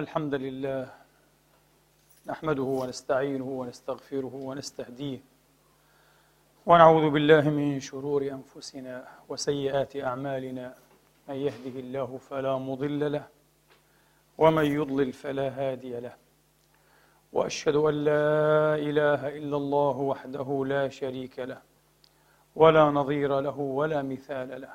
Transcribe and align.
الحمد 0.00 0.34
لله. 0.34 0.88
نحمده 2.26 2.62
ونستعينه 2.62 3.44
ونستغفره 3.44 4.34
ونستهديه. 4.34 5.20
ونعوذ 6.66 7.10
بالله 7.10 7.44
من 7.50 7.80
شرور 7.80 8.22
أنفسنا 8.38 8.94
وسيئات 9.28 9.96
أعمالنا. 9.96 10.74
من 11.28 11.34
يهده 11.34 11.76
الله 11.84 12.18
فلا 12.28 12.54
مضل 12.58 13.12
له 13.12 13.26
ومن 14.38 14.64
يضلل 14.64 15.12
فلا 15.12 15.48
هادي 15.48 16.00
له. 16.00 16.14
وأشهد 17.32 17.76
أن 17.76 17.94
لا 17.94 18.74
إله 18.88 19.20
إلا 19.38 19.56
الله 19.56 19.96
وحده 20.10 20.48
لا 20.66 20.88
شريك 20.88 21.38
له 21.38 21.60
ولا 22.56 22.84
نظير 22.84 23.40
له 23.40 23.58
ولا 23.58 24.02
مثال 24.02 24.60
له. 24.60 24.74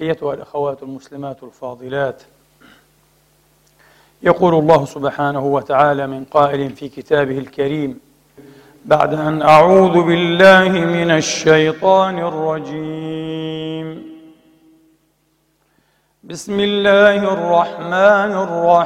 أيتها 0.00 0.34
الأخوات 0.34 0.82
المسلمات 0.82 1.42
الفاضلات. 1.42 2.22
يقول 4.22 4.54
الله 4.54 4.84
سبحانه 4.84 5.46
وتعالى 5.46 6.06
من 6.06 6.24
قائل 6.24 6.70
في 6.70 6.88
كتابه 6.88 7.38
الكريم 7.38 8.00
بعد 8.84 9.14
أن 9.14 9.42
أعوذ 9.42 10.02
بالله 10.02 10.68
من 10.68 11.10
الشيطان 11.10 12.18
الرجيم. 12.18 14.14
بسم 16.24 16.60
الله 16.60 17.32
الرحمن 17.32 18.32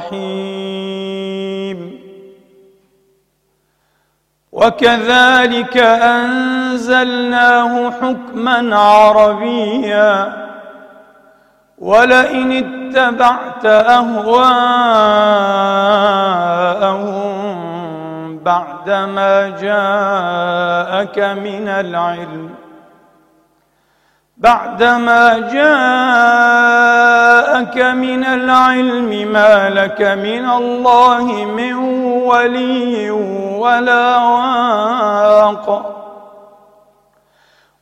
الرحيم. 0.07 1.99
وكذلك 4.51 5.77
أنزلناه 5.77 7.91
حكما 7.91 8.77
عربيا. 8.77 10.48
ولئن 11.79 12.51
اتبعت 12.51 13.65
أهواءهم 13.65 14.39
بعدما 18.43 19.49
جاءك 19.49 21.19
من 21.19 21.67
العلم 21.67 22.49
بعدما 24.37 25.39
جاءك 25.39 25.59
من 27.77 28.23
العلم 28.23 29.31
ما 29.31 29.69
لك 29.69 30.01
من 30.01 30.49
الله 30.49 31.45
من 31.45 31.73
ولي 32.23 33.11
ولا 33.59 34.17
واق. 34.17 35.98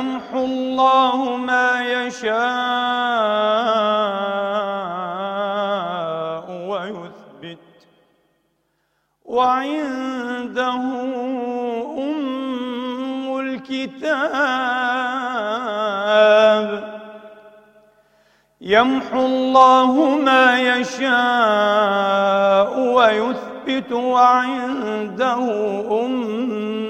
يمحو 0.00 0.44
الله 0.44 1.36
ما 1.36 1.82
يشاء 1.92 2.30
ويثبت. 6.68 7.58
وعنده 9.24 10.80
أم 11.98 13.38
الكتاب. 13.40 14.30
يمحو 18.60 19.26
الله 19.26 19.92
ما 20.24 20.60
يشاء 20.60 21.10
ويثبت. 22.80 23.92
وعنده 23.92 25.44
أم 26.04 26.89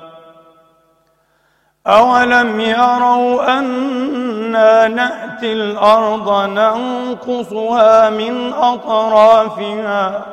أولم 1.87 2.59
يروا 2.59 3.57
أنا 3.59 4.87
نأتي 4.87 5.53
الأرض 5.53 6.49
ننقصها 6.49 8.09
من 8.09 8.53
أطرافها 8.53 10.25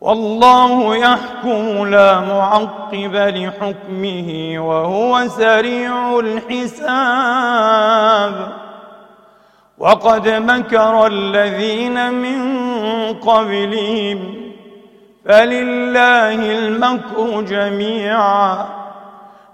والله 0.00 0.96
يحكم 0.96 1.86
لا 1.86 2.20
معقب 2.20 3.16
لحكمه 3.16 4.54
وهو 4.58 5.28
سريع 5.28 6.18
الحساب 6.18 7.72
وقد 9.78 10.28
مكر 10.28 11.06
الذين 11.06 12.12
من 12.14 12.64
قبلهم 13.14 14.34
فلله 15.24 16.58
المكر 16.58 17.40
جميعا 17.40 18.85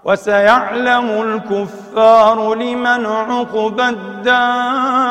وسيعلم 0.04 1.10
الكفار 1.22 2.54
لمن 2.54 3.06
عقبى 3.06 3.88
الدار. 3.88 5.02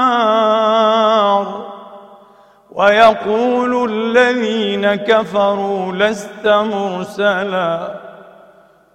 ويقول 2.72 3.92
الذين 3.92 4.96
كفروا 4.96 5.92
لست 5.92 6.48
مرسلا. 6.48 8.02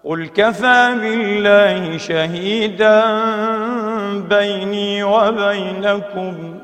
قل 0.05 0.27
كفى 0.27 0.95
بالله 1.01 1.99
شهيدا 1.99 3.05
بيني 4.29 5.03
وبينكم. 5.03 6.56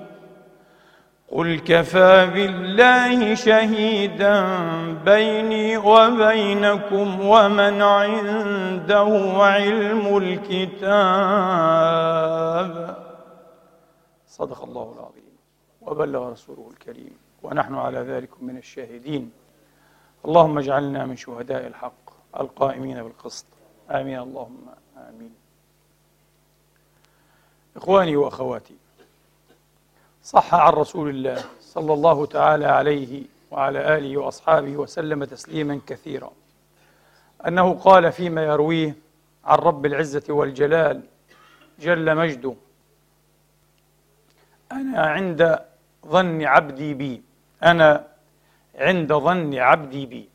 قل 1.33 1.59
كفى 1.59 2.31
بالله 2.35 3.35
شهيدا 3.35 4.45
بيني 5.05 5.77
وبينكم 5.77 7.21
ومن 7.21 7.83
عنده 7.83 9.33
علم 9.37 10.17
الكتاب. 10.17 11.13
صدق 14.27 14.65
الله 14.65 14.95
العظيم. 14.99 15.37
وبلغ 15.81 16.33
رسوله 16.33 16.71
الكريم. 16.71 17.17
ونحن 17.43 17.75
على 17.75 17.99
ذلك 17.99 18.31
من 18.41 18.57
الشاهدين. 18.57 19.33
اللهم 20.25 20.59
اجعلنا 20.59 21.07
من 21.07 21.17
شهداء 21.17 21.67
الحق 21.67 22.11
القائمين 22.41 23.03
بالقسط. 23.03 23.47
آمين. 23.91 24.19
اللهم 24.19 24.67
آمين. 24.97 25.35
إخواني 27.77 28.17
وأخواتي 28.17 28.82
صح 30.23 30.55
عن 30.55 30.73
رسول 30.73 31.09
الله 31.09 31.45
صلى 31.61 31.93
الله 31.93 32.27
تعالى 32.27 32.67
عليه 32.67 33.23
وعلى 33.51 33.99
آله 33.99 34.19
وأصحابه 34.19 34.77
وسلم 34.77 35.25
تسليما 35.25 35.81
كثيرا. 35.87 36.33
أنه 37.47 37.75
قال 37.75 38.13
فيما 38.13 38.45
يرويه 38.45 38.97
عن 39.45 39.59
رب 39.59 39.87
العزة 39.87 40.23
والجلال 40.29 41.03
جل 41.81 42.17
مجده 42.17 42.55
أنا 44.73 45.01
عند 45.01 45.59
ظن 46.07 46.43
عبدي 46.43 46.95
بي 46.95 47.23
أنا 47.63 48.07
عند 48.75 49.13
ظن 49.13 49.55
عبدي 49.55 50.07
بي 50.07 50.29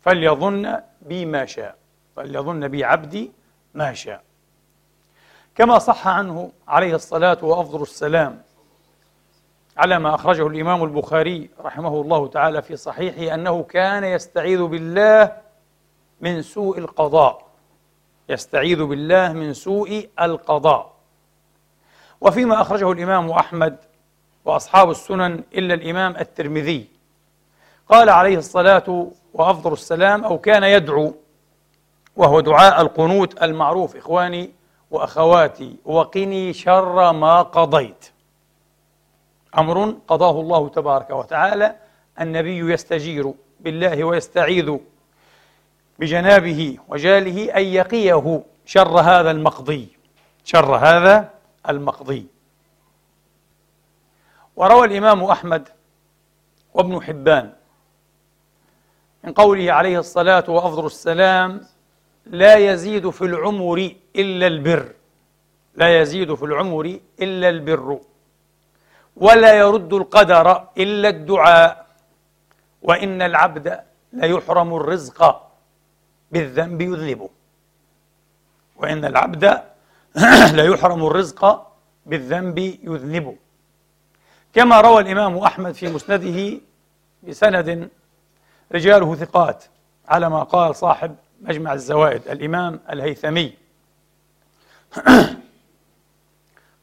فليظن 0.00 0.80
بي 1.02 1.26
ما 1.26 1.44
شاء 1.44 1.76
فليظن 2.16 2.68
بي 2.68 2.84
عبدي 2.84 3.32
ما 3.74 3.94
شاء. 3.94 4.22
كما 5.54 5.78
صح 5.78 6.08
عنه 6.08 6.52
عليه 6.68 6.94
الصلاة 6.94 7.38
وأفضل 7.44 7.82
السلام 7.82 8.42
على 9.76 9.98
ما 9.98 10.14
أخرجه 10.14 10.46
الإمام 10.46 10.84
البخاري 10.84 11.50
رحمه 11.60 12.00
الله 12.00 12.28
تعالى 12.28 12.62
في 12.62 12.76
صحيحه 12.76 13.34
أنه 13.34 13.62
كان 13.62 14.04
يستعيذ 14.04 14.62
بالله 14.62 15.36
من 16.20 16.42
سوء 16.42 16.78
القضاء. 16.78 17.46
يستعيذ 18.28 18.84
بالله 18.84 19.32
من 19.32 19.54
سوء 19.54 20.08
القضاء. 20.20 20.94
وفيما 22.20 22.60
أخرجه 22.60 22.92
الإمام 22.92 23.30
أحمد 23.30 23.76
وأصحاب 24.44 24.90
السنن 24.90 25.42
إلا 25.54 25.74
الإمام 25.74 26.16
الترمذي. 26.16 26.88
قال 27.88 28.10
عليه 28.10 28.36
الصلاة 28.38 29.10
وأفضل 29.34 29.72
السلام 29.72 30.24
أو 30.24 30.38
كان 30.38 30.64
يدعو 30.64 31.14
وهو 32.16 32.40
دعاء 32.40 32.80
القنوت 32.80 33.42
المعروف 33.42 33.96
إخواني 33.96 34.50
وأخواتي 34.90 35.76
وقني 35.84 36.52
شر 36.52 37.12
ما 37.12 37.42
قضيت. 37.42 38.13
أمر 39.58 39.94
قضاه 40.08 40.40
الله 40.40 40.68
تبارك 40.68 41.10
وتعالى 41.10 41.76
النبي 42.20 42.72
يستجير 42.72 43.34
بالله 43.60 44.04
ويستعيذ 44.04 44.78
بجنابه 45.98 46.78
وجاله 46.88 47.56
أن 47.56 47.62
يقيه 47.64 48.42
شر 48.66 49.00
هذا 49.00 49.30
المقضي 49.30 49.88
شر 50.44 50.76
هذا 50.76 51.30
المقضي. 51.68 52.26
وروى 54.56 54.86
الإمام 54.86 55.24
أحمد 55.24 55.68
وابن 56.74 57.02
حبان 57.02 57.52
من 59.24 59.32
قوله 59.32 59.72
عليه 59.72 59.98
الصلاة 59.98 60.44
وأفضل 60.48 60.86
السلام 60.86 61.60
لا 62.26 62.56
يزيد 62.56 63.10
في 63.10 63.22
العمر 63.22 63.94
إلا 64.16 64.46
البر 64.46 64.92
لا 65.74 66.00
يزيد 66.00 66.34
في 66.34 66.44
العمر 66.44 66.98
إلا 67.20 67.48
البر. 67.48 67.98
ولا 69.16 69.54
يرد 69.54 69.92
القدر 69.92 70.68
إلا 70.78 71.08
الدعاء 71.08 71.86
وإن 72.82 73.22
العبد 73.22 73.80
ليحرم 74.12 74.74
الرزق 74.74 75.50
بالذنب 76.30 76.80
يذنبه. 76.80 77.28
وإن 78.76 79.04
العبد 79.04 79.62
ليحرم 80.58 81.06
الرزق 81.06 81.66
بالذنب 82.06 82.58
يذنبه. 82.58 83.36
كما 84.54 84.80
روى 84.80 85.02
الإمام 85.02 85.38
أحمد 85.38 85.72
في 85.72 85.88
مسنده 85.88 86.60
بسند 87.22 87.88
رجاله 88.72 89.14
ثقات 89.14 89.64
على 90.08 90.30
ما 90.30 90.42
قال 90.42 90.76
صاحب 90.76 91.16
مجمع 91.40 91.72
الزوائد 91.72 92.28
الإمام 92.28 92.80
الهيثمي. 92.90 93.54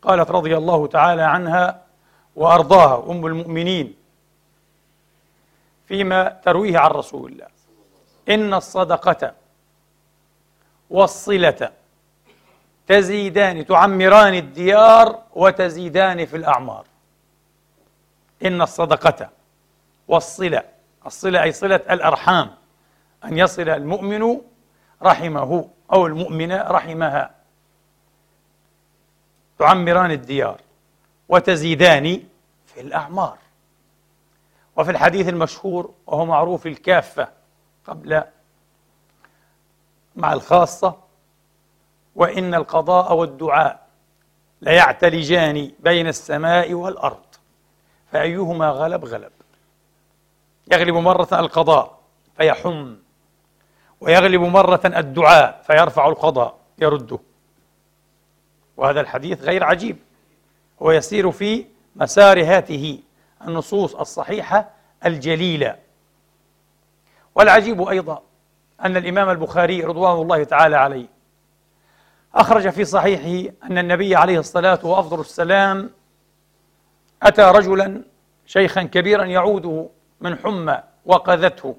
قالت 0.01 0.31
رضي 0.31 0.57
الله 0.57 0.87
تعالى 0.87 1.21
عنها 1.21 1.81
وأرضاها 2.35 3.11
أم 3.11 3.25
المؤمنين 3.25 3.95
فيما 5.87 6.39
ترويه 6.45 6.77
عن 6.77 6.91
رسول 6.91 7.31
الله. 7.31 7.47
إن 8.29 8.53
الصدقة 8.53 9.33
والصلة 10.89 11.71
تزيدان 12.87 13.65
تعمران 13.65 14.33
الديار 14.33 15.23
وتزيدان 15.35 16.25
في 16.25 16.37
الأعمار. 16.37 16.85
إن 18.45 18.61
الصدقة 18.61 19.29
والصلة 20.07 20.63
الصلة 21.05 21.43
أي 21.43 21.51
صلة 21.51 21.75
الأرحام 21.75 22.55
أن 23.23 23.37
يصل 23.37 23.69
المؤمن 23.69 24.41
رحمه 25.03 25.69
أو 25.93 26.05
المؤمنة 26.05 26.61
رحمها. 26.61 27.35
تعمران 29.59 30.11
الديار. 30.11 30.61
وتزيدان 31.31 32.23
في 32.65 32.81
الأعمار. 32.81 33.37
وفي 34.77 34.91
الحديث 34.91 35.29
المشهور 35.29 35.93
وهو 36.07 36.25
معروف 36.25 36.67
الكافة 36.67 37.27
قبل 37.87 38.23
مع 40.15 40.33
الخاصة 40.33 40.97
وإن 42.15 42.53
القضاء 42.53 43.13
والدعاء 43.13 43.87
ليعتلجان 44.61 45.71
بين 45.79 46.07
السماء 46.07 46.73
والأرض 46.73 47.25
فأيهما 48.11 48.69
غلب 48.69 49.05
غلب. 49.05 49.31
يغلب 50.71 50.95
مرة 50.95 51.39
القضاء 51.39 51.99
فيحم 52.37 52.95
ويغلب 54.01 54.41
مرة 54.41 54.81
الدعاء 54.85 55.61
فيرفع 55.67 56.07
القضاء 56.07 56.59
يرده. 56.79 57.19
وهذا 58.77 59.01
الحديث 59.01 59.41
غير 59.41 59.63
عجيب. 59.63 59.97
هو 60.81 60.91
يسير 60.91 61.31
في 61.31 61.65
مسار 61.95 62.43
هاته 62.43 62.99
النصوص 63.47 63.95
الصحيحة 63.95 64.69
الجليلة. 65.05 65.75
والعجيب 67.35 67.81
أيضا 67.81 68.21
أن 68.85 68.97
الإمام 68.97 69.29
البخاري 69.29 69.83
رضوان 69.83 70.21
الله 70.21 70.43
تعالى 70.43 70.75
عليه 70.75 71.07
أخرج 72.35 72.69
في 72.69 72.85
صحيحه 72.85 73.53
أن 73.63 73.77
النبي 73.77 74.15
عليه 74.15 74.39
الصلاة 74.39 74.79
وأفضل 74.83 75.19
السلام 75.19 75.89
أتى 77.23 77.41
رجلا 77.41 78.03
شيخا 78.45 78.83
كبيرا 78.83 79.25
يعوده 79.25 79.89
من 80.21 80.37
حمى 80.37 80.83
وقذته 81.05 81.75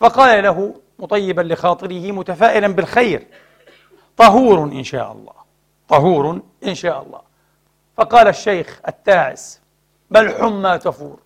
فقال 0.00 0.42
له 0.42 0.74
مطيبا 0.98 1.42
لخاطره 1.42 2.12
متفائلا 2.12 2.68
بالخير 2.68 3.26
طهور 4.16 4.62
إن 4.62 4.84
شاء 4.84 5.12
الله 5.12 5.32
طهور 5.88 6.40
إن 6.66 6.74
شاء 6.74 7.02
الله. 7.02 7.25
فقال 7.96 8.28
الشيخ 8.28 8.80
التاعس 8.88 9.60
بل 10.10 10.34
حمى 10.34 10.78
تفور. 10.78 11.18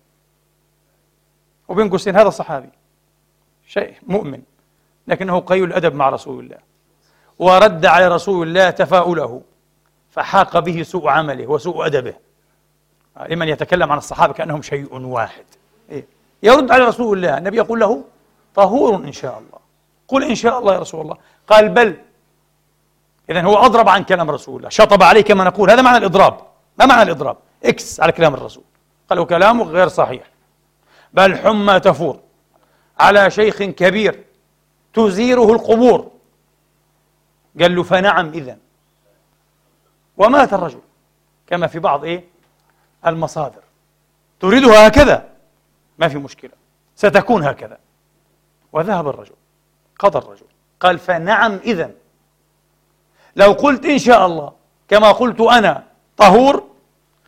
وبين 1.67 1.89
قوسين 1.89 2.15
هذا 2.15 2.29
صحابي 2.29 2.69
شيء 3.67 3.95
مؤمن 4.07 4.41
لكنه 5.07 5.39
قيل 5.39 5.63
الأدب 5.63 5.95
مع 5.95 6.09
رسول 6.09 6.43
الله. 6.43 6.57
ورد 7.39 7.85
على 7.85 8.07
رسول 8.07 8.47
الله 8.47 8.69
تفاؤله 8.69 9.41
فحاق 10.09 10.59
به 10.59 10.83
سوء 10.83 11.07
عمله 11.07 11.47
وسوء 11.47 11.85
أدبه. 11.85 12.13
لمن 13.29 13.47
يتكلم 13.47 13.91
عن 13.91 13.97
الصحابة 13.97 14.33
كأنهم 14.33 14.61
شيء 14.61 14.95
واحد. 14.95 15.45
إيه؟ 15.89 16.05
يرد 16.43 16.71
على 16.71 16.83
رسول 16.83 17.17
الله 17.17 17.37
النبي 17.37 17.57
يقول 17.57 17.79
له 17.79 18.03
طهور 18.55 18.95
إن 18.95 19.11
شاء 19.11 19.39
الله. 19.39 19.59
قل 20.07 20.23
إن 20.23 20.35
شاء 20.35 20.59
الله 20.59 20.73
يا 20.73 20.79
رسول 20.79 21.01
الله. 21.01 21.17
قال 21.47 21.69
بل 21.69 21.97
إذا 23.29 23.41
هو 23.41 23.57
أضرب 23.57 23.89
عن 23.89 24.03
كلام 24.03 24.31
رسول 24.31 24.57
الله 24.57 24.69
شطب 24.69 25.03
عليه 25.03 25.21
كما 25.21 25.43
نقول. 25.43 25.71
هذا 25.71 25.81
معنى 25.81 25.97
الإضراب. 25.97 26.50
ما 26.79 26.85
معنى 26.85 27.01
الإضراب؟ 27.01 27.37
إكس 27.65 27.99
على 27.99 28.11
كلام 28.11 28.33
الرسول. 28.33 28.63
قال 29.09 29.17
له 29.19 29.25
كلامه 29.25 29.63
غير 29.63 29.87
صحيح. 29.87 30.23
بل 31.13 31.37
حمى 31.37 31.79
تفور 31.79 32.19
على 32.99 33.31
شيخ 33.31 33.63
كبير 33.63 34.23
تزيره 34.93 35.53
القبور. 35.53 36.11
قال 37.61 37.75
له 37.75 37.83
فنعم 37.83 38.29
إذا 38.29 38.57
ومات 40.17 40.53
الرجل. 40.53 40.81
كما 41.47 41.67
في 41.67 41.79
بعض 41.79 42.03
إيه؟ 42.03 42.23
المصادر. 43.07 43.61
تريدها 44.39 44.87
هكذا. 44.87 45.29
ما 45.97 46.07
في 46.07 46.17
مشكلة. 46.17 46.51
ستكون 46.95 47.43
هكذا. 47.43 47.77
وذهب 48.71 49.07
الرجل. 49.07 49.35
قضى 49.99 50.17
الرجل. 50.17 50.45
قال 50.79 50.99
فنعم 50.99 51.59
إذا 51.63 51.91
لو 53.35 53.51
قلت 53.51 53.85
إن 53.85 53.97
شاء 53.97 54.25
الله 54.25 54.53
كما 54.87 55.11
قلت 55.11 55.41
أنا 55.41 55.90
طهور 56.17 56.71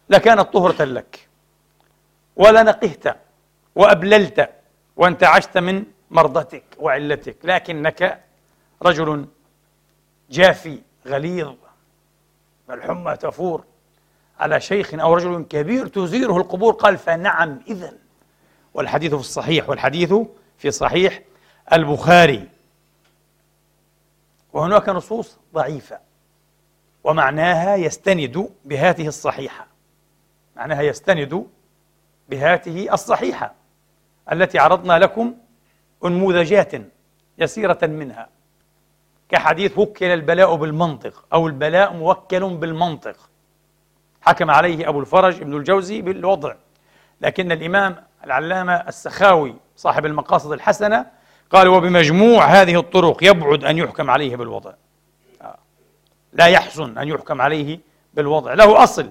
لكانت 0.09 0.41
طهرة 0.53 0.83
لك. 0.83 1.27
ولنقهت 2.35 3.17
وأبللت 3.75 4.49
وانتعشت 4.95 5.57
من 5.57 5.83
مرضتك 6.11 6.63
وعلتك 6.79 7.37
لكنك 7.43 8.23
رجل 8.81 9.27
جافي 10.29 10.81
غليظ 11.07 11.53
الحمى 12.69 13.15
تفور 13.15 13.63
على 14.39 14.59
شيخ 14.61 14.93
أو 14.93 15.13
رجل 15.13 15.45
كبير 15.49 15.87
تزيره 15.87 16.37
القبور. 16.37 16.73
قال 16.73 16.97
فنعم 16.97 17.59
إذا 17.67 17.93
والحديث 18.73 19.13
في 19.13 19.19
الصحيح 19.19 19.69
والحديث 19.69 20.13
في 20.57 20.71
صحيح 20.71 21.21
البخاري. 21.73 22.49
وهناك 24.53 24.89
نصوص 24.89 25.37
ضعيفة. 25.53 25.99
ومعناها 27.03 27.75
يستند 27.75 28.49
بهاته 28.65 29.07
الصحيحة. 29.07 29.67
معناها 30.55 30.81
يستند 30.81 31.47
بهاته 32.29 32.93
الصحيحة 32.93 33.53
التي 34.31 34.59
عرضنا 34.59 34.99
لكم 34.99 35.33
أنموذجات 36.05 36.71
يسيرة 37.37 37.79
منها. 37.81 38.27
كحديث 39.29 39.77
وكل 39.77 40.05
البلاء 40.05 40.55
بالمنطق 40.55 41.25
أو 41.33 41.47
البلاء 41.47 41.93
موكل 41.93 42.49
بالمنطق. 42.49 43.29
حكم 44.21 44.51
عليه 44.51 44.89
أبو 44.89 44.99
الفرج 44.99 45.41
ابن 45.41 45.57
الجوزي 45.57 46.01
بالوضع. 46.01 46.55
لكن 47.21 47.51
الإمام 47.51 47.95
العلامة 48.23 48.73
السخاوي 48.73 49.55
صاحب 49.75 50.05
المقاصد 50.05 50.51
الحسنة 50.51 51.05
قال 51.49 51.67
وبمجموع 51.67 52.45
هذه 52.45 52.79
الطرق 52.79 53.23
يبعد 53.23 53.63
أن 53.63 53.77
يحكم 53.77 54.09
عليه 54.09 54.35
بالوضع. 54.35 54.73
لا 56.33 56.47
يحسن 56.47 56.97
أن 56.97 57.07
يحكم 57.07 57.41
عليه 57.41 57.79
بالوضع. 58.13 58.53
له 58.53 58.83
أصل 58.83 59.09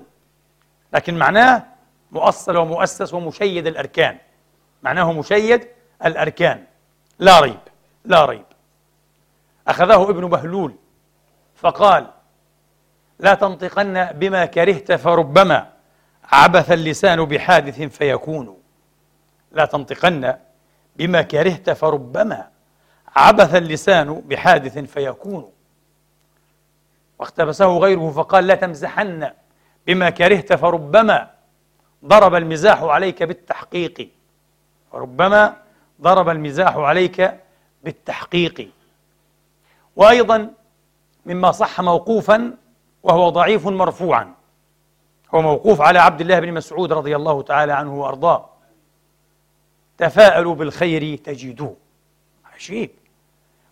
لكن 0.93 1.19
معناه 1.19 1.65
مؤصل 2.13 2.57
ومؤسس 2.57 3.15
ومشيد 3.15 3.67
الأركان. 3.67 4.19
معناه 4.83 5.13
مشيد 5.13 5.69
الأركان. 6.05 6.65
لا 7.19 7.41
ريب 7.41 7.61
لا 8.05 8.25
ريب. 8.25 8.45
أخذه 9.69 10.11
ابن 10.11 10.29
بهلول 10.29 10.75
فقال 11.55 12.11
لا 13.19 13.35
تنطقن 13.35 14.05
بما 14.05 14.47
كرهت 14.47 14.93
فربما 14.93 15.73
عبث 16.25 16.73
اللسان 16.73 17.25
بحادث 17.25 17.83
فيكون. 17.83 18.59
لا 19.53 19.65
تنطقن 19.65 20.37
بما 20.97 21.23
كرهت 21.23 21.71
فربما 21.71 22.49
عبث 23.17 23.55
اللسان 23.55 24.15
بحادث 24.15 24.79
فيكون. 24.79 25.51
واقتبسه 27.23 27.79
غيره 27.79 28.11
فقال 28.11 28.47
لا 28.47 28.55
تمزحن 28.55 29.31
بما 29.87 30.11
كرهت 30.11 30.53
فربما 30.53 31.31
ضرب 32.05 32.35
المزاح 32.35 32.83
عليك 32.83 33.23
بالتحقيق. 33.23 34.09
وربما 34.93 35.57
ضرب 36.01 36.29
المزاح 36.29 36.77
عليك 36.77 37.41
بالتحقيق. 37.85 38.69
وأيضا 39.97 40.51
مما 41.27 41.53
صح 41.53 41.81
موقوفا 41.81 42.57
وهو 43.03 43.29
ضعيف 43.29 43.67
مرفوعا. 43.67 44.35
هو 45.35 45.43
موقوف 45.43 45.81
على 45.81 45.99
عبد 45.99 46.21
الله 46.21 46.41
بن 46.41 46.53
مسعود 46.53 46.93
رضي 46.93 47.17
الله 47.17 47.43
تعالى 47.43 47.73
عنه 47.73 47.95
وأرضاه. 47.95 48.49
تفاءلوا 49.99 50.55
بالخير 50.55 51.17
تجدوه. 51.17 51.77
عجيب. 52.55 52.91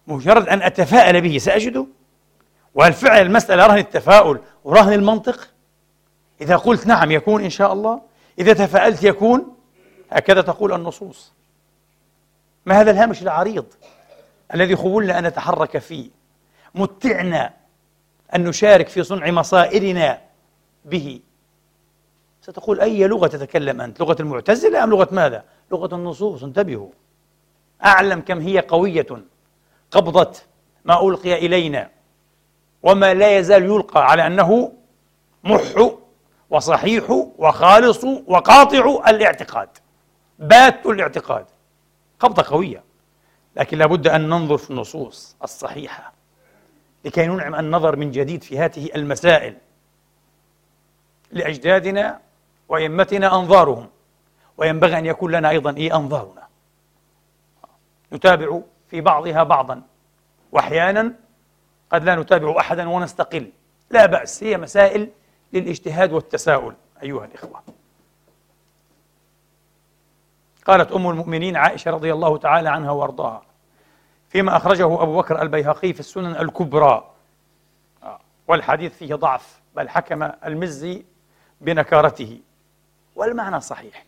مجرد 0.06 0.48
أن 0.48 0.62
أتفاءل 0.62 1.20
به 1.20 1.38
سأجده؟ 1.38 1.86
وهل 2.74 2.92
فعلا 2.92 3.20
المسألة 3.20 3.66
رهن 3.66 3.78
التفاؤل 3.78 4.40
ورهن 4.64 4.92
المنطق؟ 4.92 5.48
إذا 6.40 6.56
قلت 6.56 6.86
نعم 6.86 7.10
يكون 7.10 7.44
إن 7.44 7.50
شاء 7.50 7.72
الله. 7.72 8.00
إذا 8.38 8.52
تفاءلت 8.52 9.02
يكون 9.02 9.56
هكذا 10.10 10.40
تقول 10.40 10.72
النصوص. 10.72 11.32
ما 12.66 12.80
هذا 12.80 12.90
الهامش 12.90 13.22
العريض 13.22 13.64
الذي 14.54 14.76
خولنا 14.76 15.18
أن 15.18 15.26
نتحرك 15.26 15.78
فيه؟ 15.78 16.10
متعنا 16.74 17.52
أن 18.34 18.44
نشارك 18.44 18.88
في 18.88 19.02
صنع 19.02 19.30
مصائرنا 19.30 20.20
به. 20.84 21.20
ستقول 22.42 22.80
أي 22.80 23.06
لغة 23.06 23.26
تتكلم 23.26 23.80
أنت؟ 23.80 24.00
لغة 24.00 24.16
المعتزلة 24.20 24.84
أم 24.84 24.90
لغة 24.90 25.08
ماذا؟ 25.12 25.44
لغة 25.72 25.94
النصوص. 25.94 26.42
انتبهوا. 26.42 26.88
أعلم 27.84 28.20
كم 28.20 28.40
هي 28.40 28.58
قوية 28.58 29.06
قبضت 29.90 30.46
ما 30.84 31.08
ألقي 31.08 31.34
إلينا. 31.34 31.90
وما 32.82 33.14
لا 33.14 33.38
يزال 33.38 33.64
يلقى 33.64 34.10
على 34.10 34.26
أنه 34.26 34.72
مح 35.44 35.90
وصحيح 36.50 37.10
وخالص 37.38 38.04
وقاطع 38.04 39.08
الاعتقاد 39.08 39.68
بات 40.38 40.86
الاعتقاد. 40.86 41.46
قبضة 42.20 42.44
قوية. 42.48 42.82
لكن 43.56 43.78
لابد 43.78 44.08
أن 44.08 44.28
ننظر 44.28 44.56
في 44.58 44.70
النصوص 44.70 45.36
الصحيحة 45.42 46.12
لكي 47.04 47.26
ننعم 47.26 47.54
النظر 47.54 47.96
من 47.96 48.10
جديد 48.10 48.42
في 48.42 48.58
هذه 48.58 48.88
المسائل. 48.94 49.56
لأجدادنا 51.32 52.20
وأئمتنا 52.68 53.34
أنظارهم. 53.36 53.88
وينبغي 54.56 54.98
أن 54.98 55.06
يكون 55.06 55.32
لنا 55.32 55.50
أيضا 55.50 55.76
إيه 55.76 55.96
أنظارنا. 55.96 56.46
نتابع 58.12 58.60
في 58.90 59.00
بعضها 59.00 59.42
بعضا. 59.42 59.82
وأحيانا 60.52 61.12
قد 61.90 62.04
لا 62.04 62.14
نتابع 62.14 62.60
أحدا 62.60 62.88
ونستقل. 62.88 63.52
لا 63.90 64.06
بأس 64.06 64.44
هي 64.44 64.56
مسائل 64.56 65.10
للاجتهاد 65.52 66.12
والتساؤل 66.12 66.74
أيها 67.02 67.24
الإخوة. 67.24 67.62
قالت 70.64 70.92
أم 70.92 71.10
المؤمنين 71.10 71.56
عائشة 71.56 71.90
رضي 71.90 72.12
الله 72.12 72.38
تعالى 72.38 72.68
عنها 72.68 72.90
وأرضاها 72.90 73.42
فيما 74.28 74.56
أخرجه 74.56 74.84
أبو 74.84 75.16
بكر 75.16 75.42
البيهقي 75.42 75.92
في 75.92 76.00
السنن 76.00 76.36
الكبرى. 76.36 77.10
والحديث 78.48 78.96
فيه 78.96 79.14
ضعف 79.14 79.60
بل 79.76 79.88
حكم 79.88 80.22
المزي 80.22 81.04
بنكارته. 81.60 82.40
والمعنى 83.16 83.60
صحيح 83.60 84.04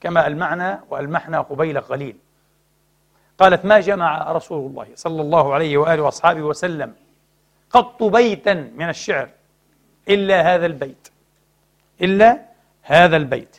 كما 0.00 0.26
المعنى 0.26 0.80
والمحنى 0.90 1.36
قبيل 1.36 1.80
قليل. 1.80 2.16
قالت 3.38 3.64
ما 3.64 3.80
جمع 3.80 4.32
رسول 4.32 4.70
الله 4.70 4.86
صلى 4.94 5.22
الله 5.22 5.54
عليه 5.54 5.78
وآله 5.78 6.02
وأصحابه 6.02 6.42
وسلم 6.42 6.94
قط 7.70 8.02
بيتا 8.02 8.54
من 8.54 8.88
الشعر 8.88 9.28
إلا 10.08 10.54
هذا 10.54 10.66
البيت 10.66 11.08
إلا 12.02 12.40
هذا 12.82 13.16
البيت. 13.16 13.56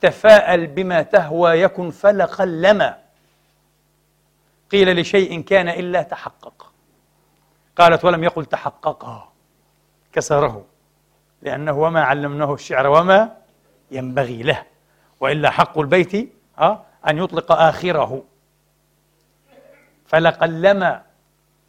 تفاءل 0.00 0.66
بما 0.66 1.02
تهوى 1.02 1.50
يكن 1.50 1.90
فلقلما 1.90 2.98
قيل 4.70 5.00
لشيء 5.00 5.40
كان 5.40 5.68
إلا 5.68 6.02
تحقق. 6.02 6.72
قالت 7.76 8.04
ولم 8.04 8.24
يقل 8.24 8.44
تحققا 8.44 9.28
كسره 10.12 10.64
لأنه 11.42 11.72
وما 11.72 12.02
علمناه 12.02 12.54
الشعر 12.54 12.86
وما 12.86 13.36
ينبغي 13.90 14.42
له 14.42 14.62
وإلا 15.20 15.50
حق 15.50 15.78
البيت 15.78 16.14
أن 17.08 17.18
يطلق 17.18 17.52
آخره. 17.52 18.22
فلقلما 20.08 21.02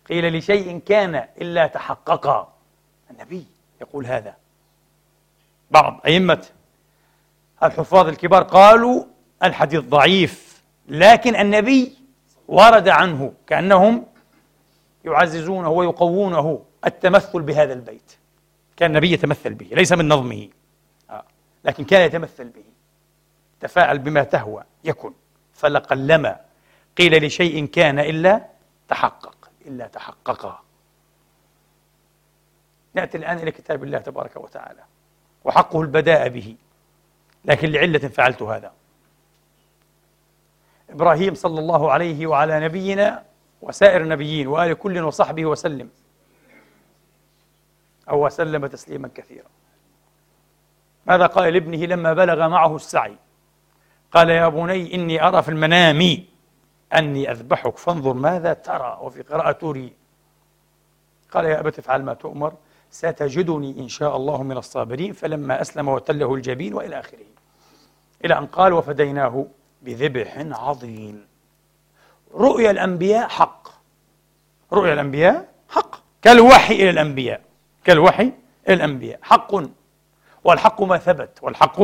قيل 0.09 0.37
لشيء 0.37 0.79
كان 0.79 1.15
إلا 1.15 1.67
تحققا 1.67 2.53
النبي 3.11 3.45
يقول 3.81 4.05
هذا. 4.05 4.35
بعض 5.71 6.01
أئمة 6.05 6.45
الحفاظ 7.63 8.07
الكبار 8.07 8.43
قالوا 8.43 9.03
الحديث 9.43 9.79
ضعيف 9.79 10.63
لكن 10.87 11.35
النبي 11.35 11.97
ورد 12.47 12.87
عنه 12.87 13.33
كأنهم 13.47 14.05
يعززونه 15.05 15.69
ويقوونه 15.69 16.65
التمثل 16.85 17.41
بهذا 17.41 17.73
البيت. 17.73 18.11
كان 18.77 18.89
النبي 18.91 19.11
يتمثل 19.11 19.53
به 19.53 19.65
ليس 19.71 19.91
من 19.91 20.07
نظمه. 20.07 20.49
آه. 21.09 21.23
لكن 21.65 21.83
كان 21.83 22.01
يتمثل 22.01 22.49
به. 22.49 22.63
تفاءل 23.59 23.99
بما 23.99 24.23
تهوى 24.23 24.63
يكن. 24.83 25.13
فلقلما 25.53 26.48
قيل 26.99 27.25
لشيء 27.25 27.65
كان 27.65 27.99
إلا 27.99 28.45
تحقق 28.87 29.49
إلا 29.65 29.87
تحقق. 29.87 30.63
نأتي 32.93 33.17
الآن 33.17 33.37
إلى 33.37 33.51
كتاب 33.51 33.83
الله 33.83 33.97
تبارك 33.97 34.35
وتعالى 34.35 34.83
وحقه 35.43 35.81
البداء 35.81 36.29
به 36.29 36.55
لكن 37.45 37.69
لعلة 37.69 37.99
فعلت 37.99 38.41
هذا. 38.41 38.73
إبراهيم 40.89 41.35
صلى 41.35 41.59
الله 41.59 41.91
عليه 41.91 42.27
وعلى 42.27 42.59
نبينا 42.59 43.23
وسائر 43.61 44.01
النبيين 44.01 44.47
وآل 44.47 44.73
كل 44.73 44.99
وصحبه 44.99 45.45
وسلم 45.45 45.89
أو 48.09 48.25
وسلم 48.25 48.67
تسليما 48.67 49.09
كثيرا. 49.15 49.47
ماذا 51.05 51.25
قال 51.25 51.53
لابنه 51.53 51.77
لما 51.77 52.13
بلغ 52.13 52.47
معه 52.47 52.75
السعي؟ 52.75 53.15
قال 54.11 54.29
يا 54.29 54.47
بني 54.47 54.95
إني 54.95 55.27
أرى 55.27 55.43
في 55.43 55.49
المنام 55.49 56.28
أني 56.93 57.31
أذبحك 57.31 57.77
فانظر 57.77 58.13
ماذا 58.13 58.53
ترى. 58.53 58.99
وفي 59.01 59.21
قراءة 59.21 59.51
تري 59.51 59.93
قال 61.31 61.45
يا 61.45 61.59
أبت 61.59 61.79
افعل 61.79 62.03
ما 62.03 62.13
تؤمر 62.13 62.53
ستجدني 62.91 63.79
إن 63.79 63.87
شاء 63.87 64.15
الله 64.15 64.43
من 64.43 64.57
الصابرين. 64.57 65.13
فلما 65.13 65.61
أسلم 65.61 65.87
وتله 65.87 66.35
الجبين 66.35 66.73
وإلى 66.73 66.99
آخره. 66.99 67.25
إلى 68.25 68.37
أن 68.37 68.45
قال 68.45 68.73
وفديناه 68.73 69.45
بذبح 69.81 70.37
عظيم. 70.37 71.27
رؤيا 72.33 72.71
الأنبياء 72.71 73.27
حق. 73.27 73.67
رؤيا 74.73 74.93
الأنبياء 74.93 75.49
حق. 75.69 75.95
كالوحي 76.21 76.73
إلى 76.73 76.89
الأنبياء. 76.89 77.41
كالوحي 77.83 78.31
إلى 78.67 78.73
الأنبياء. 78.73 79.19
حق. 79.21 79.55
والحق 80.43 80.81
ما 80.81 80.97
ثبت. 80.97 81.39
والحق 81.41 81.81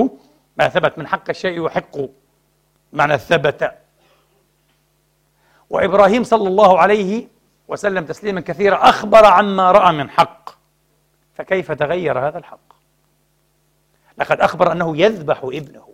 ما 0.58 0.70
ثبت 0.70 0.98
من 0.98 1.08
حق 1.08 1.30
الشيء 1.30 1.66
يحق. 1.66 1.98
معنى 2.94 3.18
ثبت 3.18 3.72
وإبراهيم 5.76 6.24
صلى 6.24 6.48
الله 6.48 6.80
عليه 6.80 7.28
وسلم 7.68 8.06
تسليما 8.06 8.42
كثيرا 8.42 8.90
أخبر 8.90 9.26
عما 9.26 9.72
رأى 9.72 9.94
من 9.94 10.10
حق. 10.10 10.50
فكيف 11.36 11.72
تغير 11.72 12.28
هذا 12.28 12.38
الحق؟ 12.38 12.60
لقد 14.18 14.42
أخبر 14.42 14.72
أنه 14.72 14.98
يذبح 14.98 15.40
ابنه 15.44 15.90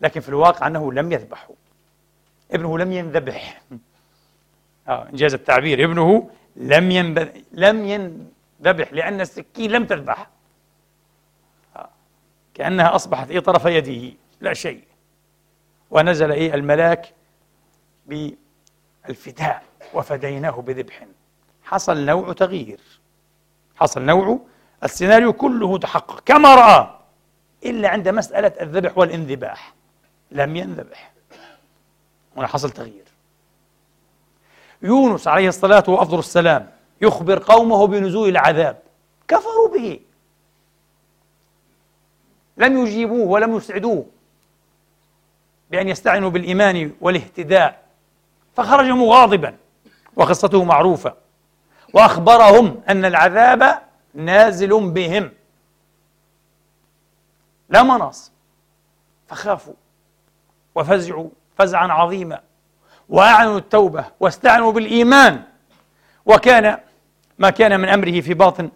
لكن 0.00 0.20
في 0.20 0.28
الواقع 0.28 0.66
أنه 0.66 0.92
لم 0.92 1.12
يذبحه. 1.12 1.48
ابنه 2.52 2.78
لم 2.78 2.92
ينذبح. 2.92 3.60
آه 4.88 5.08
إنجاز 5.08 5.34
التعبير. 5.34 5.84
ابنه 5.84 6.30
لم 6.56 6.92
لم 7.52 7.84
ينذبح 7.84 8.92
لأن 8.92 9.20
السكين 9.20 9.70
لم 9.70 9.84
تذبح. 9.84 10.28
آه. 11.76 11.88
كأنها 12.54 12.94
أصبحت 12.94 13.30
إيه 13.30 13.40
طرف 13.40 13.64
يده. 13.64 14.16
لا 14.40 14.54
شيء. 14.54 14.84
ونزل 15.90 16.32
إيه 16.32 16.54
الملاك 16.54 17.14
بالفداء 19.08 19.62
وفديناه 19.94 20.50
بذبح. 20.50 21.06
حصل 21.64 22.04
نوع 22.04 22.32
تغيير. 22.32 22.80
حصل 23.76 24.02
نوع 24.02 24.38
السيناريو 24.84 25.32
كله 25.32 25.78
تحقق. 25.78 26.20
كما 26.20 26.54
رأى 26.54 26.98
إلا 27.64 27.88
عند 27.88 28.08
مسألة 28.08 28.52
الذبح 28.60 28.98
والانذباح. 28.98 29.74
لم 30.30 30.56
ينذبح. 30.56 31.12
هنا 32.36 32.46
حصل 32.46 32.70
تغيير. 32.70 33.04
يونس 34.82 35.28
عليه 35.28 35.48
الصلاة 35.48 35.84
وأفضل 35.88 36.18
السلام 36.18 36.70
يخبر 37.00 37.38
قومه 37.38 37.86
بنزول 37.86 38.28
العذاب. 38.28 38.82
كفروا 39.28 39.68
به. 39.74 40.00
لم 42.56 42.78
يجيبوه 42.78 43.28
ولم 43.28 43.56
يسعدوه. 43.56 44.06
بأن 45.70 45.88
يستعنوا 45.88 46.30
بالإيمان 46.30 46.92
والاهتداء 47.00 47.87
فخرج 48.58 48.86
مغاضبا 48.86 49.56
وقصته 50.16 50.64
معروفة. 50.64 51.14
وأخبرهم 51.94 52.80
أن 52.88 53.04
العذاب 53.04 53.78
نازل 54.14 54.90
بهم. 54.90 55.32
لا 57.68 57.82
مناص. 57.82 58.32
فخافوا 59.26 59.74
وفزعوا 60.74 61.28
فزعا 61.58 61.86
عظيما. 61.86 62.40
وأعلنوا 63.08 63.58
التوبة 63.58 64.04
واستعنوا 64.20 64.72
بالإيمان. 64.72 65.42
وكان 66.26 66.78
ما 67.38 67.50
كان 67.50 67.80
من 67.80 67.88
أمره 67.88 68.20
في 68.20 68.34
باطن 68.34 68.70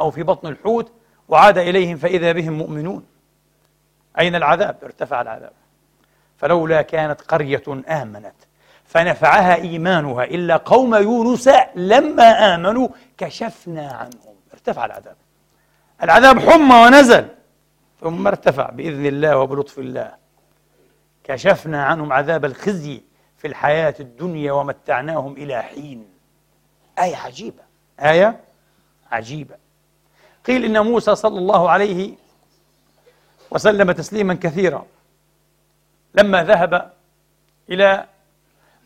أو 0.00 0.10
في 0.10 0.22
بطن 0.22 0.48
الحوت 0.48 0.92
وعاد 1.28 1.58
إليهم 1.58 1.96
فإذا 1.96 2.32
بهم 2.32 2.52
مؤمنون. 2.52 3.06
أين 4.18 4.34
العذاب؟ 4.34 4.76
ارتفع 4.82 5.20
العذاب. 5.20 5.52
فلولا 6.38 6.82
كانت 6.82 7.20
قرية 7.20 7.62
آمنت. 7.88 8.34
فنفعها 8.92 9.54
إيمانها. 9.54 10.24
إلا 10.24 10.56
قوم 10.56 10.94
يونس 10.94 11.48
لما 11.74 12.54
آمنوا 12.54 12.88
كشفنا 13.18 13.92
عنهم. 13.92 14.34
ارتفع 14.52 14.84
العذاب. 14.84 15.16
العذاب 16.02 16.38
حمى 16.38 16.74
ونزل. 16.74 17.28
ثم 18.00 18.26
ارتفع 18.26 18.70
بإذن 18.70 19.06
الله 19.06 19.36
وبلطف 19.36 19.78
الله. 19.78 20.14
كشفنا 21.24 21.84
عنهم 21.84 22.12
عذاب 22.12 22.44
الخزي 22.44 23.02
في 23.38 23.46
الحياة 23.46 23.94
الدنيا 24.00 24.52
ومتعناهم 24.52 25.32
إلى 25.32 25.62
حين. 25.62 26.06
آية 26.98 27.16
عجيبة. 27.16 27.62
آية 28.00 28.40
عجيبة. 29.12 29.54
قيل 30.46 30.64
إن 30.64 30.84
موسى 30.84 31.14
صلى 31.14 31.38
الله 31.38 31.70
عليه 31.70 32.14
وسلم 33.50 33.92
تسليما 33.92 34.34
كثيرا. 34.34 34.86
لما 36.14 36.44
ذهب 36.44 36.92
إلى 37.70 38.06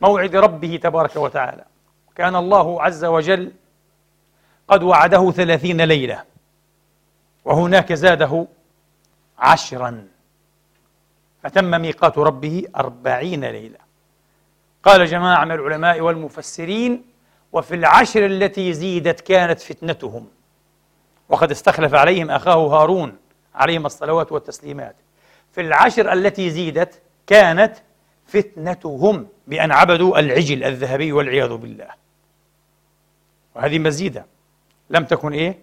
موعد 0.00 0.37
ربه 0.37 0.76
تبارك 0.82 1.16
وتعالى. 1.16 1.64
كان 2.14 2.37
الله 2.37 2.82
عز 2.82 3.04
وجل 3.04 3.52
قد 4.68 4.82
وعده 4.82 5.30
ثلاثين 5.30 5.80
ليلة 5.80 6.24
وهناك 7.44 7.92
زاده 7.92 8.46
عشرا. 9.38 10.09
فتم 11.42 11.80
ميقات 11.80 12.18
ربه 12.18 12.64
أربعين 12.76 13.44
ليلة. 13.44 13.78
قال 14.82 15.06
جماعة 15.06 15.44
من 15.44 15.52
العلماء 15.52 16.00
والمفسرين 16.00 17.04
وفي 17.52 17.74
العشر 17.74 18.26
التي 18.26 18.72
زيدت 18.72 19.20
كانت 19.20 19.61
فتنتهم 19.61 20.28
وقد 21.28 21.50
استخلف 21.50 21.94
عليهم 21.94 22.30
أخاه 22.30 22.66
هارون 22.66 23.16
عليهم 23.54 23.87
الصلوات 23.87 24.32
والتسليمات. 24.32 24.96
في 25.52 25.61
العشر 25.61 26.12
التي 26.12 26.50
زيدت 26.50 27.02
كانت 27.26 27.76
فتنتهم 28.26 29.28
بأن 29.46 29.72
عبدوا 29.72 30.18
العجل 30.18 30.64
الذهبي 30.64 31.12
والعياذ 31.12 31.56
بالله. 31.56 31.90
وهذه 33.54 33.78
مزيدة. 33.78 34.26
لم 34.90 35.04
تكن 35.04 35.32
إيه؟ 35.32 35.58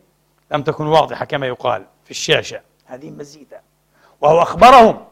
لم 0.52 0.64
تكن 0.64 0.86
واضحة 0.86 1.26
كما 1.26 1.48
يقال 1.48 1.86
في 2.04 2.12
الشاشة. 2.12 2.62
هذه 2.86 3.12
مزيدة. 3.12 3.62
وهو 4.22 4.42
أخبرهم. 4.42 5.06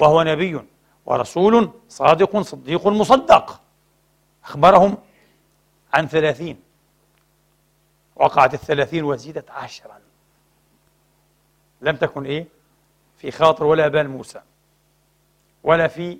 وهو 0.00 0.22
نبي 0.22 0.60
ورسول 1.06 1.70
صادق 1.88 2.40
صديق 2.40 2.86
مصدق. 2.86 3.60
أخبرهم 4.44 4.98
عن 5.94 6.08
ثلاثين. 6.08 6.60
وقعت 8.16 8.54
الثلاثين 8.54 9.04
وزيدت 9.04 9.50
عشرا. 9.50 9.98
لم 11.80 11.96
تكن 11.96 12.26
إيه؟ 12.26 12.46
في 13.18 13.30
خاطر 13.30 13.64
ولا 13.64 13.88
بال 13.88 14.08
موسى. 14.08 14.40
ولا 15.62 15.88
في 15.88 16.18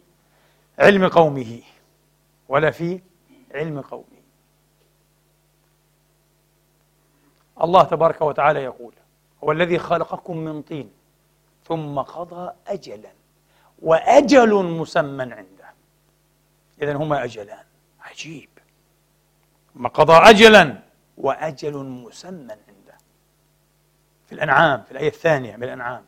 علم 0.78 1.08
قومه 1.08 1.60
ولا 2.48 2.70
في 2.70 3.00
علم 3.54 3.80
قومه. 3.80 4.04
الله 7.62 7.82
تبارك 7.82 8.22
وتعالى 8.22 8.62
يقول 8.62 8.94
هو 9.44 9.52
الذي 9.52 9.78
خلقكم 9.78 10.36
من 10.36 10.62
طين 10.62 10.90
ثم 11.64 11.98
قضى 11.98 12.52
أجلا 12.66 13.12
وأجل 13.82 14.54
مسمى 14.64 15.22
عنده. 15.22 15.74
إذا 16.82 16.96
هما 16.96 17.24
أجلان. 17.24 17.64
عجيب. 18.00 18.48
ثم 19.74 19.86
قضى 19.86 20.30
أجلا 20.30 20.82
وأجل 21.18 21.76
مسمى 21.76 22.52
عنده. 22.52 22.98
في 24.26 24.32
الأنعام 24.32 24.82
في 24.82 24.92
الآية 24.92 25.08
الثانية 25.08 25.56
من 25.56 25.62
الأنعام. 25.62 26.04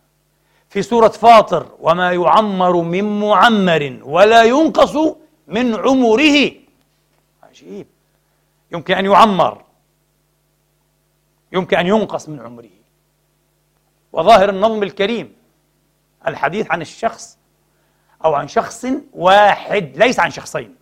في 0.69 0.83
سورة 0.83 1.09
فاطر 1.09 1.67
وما 1.81 2.13
يعمر 2.13 2.77
من 2.77 3.21
معمر 3.21 4.01
ولا 4.03 4.43
ينقص 4.43 5.17
من 5.47 5.75
عمره. 5.75 6.53
عجيب. 7.43 7.87
يمكن 8.73 8.95
أن 8.95 9.05
يعمر. 9.05 9.63
يمكن 11.53 11.77
أن 11.77 11.87
ينقص 11.87 12.29
من 12.29 12.41
عمره. 12.41 12.69
وظاهر 14.13 14.49
النظم 14.49 14.83
الكريم 14.83 15.37
الحديث 16.27 16.71
عن 16.71 16.83
الشخص 16.83 17.39
أو 18.25 18.35
عن 18.35 18.49
شخص 18.49 18.87
واحد 19.13 19.93
ليس 19.97 20.21
عن 20.21 20.31
شخصين. 20.31 20.77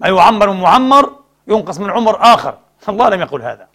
ما 0.00 0.08
يعمر 0.08 0.52
معمر 0.52 1.18
ينقص 1.46 1.78
من 1.78 1.90
عمر 1.90 2.22
آخر. 2.22 2.58
الله 2.88 3.08
لم 3.08 3.20
يقل 3.20 3.42
هذا. 3.42 3.68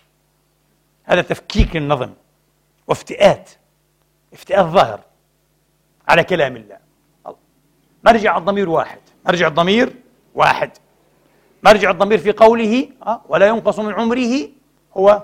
هذا 1.03 1.21
تفكيك 1.21 1.75
للنظم. 1.75 2.13
وافتئات. 2.87 3.49
افتئات 4.33 4.65
ظاهر 4.65 4.99
على 6.07 6.23
كلام 6.23 6.55
الله. 6.55 6.77
مرجع 8.03 8.37
الضمير 8.37 8.69
واحد. 8.69 8.99
مرجع 9.25 9.47
الضمير 9.47 9.95
واحد. 10.35 10.71
مرجع 11.63 11.91
الضمير 11.91 12.17
في 12.17 12.31
قوله 12.31 12.89
آه، 13.07 13.21
ولا 13.29 13.47
ينقص 13.47 13.79
من 13.79 13.93
عمره 13.93 14.49
هو 14.97 15.23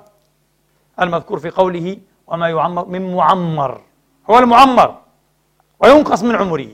المذكور 1.01 1.39
في 1.39 1.49
قوله 1.49 1.97
وما 2.27 2.49
يعمر 2.49 2.85
من 2.85 3.15
معمر. 3.15 3.81
هو 4.29 4.39
المعمر. 4.39 5.01
وينقص 5.79 6.23
من 6.23 6.35
عمره. 6.35 6.69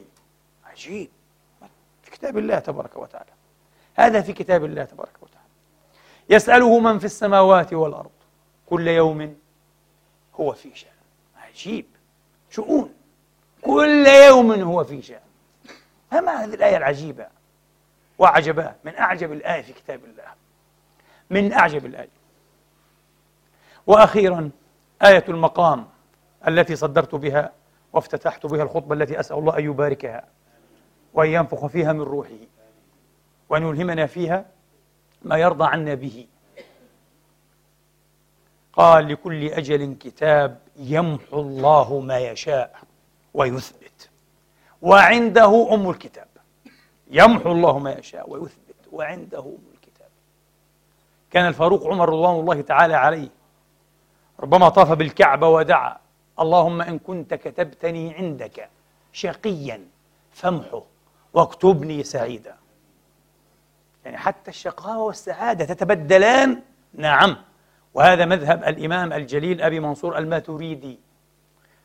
عجيب. 0.65 1.09
في 2.03 2.11
كتاب 2.11 2.37
الله 2.37 2.59
تبارك 2.59 2.97
وتعالى. 2.97 3.31
هذا 3.95 4.21
في 4.21 4.33
كتاب 4.33 4.65
الله 4.65 4.83
تبارك 4.83 5.17
وتعالى. 5.21 5.45
يسأله 6.29 6.79
من 6.79 6.99
في 6.99 7.05
السماوات 7.05 7.73
والأرض. 7.73 8.11
كل 8.65 8.87
يوم 8.87 9.35
هو 10.35 10.51
في 10.53 10.75
شأن. 10.75 10.89
عجيب. 11.37 11.85
شؤون. 12.49 12.93
كل 13.65 14.07
يوم 14.07 14.51
هو 14.51 14.83
في 14.83 15.01
شأن. 15.01 15.19
فما 16.11 16.43
هذه 16.43 16.53
الآية 16.53 16.77
العجيبة 16.77 17.27
وعجبا 18.19 18.75
من 18.83 18.95
أعجب 18.95 19.31
الآية 19.31 19.61
في 19.61 19.73
كتاب 19.73 20.05
الله. 20.05 20.33
من 21.29 21.53
أعجب 21.53 21.85
الآية. 21.85 22.09
وأخيرا 23.87 24.49
آية 25.05 25.23
المقام 25.29 25.87
التي 26.47 26.75
صدرت 26.75 27.15
بها 27.15 27.51
وافتتحت 27.93 28.45
بها 28.45 28.63
الخطبة 28.63 28.95
التي 28.95 29.19
أسأل 29.19 29.37
الله 29.37 29.57
أن 29.57 29.63
يباركها 29.63 30.23
وأن 31.13 31.29
ينفخ 31.29 31.65
فيها 31.65 31.93
من 31.93 32.01
روحه 32.01 32.45
وأن 33.49 33.63
يلهمنا 33.63 34.05
فيها 34.05 34.45
ما 35.21 35.37
يرضى 35.37 35.65
عنا 35.65 35.93
به. 35.93 36.27
قال 38.73 39.07
لكل 39.07 39.45
أجل 39.45 39.95
كتاب 39.99 40.59
يمحو 40.75 41.41
الله 41.41 41.99
ما 41.99 42.19
يشاء. 42.19 42.79
ويثبت. 43.35 44.09
وعنده 44.81 45.73
أم 45.73 45.89
الكتاب. 45.89 46.27
يمحو 47.11 47.51
الله 47.51 47.79
ما 47.79 47.91
يشاء 47.91 48.29
ويثبت. 48.29 48.75
وعنده 48.91 49.39
أم 49.39 49.63
الكتاب. 49.73 50.09
كان 51.31 51.47
الفاروق 51.47 51.87
عمر 51.87 52.09
رضوان 52.09 52.39
الله 52.39 52.61
تعالى 52.61 52.93
عليه. 52.93 53.29
ربما 54.39 54.69
طاف 54.69 54.91
بالكعبة 54.91 55.47
ودعا. 55.47 55.97
اللهم 56.39 56.81
إن 56.81 56.99
كنت 56.99 57.33
كتبتني 57.33 58.13
عندك 58.13 58.69
شقيا 59.13 59.81
فامحه 60.31 60.83
واكتبني 61.33 62.03
سعيدا. 62.03 62.55
يعني 64.05 64.17
حتى 64.17 64.51
الشقاوة 64.51 65.03
والسعادة 65.03 65.65
تتبدلان. 65.65 66.61
نعم. 66.93 67.37
وهذا 67.93 68.25
مذهب 68.25 68.63
الإمام 68.63 69.13
الجليل 69.13 69.61
أبي 69.61 69.79
منصور 69.79 70.17
الماتريدي. 70.17 71.04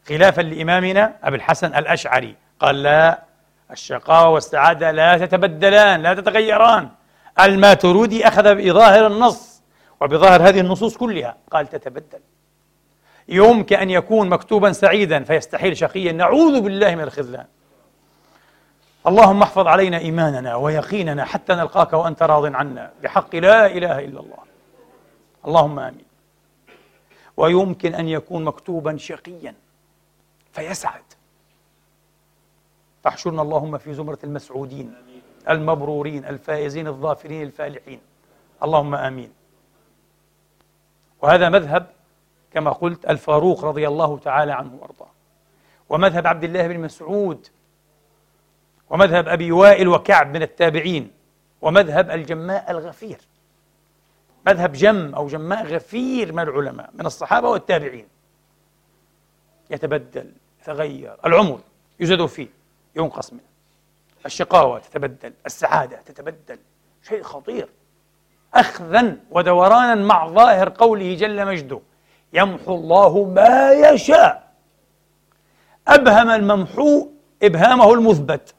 خلافا 0.08 0.42
لإمامنا 0.42 1.16
أبي 1.22 1.36
الحسن 1.36 1.74
الأشعري. 1.74 2.36
قال 2.60 2.82
لا 2.82 3.22
الشقاوة 3.70 4.28
والسعادة 4.28 4.90
لا 4.90 5.18
تتبدلان 5.18 6.02
لا 6.02 6.14
تتغيران. 6.14 6.88
الماترودي 7.40 8.28
أخذ 8.28 8.54
بظاهر 8.54 9.06
النص 9.06 9.62
وبظاهر 10.00 10.48
هذه 10.48 10.60
النصوص 10.60 10.96
كلها. 10.96 11.36
قال 11.50 11.66
تتبدل. 11.66 12.20
يمكن 13.28 13.76
أن 13.76 13.90
يكون 13.90 14.28
مكتوبا 14.28 14.72
سعيدا 14.72 15.24
فيستحيل 15.24 15.76
شقيا. 15.76 16.12
نعوذ 16.12 16.60
بالله 16.60 16.94
من 16.94 17.02
الخذلان. 17.02 17.46
اللهم 19.06 19.42
احفظ 19.42 19.66
علينا 19.66 19.98
إيماننا 19.98 20.54
ويقيننا 20.54 21.24
حتى 21.24 21.52
نلقاك 21.52 21.92
وأنت 21.92 22.22
راض 22.22 22.54
عنا. 22.54 22.90
بحق 23.02 23.36
لا 23.36 23.66
إله 23.66 23.98
إلا 23.98 24.20
الله. 24.20 24.38
اللهم 25.46 25.78
آمين. 25.78 26.04
ويمكن 27.36 27.94
أن 27.94 28.08
يكون 28.08 28.44
مكتوبا 28.44 28.96
شقيا. 28.96 29.54
فيسعد. 30.52 31.02
فاحشرنا 33.04 33.42
اللهم 33.42 33.78
في 33.78 33.94
زمرة 33.94 34.18
المسعودين 34.24 34.94
المبرورين 35.48 36.24
الفائزين 36.24 36.86
الظافرين 36.86 37.42
الفالحين. 37.42 38.00
اللهم 38.62 38.94
آمين. 38.94 39.32
وهذا 41.22 41.48
مذهب 41.48 41.86
كما 42.52 42.70
قلت 42.70 43.04
الفاروق 43.04 43.64
رضي 43.64 43.88
الله 43.88 44.18
تعالى 44.18 44.52
عنه 44.52 44.74
وأرضاه. 44.74 45.10
ومذهب 45.88 46.26
عبد 46.26 46.44
الله 46.44 46.66
بن 46.66 46.80
مسعود 46.80 47.46
ومذهب 48.90 49.28
أبي 49.28 49.52
وائل 49.52 49.88
وكعب 49.88 50.34
من 50.34 50.42
التابعين 50.42 51.10
ومذهب 51.60 52.10
الجماء 52.10 52.70
الغفير. 52.70 53.20
مذهب 54.46 54.72
جم 54.72 55.14
أو 55.14 55.26
جماء 55.26 55.66
غفير 55.66 56.32
من 56.32 56.42
العلماء 56.42 56.90
من 56.94 57.06
الصحابة 57.06 57.48
والتابعين. 57.48 58.08
يتبدل. 59.70 60.32
يتغير 60.62 61.16
العمر 61.26 61.60
يزاد 62.00 62.26
فيه 62.26 62.48
ينقص 62.96 63.32
منه. 63.32 63.42
الشقاوة 64.26 64.78
تتبدل 64.78 65.32
السعادة 65.46 65.96
تتبدل. 66.06 66.58
شيء 67.08 67.22
خطير. 67.22 67.68
اخذا 68.54 69.16
ودورانا 69.30 69.94
مع 69.94 70.28
ظاهر 70.28 70.68
قوله 70.68 71.14
جل 71.14 71.46
مجده 71.46 71.80
يمحو 72.32 72.74
الله 72.74 73.24
ما 73.24 73.72
يشاء. 73.72 74.50
أبهم 75.88 76.30
الممحو 76.30 77.08
إبهامه 77.42 77.92
المثبت. 77.94 78.54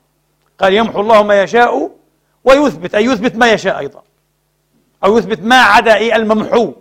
قال 0.59 0.73
يمحو 0.73 1.01
الله 1.01 1.23
ما 1.23 1.43
يشاء 1.43 1.91
ويثبت 2.43 2.95
أي 2.95 3.05
يثبت 3.05 3.35
ما 3.35 3.51
يشاء 3.51 3.79
أيضا. 3.79 4.03
أو 5.03 5.17
يثبت 5.17 5.39
ما 5.39 5.61
عدا 5.61 6.15
الممحو. 6.15 6.73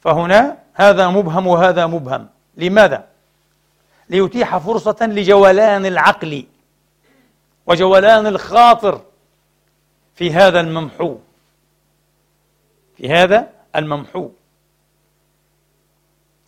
فهنا 0.00 0.58
هذا 0.74 1.08
مبهم 1.08 1.46
وهذا 1.46 1.86
مبهم. 1.86 2.28
لماذا؟ 2.56 3.13
ليتيح 4.08 4.56
فرصة 4.56 4.96
لجولان 5.00 5.86
العقل 5.86 6.46
وجولان 7.66 8.26
الخاطر 8.26 9.00
في 10.14 10.32
هذا 10.32 10.60
الممحو. 10.60 11.18
في 12.96 13.10
هذا 13.10 13.52
الممحو. 13.76 14.30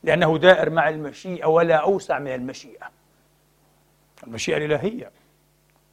لأنه 0.02 0.38
دائر 0.38 0.70
مع 0.70 0.88
المشيئة 0.88 1.46
ولا 1.46 1.76
أوسع 1.76 2.18
من 2.18 2.34
المشيئة. 2.34 2.90
المشيئة 4.26 4.56
الإلهية. 4.56 5.10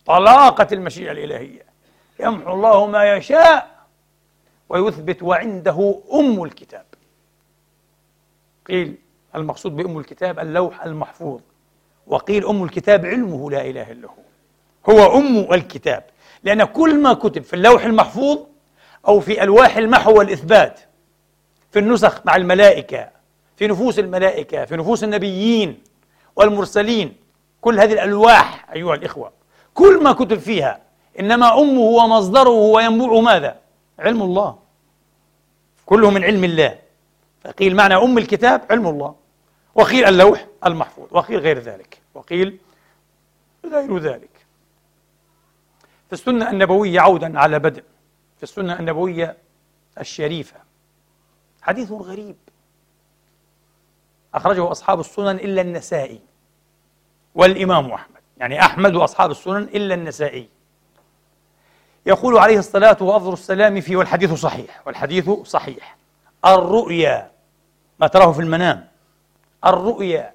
طلاقة 0.06 0.68
المشيئة 0.72 1.12
الإلهية. 1.12 1.66
يمحو 2.20 2.54
الله 2.54 2.86
ما 2.86 3.14
يشاء 3.14 3.86
ويثبت 4.70 5.24
وعنده 5.24 6.02
أم 6.14 6.44
الكتاب. 6.44 6.86
قيل 8.68 8.96
المقصود 9.36 9.76
بأم 9.76 9.98
الكتاب 10.00 10.40
اللوح 10.40 10.84
المحفوظ. 10.84 11.42
وقيل 12.08 12.48
أم 12.48 12.64
الكتاب 12.64 13.06
علمه 13.06 13.52
لا 13.52 13.62
إله 13.62 13.92
إلا 13.92 14.08
هو. 14.08 14.94
هو 14.94 15.18
أم 15.18 15.54
الكتاب. 15.54 16.04
لأن 16.44 16.64
كل 16.64 17.00
ما 17.00 17.14
كتب 17.14 17.44
في 17.44 17.54
اللوح 17.54 17.86
المحفوظ 17.86 18.40
أو 19.08 19.20
في 19.20 19.44
ألواح 19.44 19.78
المحو 19.78 20.18
والإثبات 20.18 20.80
في 21.72 21.80
النسخ 21.80 22.22
مع 22.26 22.36
الملائكة 22.36 23.10
في 23.56 23.68
نفوس 23.68 24.00
الملائكة 24.00 24.66
في 24.66 24.76
نفوس 24.76 25.04
النبيين 25.04 25.84
والمرسلين 26.36 27.16
كل 27.62 27.80
هذه 27.80 27.94
الألواح 27.94 28.66
أيها 28.74 28.96
الإخوة 28.96 29.32
كل 29.74 30.04
ما 30.04 30.12
كتب 30.12 30.40
فيها 30.40 30.80
إنما 31.20 31.60
أمه 31.60 31.82
ومصدره 31.82 32.50
وينبوع 32.50 33.22
ماذا؟ 33.22 33.56
علم 34.00 34.22
الله. 34.22 34.56
كله 35.86 36.10
من 36.12 36.24
علم 36.24 36.44
الله. 36.44 36.78
فقيل 37.44 37.76
معنى 37.76 37.96
أم 37.96 38.18
الكتاب 38.18 38.62
علم 38.72 38.88
الله. 38.88 39.16
وقيل 39.76 40.06
اللوح 40.06 40.48
المحفوظ 40.66 41.08
وقيل 41.12 41.40
غير 41.40 41.60
ذلك 41.60 42.02
وقيل 42.14 42.60
غير 43.66 43.98
ذلك. 43.98 44.30
في 46.08 46.14
السنة 46.14 46.50
النبوية 46.50 47.00
عودا 47.00 47.40
على 47.40 47.60
بدء 47.60 47.84
في 48.38 48.44
السنة 48.44 48.80
النبوية 48.80 49.38
الشريفة 50.00 50.58
حديث 51.62 51.92
غريب. 51.92 52.36
أخرجه 54.34 54.72
أصحاب 54.72 55.00
السنن 55.00 55.36
إلا 55.36 55.62
النسائي 55.62 56.22
والإمام 57.36 57.92
أحمد 57.92 58.22
يعني 58.38 58.62
أحمد 58.62 58.96
وأصحاب 58.96 59.32
السنن 59.32 59.64
إلا 59.64 59.96
النسائي. 59.96 60.50
يقول 62.06 62.38
عليه 62.38 62.60
الصلاة 62.60 62.98
وأفضل 63.02 63.34
السلام 63.34 63.82
فيه 63.82 63.96
والحديث 63.96 64.34
صحيح 64.34 64.88
والحديث 64.88 65.30
صحيح. 65.30 65.98
الرؤيا 66.46 67.32
ما 68.00 68.08
تراه 68.08 68.32
في 68.32 68.40
المنام 68.40 68.88
الرؤيا 69.66 70.34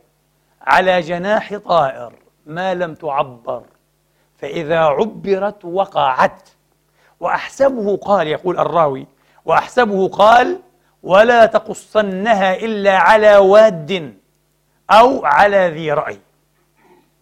على 0.62 1.00
جناح 1.00 1.56
طائر 1.56 2.12
ما 2.46 2.74
لم 2.74 2.94
تعبر 2.94 3.62
فإذا 4.36 4.78
عبرت 4.78 5.64
وقعت. 5.64 6.48
وأحسبه 7.20 7.96
قال 7.96 8.26
يقول 8.26 8.58
الراوي 8.58 9.06
وأحسبه 9.44 10.08
قال 10.08 10.60
ولا 11.02 11.46
تقصنها 11.46 12.56
إلا 12.56 12.98
على 12.98 13.36
واد 13.36 14.14
أو 14.90 15.26
على 15.26 15.68
ذي 15.68 15.92
رأي. 15.92 16.20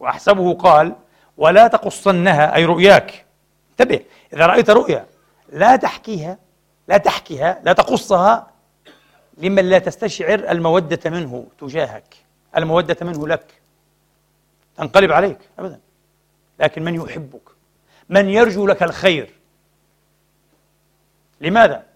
وأحسبه 0.01 0.55
قال 0.55 0.93
ولا 1.37 1.69
تقصنها 1.69 2.55
أي 2.57 2.65
رؤياك. 2.65 3.27
انتبه 3.71 4.01
إذا 4.33 4.47
رأيت 4.47 4.71
رؤيا 4.71 5.07
لا 5.49 5.77
تحكيها 5.77 6.39
لا 6.89 6.97
تحكيها 6.97 7.61
لا 7.63 7.73
تقصها 7.73 8.47
لمن 9.37 9.65
لا 9.65 9.79
تستشعر 9.79 10.39
المودة 10.51 11.11
منه 11.11 11.47
تجاهك 11.59 12.17
المودة 12.57 12.97
منه 13.03 13.29
لك. 13.29 13.61
تنقلب 14.77 15.13
عليك 15.13 15.39
أبدا. 15.59 15.81
لكن 16.61 16.85
من 16.85 16.95
يحبك؟ 16.95 17.49
من 18.09 18.29
يرجو 18.29 18.67
لك 18.67 18.83
الخير؟ 18.83 19.31
لماذا؟ 21.41 21.87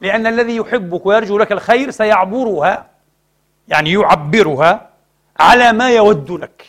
لأن 0.00 0.26
الذي 0.26 0.56
يحبك 0.56 1.06
ويرجو 1.06 1.38
لك 1.38 1.52
الخير 1.52 1.90
سيعبرها 1.90 2.90
يعني 3.68 3.92
يعبرها 3.92 4.90
على 5.40 5.72
ما 5.72 5.90
يود 5.90 6.30
لك. 6.30 6.66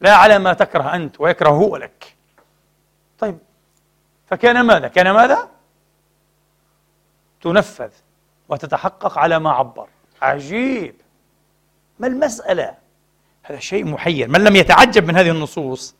لا 0.00 0.14
على 0.16 0.38
ما 0.38 0.52
تكره 0.52 0.94
أنت 0.94 1.20
ويكره 1.20 1.48
هو 1.48 1.76
لك. 1.76 2.14
طيب 3.18 3.38
فكان 4.26 4.60
ماذا؟ 4.60 4.88
كان 4.88 5.10
ماذا؟ 5.10 5.48
تنفذ. 7.40 7.90
وتتحقق 8.48 9.18
على 9.18 9.38
ما 9.38 9.50
عبر. 9.50 9.88
عجيب. 10.22 10.94
ما 11.98 12.06
المسألة؟ 12.06 12.74
هذا 13.42 13.58
شيء 13.58 13.84
محير. 13.84 14.28
من 14.28 14.44
لم 14.44 14.56
يتعجب 14.56 15.06
من 15.08 15.16
هذه 15.16 15.30
النصوص؟ 15.30 15.94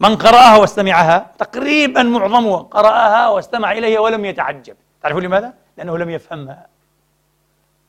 من 0.00 0.16
قرأها 0.16 0.56
واستمعها؟ 0.56 1.32
تقريبا 1.38 2.02
معظمها 2.02 2.58
قرأها 2.62 3.28
واستمع 3.28 3.72
إليها 3.72 4.00
ولم 4.00 4.24
يتعجب. 4.24 4.76
تعرفون 5.02 5.22
لماذا؟ 5.22 5.54
لأنه 5.76 5.98
لم 5.98 6.10
يفهمها. 6.10 6.66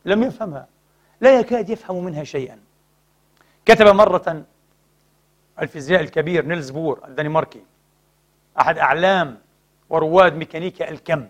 لم 0.06 0.24
يفهمها. 0.24 0.68
لا 1.22 1.40
يكاد 1.40 1.70
يفهم 1.70 2.04
منها 2.04 2.24
شيئا. 2.24 2.60
كتب 3.66 3.88
مرة 3.88 4.44
الفيزيائي 5.62 6.02
الكبير 6.02 6.46
نيلز 6.46 6.70
بور 6.70 7.02
الدنماركي 7.08 7.64
أحد 8.60 8.78
أعلام 8.78 9.38
ورواد 9.90 10.36
ميكانيكا 10.36 10.90
الكم. 10.90 11.26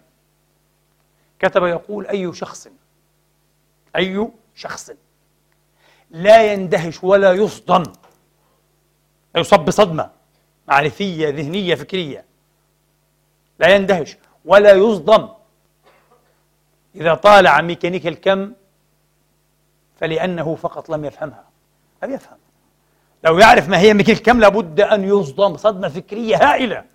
كتب 1.44 1.64
يقول 1.64 2.08
أي 2.08 2.34
شخص 2.34 2.68
أي 3.96 4.32
شخص 4.56 4.92
لا 6.10 6.54
يندهش 6.54 7.04
ولا 7.04 7.34
يصدم 7.34 7.84
يصب 9.36 9.60
بصدمة 9.60 10.10
معرفية 10.68 11.30
ذهنية 11.30 11.76
فكرية 11.76 12.26
لا 13.60 13.76
يندهش 13.76 14.18
ولا 14.46 14.74
يصدم. 14.74 15.30
إذا 16.96 17.14
طالع 17.14 17.62
ميكانيك 17.62 18.08
الكم 18.08 18.54
فلأنه 20.00 20.56
فقط 20.56 20.90
لم 20.90 21.06
يفهمها 21.06 21.44
لم 22.04 22.14
يفهم. 22.14 22.38
لو 23.24 23.40
يعرف 23.40 23.70
ما 23.70 23.80
هي 23.80 23.94
ميكانيك 23.94 24.20
الكم 24.20 24.40
لابد 24.40 24.82
أن 24.82 25.04
يصدم 25.04 25.58
صدمة 25.58 25.88
فكرية 25.88 26.36
هائلة. 26.36 26.86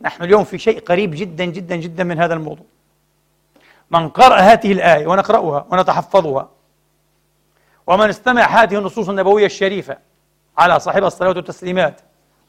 نحن 0.00 0.24
اليوم 0.24 0.44
في 0.44 0.58
شيء 0.58 0.80
قريب 0.80 1.10
جدا 1.14 1.44
جدا 1.44 1.76
جدا 1.76 2.04
من 2.04 2.18
هذا 2.18 2.34
الموضوع. 2.34 2.71
من 3.92 4.08
قرأ 4.08 4.36
هذه 4.36 4.72
الآية 4.72 5.06
ونقرأها 5.06 5.66
ونتحفظها. 5.70 6.48
ومن 7.86 8.08
استمع 8.08 8.42
هذه 8.42 8.78
النصوص 8.78 9.08
النبوية 9.08 9.46
الشريفة 9.46 9.98
على 10.58 10.80
صاحب 10.80 11.04
الصلاة 11.04 11.28
والتسليمات 11.28 12.00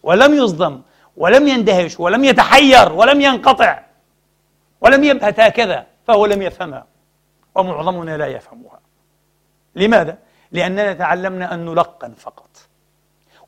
ولم 0.03 0.33
يصدم 0.33 0.81
ولم 1.17 1.47
يندهش 1.47 1.99
ولم 1.99 2.23
يتحير 2.23 2.93
ولم 2.93 3.21
ينقطع 3.21 3.79
ولم 4.81 5.03
يبهت 5.03 5.39
هكذا 5.39 5.85
فهو 6.07 6.25
لم 6.25 6.41
يفهمها 6.41 6.85
ومعظمنا 7.55 8.17
لا 8.17 8.27
يفهمها. 8.27 8.79
لماذا؟ 9.75 10.17
لأننا 10.51 10.93
تعلمنا 10.93 11.53
أن 11.53 11.65
نلقن 11.65 12.13
فقط 12.13 12.49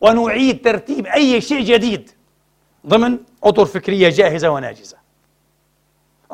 ونعيد 0.01 0.61
ترتيب 0.63 1.05
أي 1.05 1.41
شيء 1.41 1.63
جديد 1.63 2.11
ضمن 2.87 3.17
أطر 3.43 3.65
فكرية 3.65 4.09
جاهزة 4.09 4.49
وناجزة. 4.49 4.97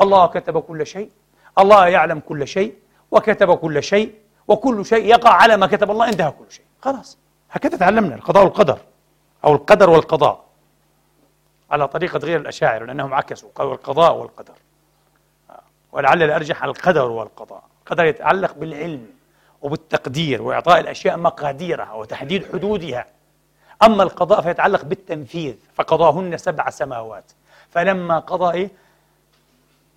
الله 0.02 0.26
كتب 0.26 0.60
كل 0.60 0.88
شيء 0.88 1.12
الله 1.60 1.88
يعلم 1.88 2.20
كل 2.20 2.48
شيء 2.48 2.76
وكتب 3.12 3.54
كل 3.54 3.84
شيء 3.84 4.16
وكل 4.48 4.86
شيء 4.86 5.06
يقع 5.06 5.30
على 5.30 5.58
ما 5.58 5.68
كتب 5.68 5.92
الله 5.92 6.10
انتهى 6.10 6.32
كل 6.32 6.52
شيء. 6.52 6.66
خلاص. 6.82 7.18
هكذا 7.52 7.78
تعلمنا 7.78 8.16
القضاء 8.16 8.44
والقدر 8.44 8.78
أو 9.46 9.54
القدر 9.54 9.90
والقضاء. 9.90 10.44
على 11.72 11.88
طريقة 11.88 12.20
غير 12.20 12.40
الأشاعر 12.40 12.86
لأنهم 12.86 13.14
عكسوا 13.14 13.50
قالوا 13.56 13.74
القضاء 13.74 14.16
والقدر. 14.16 14.54
ولعل 15.92 16.24
الأرجح 16.24 16.64
القدر 16.64 17.10
والقضاء. 17.10 17.64
القدر 17.82 18.06
يتعلق 18.06 18.54
بالعلم 18.54 19.08
وبالتقدير 19.62 20.42
وإعطاء 20.42 20.80
الأشياء 20.80 21.18
مقاديرها 21.18 21.94
وتحديد 21.94 22.46
حدودها. 22.54 23.06
أما 23.84 24.04
القضاء 24.04 24.42
فيتعلق 24.42 24.86
بالتنفيذ 24.86 25.56
فقضاهن 25.76 26.38
سبع 26.38 26.70
سماوات. 26.70 27.32
فلما 27.70 28.20
قضى 28.20 28.58
إيه؟ 28.58 28.70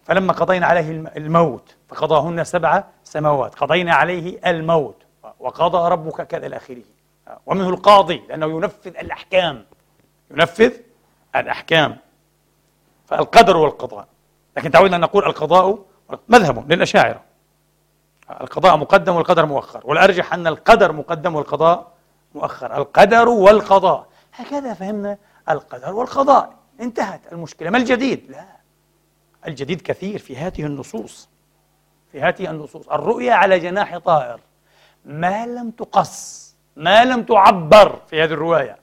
فلما 0.05 0.33
قضينا 0.33 0.67
عليه 0.67 0.91
الموت 1.17 1.75
فقضاهن 1.89 2.45
سبع 2.45 2.85
سماوات 3.05 3.55
قضينا 3.55 3.95
عليه 3.95 4.41
الموت 4.47 5.03
وقضى 5.41 5.91
ربك 5.91 6.27
كذا 6.27 6.47
إلى 6.47 6.57
آخره 6.57 6.83
ومنه 7.47 7.69
القاضي 7.69 8.23
لأنه 8.29 8.47
ينفذ 8.47 8.87
الأحكام. 8.87 9.65
ينفذ 10.31 10.73
الأحكام. 11.37 11.97
فالقدر 13.07 13.57
والقضاء. 13.57 14.07
لكن 14.57 14.71
تعودنا 14.71 14.97
أن 14.97 15.01
نقول 15.01 15.25
القضاء 15.25 15.79
مذهب 16.29 16.73
للأشاعرة. 16.73 17.23
القضاء 18.41 18.77
مقدم 18.77 19.17
والقدر 19.17 19.47
مؤخر. 19.47 19.81
والأرجح 19.85 20.35
أن 20.35 20.47
القدر 20.47 20.93
مقدم 20.93 21.35
والقضاء 21.35 21.93
مؤخر. 22.35 22.77
القدر 22.77 23.29
والقضاء. 23.29 24.07
هكذا 24.35 24.75
فهمنا 24.75 25.19
القدر 25.49 25.95
والقضاء. 25.95 26.53
انتهت 26.81 27.21
المشكلة. 27.33 27.71
ما 27.71 27.79
الجديد؟ 27.79 28.31
لا. 28.31 28.45
الجديد 29.47 29.81
كثير 29.81 30.19
في 30.19 30.37
هذه 30.37 30.67
النصوص 30.67 31.29
في 32.15 32.21
هذه 32.21 32.51
النصوص. 32.51 32.89
الرؤيا 32.89 33.35
على 33.35 33.59
جناح 33.59 33.99
طائر. 33.99 34.41
ما 35.05 35.47
لم 35.47 35.71
تقص 35.71 36.45
ما 36.77 37.05
لم 37.05 37.23
تعبر 37.23 38.01
في 38.11 38.23
هذه 38.23 38.33
الرواية. 38.33 38.77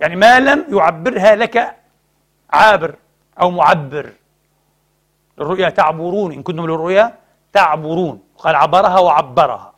يعني 0.00 0.16
ما 0.16 0.40
لم 0.40 0.66
يعبرها 0.68 1.34
لك 1.34 1.76
عابر 2.50 2.94
أو 3.40 3.50
معبر. 3.50 4.12
للرؤيا 5.38 5.68
تعبرون 5.70 6.32
إن 6.32 6.42
كنتم 6.42 6.66
للرؤيا 6.66 7.18
تعبرون. 7.52 8.22
قال 8.38 8.54
عبرها 8.54 9.00
وعبرها. 9.00 9.74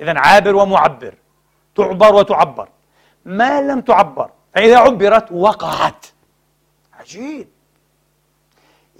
إذا 0.00 0.18
عابر 0.18 0.56
ومعبر. 0.56 1.14
تعبر 1.74 2.14
وتعبر. 2.14 2.68
ما 3.24 3.60
لم 3.60 3.80
تعبر. 3.80 4.30
فإذا 4.54 4.78
عبرت 4.78 5.32
وقعت. 5.32 6.06
عجيب. 6.92 7.48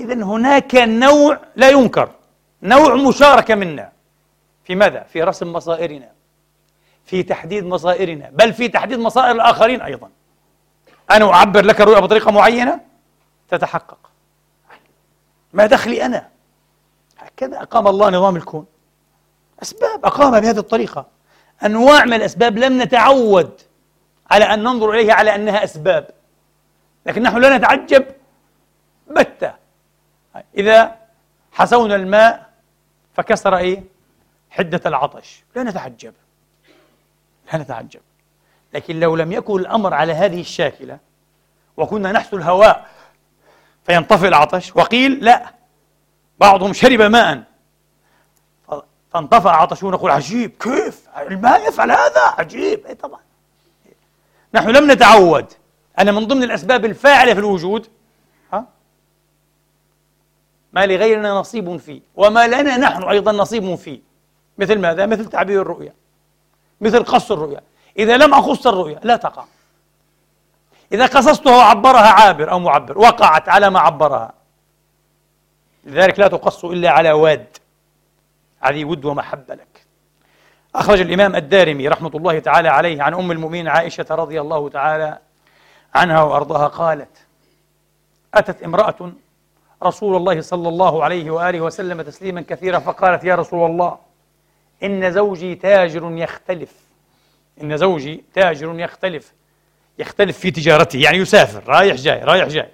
إذا 0.02 0.14
هناك 0.14 0.74
نوع 0.74 1.38
لا 1.56 1.70
ينكر 1.70 2.10
نوع 2.62 2.94
مشاركة 2.94 3.54
منا. 3.54 3.92
في 4.64 4.74
ماذا؟ 4.74 5.02
في 5.02 5.22
رسم 5.22 5.52
مصائرنا 5.52 6.08
في 7.04 7.22
تحديد 7.22 7.64
مصائرنا 7.64 8.30
بل 8.32 8.52
في 8.52 8.68
تحديد 8.68 8.98
مصائر 8.98 9.30
الآخرين 9.30 9.82
أيضا. 9.82 10.10
أنا 11.10 11.32
أعبر 11.34 11.64
لك 11.64 11.80
الرؤية 11.80 12.00
بطريقة 12.00 12.30
معينة 12.30 12.80
تتحقق. 13.48 13.98
ما 15.52 15.66
دخلي 15.66 16.06
أنا؟ 16.06 16.28
هكذا 17.18 17.62
أقام 17.62 17.88
الله 17.88 18.10
نظام 18.10 18.36
الكون. 18.36 18.66
أسباب 19.62 20.04
أقامها 20.04 20.40
بهذه 20.40 20.58
الطريقة. 20.58 21.06
أنواع 21.64 22.04
من 22.04 22.12
الأسباب 22.12 22.58
لم 22.58 22.82
نتعود 22.82 23.60
على 24.30 24.44
أن 24.44 24.62
ننظر 24.62 24.90
إليها 24.90 25.14
على 25.14 25.34
أنها 25.34 25.64
أسباب. 25.64 26.10
لكن 27.06 27.22
نحن 27.22 27.38
لا 27.38 27.56
نتعجب. 27.56 28.06
بتة. 29.10 29.61
إذا 30.56 30.96
حسونا 31.52 31.94
الماء 31.94 32.50
فكسر 33.14 33.56
إيه؟ 33.56 33.82
حدة 34.50 34.80
العطش. 34.86 35.44
لا 35.56 35.62
نتعجب. 35.62 36.14
لا 37.52 37.58
نتعجب. 37.58 38.00
لكن 38.74 39.00
لو 39.00 39.16
لم 39.16 39.32
يكن 39.32 39.60
الأمر 39.60 39.94
على 39.94 40.12
هذه 40.12 40.40
الشاكلة 40.40 40.98
وكنا 41.76 42.12
نحث 42.12 42.34
الهواء 42.34 42.88
فينطفئ 43.86 44.28
العطش 44.28 44.76
وقيل 44.76 45.24
لا 45.24 45.52
بعضهم 46.38 46.72
شرب 46.72 47.02
ماء. 47.02 47.42
فانطفأ 49.12 49.50
عطشه 49.50 49.86
ونقول 49.86 50.10
عجيب 50.10 50.50
كيف؟ 50.60 51.08
الماء 51.18 51.68
يفعل 51.68 51.90
هذا؟ 51.90 52.20
عجيب. 52.38 52.86
اي 52.86 52.94
طبعا. 52.94 53.20
نحن 54.54 54.70
لم 54.70 54.90
نتعود. 54.90 55.46
أن 56.00 56.14
من 56.14 56.26
ضمن 56.26 56.42
الأسباب 56.42 56.84
الفاعلة 56.84 57.34
في 57.34 57.40
الوجود 57.40 57.88
ما 60.72 60.86
لغيرنا 60.86 61.32
نصيب 61.32 61.76
فيه 61.76 62.00
وما 62.14 62.46
لنا 62.46 62.76
نحن 62.76 63.02
أيضا 63.02 63.32
نصيب 63.32 63.74
فيه. 63.74 64.00
مثل 64.58 64.78
ماذا؟ 64.78 65.06
مثل 65.06 65.26
تعبير 65.26 65.62
الرؤيا 65.62 65.94
مثل 66.80 67.04
قص 67.04 67.32
الرؤيا. 67.32 67.60
إذا 67.98 68.16
لم 68.16 68.34
أقص 68.34 68.66
الرؤيا 68.66 69.00
لا 69.02 69.16
تقع. 69.16 69.44
إذا 70.92 71.06
قصصتها 71.06 71.56
وعبرها 71.56 72.08
عابر 72.08 72.50
أو 72.50 72.58
معبر 72.58 72.98
وقعت 72.98 73.48
على 73.48 73.70
ما 73.70 73.80
عبرها. 73.80 74.32
لذلك 75.84 76.18
لا 76.18 76.28
تقص 76.28 76.64
إلا 76.64 76.90
على 76.90 77.12
واد. 77.12 77.56
هذه 78.60 78.84
ود 78.84 79.04
ومحبة 79.04 79.54
لك. 79.54 79.86
أخرج 80.74 81.00
الإمام 81.00 81.36
الدارمي 81.36 81.88
رحمة 81.88 82.10
الله 82.14 82.38
تعالى 82.38 82.68
عليه 82.68 83.02
عن 83.02 83.14
أم 83.14 83.32
المؤمنين 83.32 83.68
عائشة 83.68 84.06
رضي 84.10 84.40
الله 84.40 84.68
تعالى 84.68 85.18
عنها 85.94 86.22
وأرضاها 86.22 86.66
قالت 86.68 87.26
أتت 88.34 88.62
امرأة 88.62 89.12
رسول 89.82 90.16
الله 90.16 90.40
صلى 90.40 90.68
الله 90.68 91.04
عليه 91.04 91.30
وآله 91.30 91.60
وسلم 91.60 92.02
تسليما 92.02 92.40
كثيرا 92.40 92.78
فقالت 92.78 93.24
يا 93.24 93.34
رسول 93.34 93.70
الله 93.70 93.98
إن 94.82 95.12
زوجي 95.12 95.54
تاجر 95.54 96.12
يختلف. 96.12 96.74
إن 97.62 97.76
زوجي 97.76 98.24
تاجر 98.34 98.80
يختلف. 98.80 99.32
يختلف 99.98 100.38
في 100.38 100.50
تجارته 100.50 100.98
يعني 100.98 101.18
يسافر 101.18 101.68
رايح 101.68 101.96
جاي 101.96 102.24
رايح 102.24 102.48
جاي. 102.48 102.68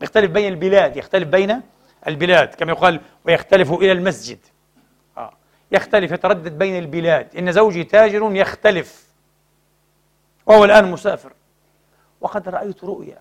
يختلف 0.00 0.30
بين 0.30 0.52
البلاد 0.52 0.96
يختلف 0.96 1.28
بين 1.28 1.62
البلاد 2.06 2.54
كما 2.54 2.72
يقال 2.72 3.00
ويختلف 3.24 3.72
إلى 3.72 3.92
المسجد. 3.92 4.38
آه. 5.16 5.32
يختلف 5.72 6.12
يتردد 6.12 6.58
بين 6.58 6.78
البلاد. 6.78 7.36
إن 7.36 7.52
زوجي 7.52 7.84
تاجر 7.84 8.36
يختلف. 8.36 9.06
وهو 10.46 10.64
الآن 10.64 10.90
مسافر. 10.90 11.32
وقد 12.20 12.48
رأيت 12.48 12.84
رؤيا 12.84 13.18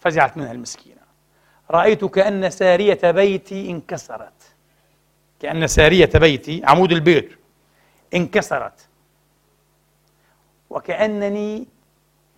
فزعت 0.00 0.36
منها 0.36 0.52
المسكينة. 0.52 1.01
رأيت 1.72 2.04
كأن 2.04 2.50
سارية 2.50 3.10
بيتي 3.10 3.70
انكسرت. 3.70 4.32
كأن 5.40 5.66
سارية 5.66 6.10
بيتي 6.14 6.62
عمود 6.64 6.92
البيت 6.92 7.38
انكسرت. 8.14 8.88
وكأنني 10.70 11.66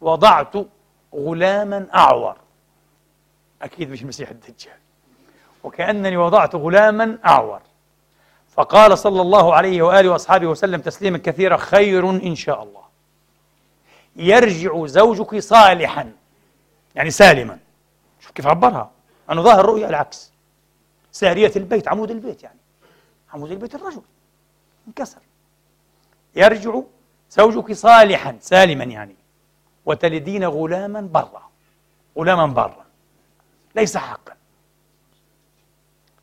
وضعت 0.01 0.53
غلاما 1.14 1.87
أعور. 1.94 2.37
أكيد 3.62 3.90
مش 3.90 4.03
المسيح 4.03 4.31
الدجال. 4.31 4.79
وكأنني 5.64 6.16
وضعت 6.16 6.55
غلاما 6.55 7.18
أعور. 7.27 7.61
فقال 8.55 8.99
صلى 8.99 9.20
الله 9.20 9.55
عليه 9.55 9.83
وآله 9.83 10.09
وأصحابه 10.09 10.47
وسلم 10.47 10.81
تسليما 10.81 11.18
كثيرا 11.18 11.57
خير 11.57 12.11
إن 12.11 12.35
شاء 12.35 12.62
الله. 12.62 12.85
يرجع 14.16 14.87
زوجك 14.87 15.38
صالحا 15.38 16.12
يعني 16.94 17.11
سالما. 17.11 17.59
شوف 18.20 18.31
كيف 18.31 18.47
عبرها. 18.47 18.93
أنه 19.31 19.43
ظاهر 19.43 19.61
الرؤيا 19.61 19.89
العكس. 19.89 20.33
سارية 21.13 21.53
البيت 21.57 21.89
عمود 21.89 22.11
البيت 22.11 22.43
يعني. 22.43 22.59
عمود 23.35 23.51
البيت 23.51 23.75
الرجل. 23.75 24.03
انكسر. 24.89 25.21
يرجع 26.37 26.81
زوجك 27.31 27.73
صالحا 27.73 28.37
سالما 28.41 28.85
يعني. 28.85 29.17
وتلدين 29.87 30.45
غلاما 30.45 31.01
برا. 31.01 31.51
غلاما 32.19 32.47
برا. 32.47 32.85
ليس 33.75 33.97
حقا. 33.97 34.35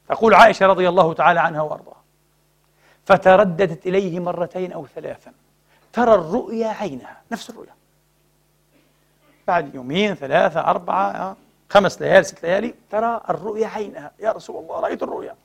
تقول 0.08 0.34
عائشة 0.34 0.66
رضي 0.66 0.90
الله 0.90 1.14
تعالى 1.14 1.40
عنها 1.40 1.62
وأرضاها. 1.62 2.02
فترددت 3.06 3.88
إليه 3.88 4.20
مرتين 4.20 4.72
أو 4.72 4.88
ثلاثا. 4.88 5.34
ترى 5.94 6.14
الرؤيا 6.14 6.68
عينها. 6.68 7.22
نفس 7.32 7.50
الرؤيا. 7.50 7.74
بعد 9.48 9.76
يومين 9.76 10.16
ثلاثة 10.16 10.60
أربعة 10.60 11.38
خمس 11.72 12.02
ليالي 12.02 12.24
ست 12.24 12.44
ليالي 12.44 12.74
ترى 12.90 13.22
الرؤيا 13.30 13.68
عينها. 13.68 14.12
يا 14.20 14.32
رسول 14.32 14.64
الله 14.64 14.80
رأيت 14.80 15.04
الرؤيا. 15.04 15.36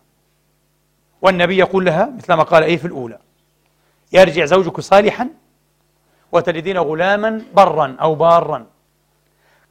والنبي 1.23 1.59
يقول 1.59 1.85
لها 1.85 2.07
مثل 2.07 2.33
ما 2.33 2.43
قال 2.43 2.63
أي 2.63 2.79
في 2.79 2.85
الأولى 2.85 3.19
يرجع 4.13 4.45
زوجك 4.45 4.81
صالحا 4.81 5.29
وتلدين 6.33 6.79
غلاما 6.79 7.43
برا 7.55 7.97
أو 8.01 8.15
بارا. 8.15 8.67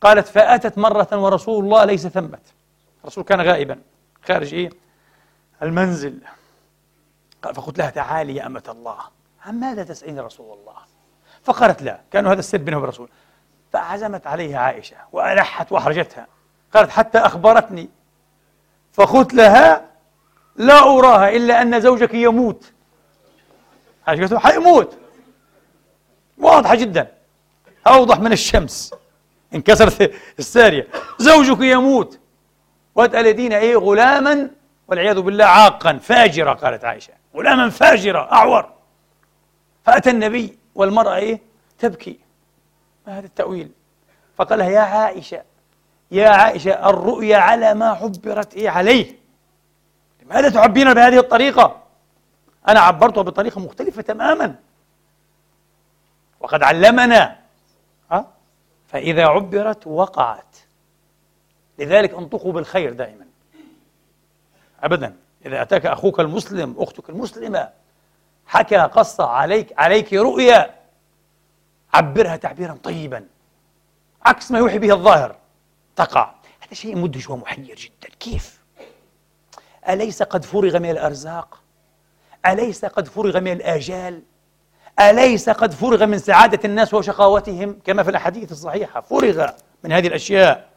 قالت 0.02 0.28
فأتت 0.28 0.78
مرة 0.78 1.08
ورسول 1.14 1.64
الله 1.64 1.86
ليس 1.86 2.08
ثمت 2.08 2.54
الرسول 3.02 3.24
كان 3.24 3.42
غائبا. 3.42 3.80
خارج 4.28 4.54
إيه؟ 4.54 4.70
المنزل. 5.62 6.20
قال 7.42 7.56
فقلت 7.56 7.78
لها 7.78 7.90
تعالي 7.90 8.36
يا 8.36 8.46
أمة 8.46 8.64
الله. 8.70 8.98
عن 9.46 9.60
ماذا 9.60 9.84
تسألين 9.84 10.20
رسول 10.20 10.58
الله؟ 10.60 10.76
فقالت 11.44 11.82
لا 11.82 12.00
كان 12.12 12.28
هذا 12.28 12.40
السر 12.40 12.58
بينه 12.58 12.78
وبين 12.78 13.08
فعزمت 13.72 14.28
عليها 14.28 14.60
عائشة 14.60 14.98
وألحت 15.12 15.72
وأحرجتها. 15.72 16.28
قالت 16.76 16.90
حتى 16.90 17.18
أخبرتني. 17.18 17.90
فقلت 18.94 19.34
لها 19.34 19.86
لا 20.56 20.80
أراها 20.80 21.30
إلا 21.30 21.62
أن 21.62 21.82
زوجك 21.82 22.14
يموت. 22.14 22.72
حاجته 24.08 24.40
حيموت. 24.40 24.98
واضحة 26.38 26.76
جدا. 26.76 27.12
أوضح 27.88 28.20
من 28.20 28.32
الشمس. 28.32 28.94
انكسرت 29.54 30.14
السارية. 30.40 30.88
زوجك 31.18 31.62
يموت. 31.62 32.20
وتألدين 32.96 33.54
إيه 33.54 33.76
غلاما 33.76 34.50
والعياذ 34.88 35.22
بالله 35.22 35.46
عاقا 35.46 35.98
فاجرة 35.98 36.54
قالت 36.54 36.86
عائشة. 36.86 37.14
غلاما 37.36 37.70
فاجرة 37.70 38.32
أعور. 38.32 38.70
فأتى 39.84 40.10
النبي 40.10 40.58
والمرأة 40.76 41.16
إيه 41.16 41.42
تبكي. 41.80 42.20
ما 43.08 43.18
هذا 43.18 43.26
التأويل؟ 43.26 43.72
فقال 44.38 44.60
لها 44.60 44.70
يا 44.70 44.80
عائشة 44.80 45.42
يا 46.12 46.30
عائشة 46.30 46.90
الرؤيا 46.90 47.38
على 47.38 47.74
ما 47.74 47.90
عبرت 47.90 48.54
إيه 48.54 48.70
عليه. 48.70 49.16
لماذا 50.24 50.50
تعبين 50.50 50.94
بهذه 50.94 51.20
الطريقة؟ 51.20 51.82
أنا 52.68 52.80
عبرتها 52.80 53.24
بطريقة 53.24 53.62
مختلفة 53.62 54.02
تماما. 54.02 54.56
وقد 56.40 56.64
علمنا؟ 56.64 57.36
فإذا 58.88 59.26
عبرت 59.26 59.88
وقعت. 59.88 60.58
لذلك 61.80 62.14
انطقوا 62.14 62.54
بالخير 62.54 62.94
دائما. 62.94 63.26
أبدا. 64.84 65.16
إذا 65.46 65.62
أتاك 65.62 65.86
أخوك 65.86 66.20
المسلم 66.20 66.76
أختك 66.78 67.10
المسلمة 67.10 67.70
حكى 68.48 68.78
قصة 68.78 69.28
عليك 69.28 69.80
عليك 69.80 70.14
رؤيا 70.14 70.76
عبرها 71.94 72.36
تعبيرا 72.36 72.78
طيبا. 72.84 73.26
عكس 74.26 74.52
ما 74.52 74.60
يوحي 74.60 74.78
به 74.80 74.94
الظاهر. 74.94 75.36
تقع. 75.96 76.34
هذا 76.60 76.74
شيء 76.74 76.98
مدهش 76.98 77.30
ومحير 77.30 77.76
جدا. 77.76 78.16
كيف؟ 78.20 78.60
أليس 79.90 80.24
قد 80.24 80.46
فرغ 80.46 80.80
من 80.80 80.90
الأرزاق؟ 80.90 81.62
أليس 82.46 82.86
قد 82.86 83.08
فرغ 83.08 83.40
من 83.40 83.52
الآجال؟ 83.52 84.22
أليس 85.00 85.50
قد 85.50 85.74
فرغ 85.74 86.06
من 86.06 86.20
سعادة 86.20 86.60
الناس 86.66 86.94
وشقاوتهم؟ 86.94 87.80
كما 87.86 88.04
في 88.04 88.10
الأحاديث 88.10 88.52
الصحيحة. 88.52 89.02
فرغ 89.02 89.50
من 89.84 89.92
هذه 89.92 90.08
الأشياء. 90.08 90.70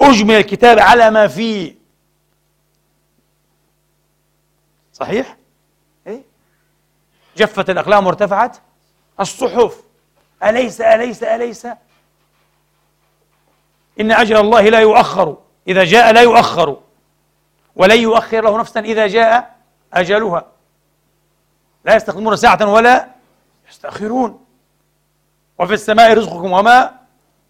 أجمل 0.00 0.34
الكتاب 0.34 0.78
على 0.78 1.10
ما 1.10 1.28
فيه. 1.28 1.74
صحيح؟ 4.92 5.36
إيه؟ 6.06 6.22
جفت 7.36 7.70
الأقلام 7.70 8.06
وارتفعت 8.06 8.56
الصحف. 9.20 9.82
أليس 10.44 10.80
أليس 10.80 11.22
أليس 11.22 11.66
إن 14.00 14.12
أجل 14.12 14.36
الله 14.36 14.60
لا 14.60 14.80
يؤخر 14.80 15.36
إذا 15.68 15.84
جاء 15.84 16.12
لا 16.12 16.20
يؤخر. 16.20 16.76
ولن 17.76 18.00
يؤخر 18.00 18.44
له 18.44 18.58
نفسا 18.58 18.80
إذا 18.80 19.06
جاء 19.06 19.56
أجلها. 19.92 20.46
لا 21.84 21.96
يستخدمون 21.96 22.36
ساعة 22.36 22.72
ولا 22.72 23.08
يستأخرون. 23.70 24.44
وفي 25.58 25.74
السماء 25.74 26.12
رزقكم 26.14 26.52
وما 26.52 26.94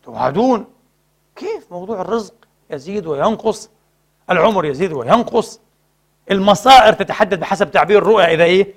توعدون. 0.04 0.66
كيف 1.36 1.66
موضوع 1.70 2.00
الرزق 2.00 2.34
يزيد 2.70 3.06
وينقص؟ 3.06 3.70
العمر 4.30 4.64
يزيد 4.64 4.92
وينقص. 4.92 5.60
المصائر 6.30 6.92
تتحدد 6.92 7.40
بحسب 7.40 7.70
تعبير 7.70 7.98
الرؤيا. 7.98 8.34
إذا 8.34 8.44
إيه؟ 8.44 8.74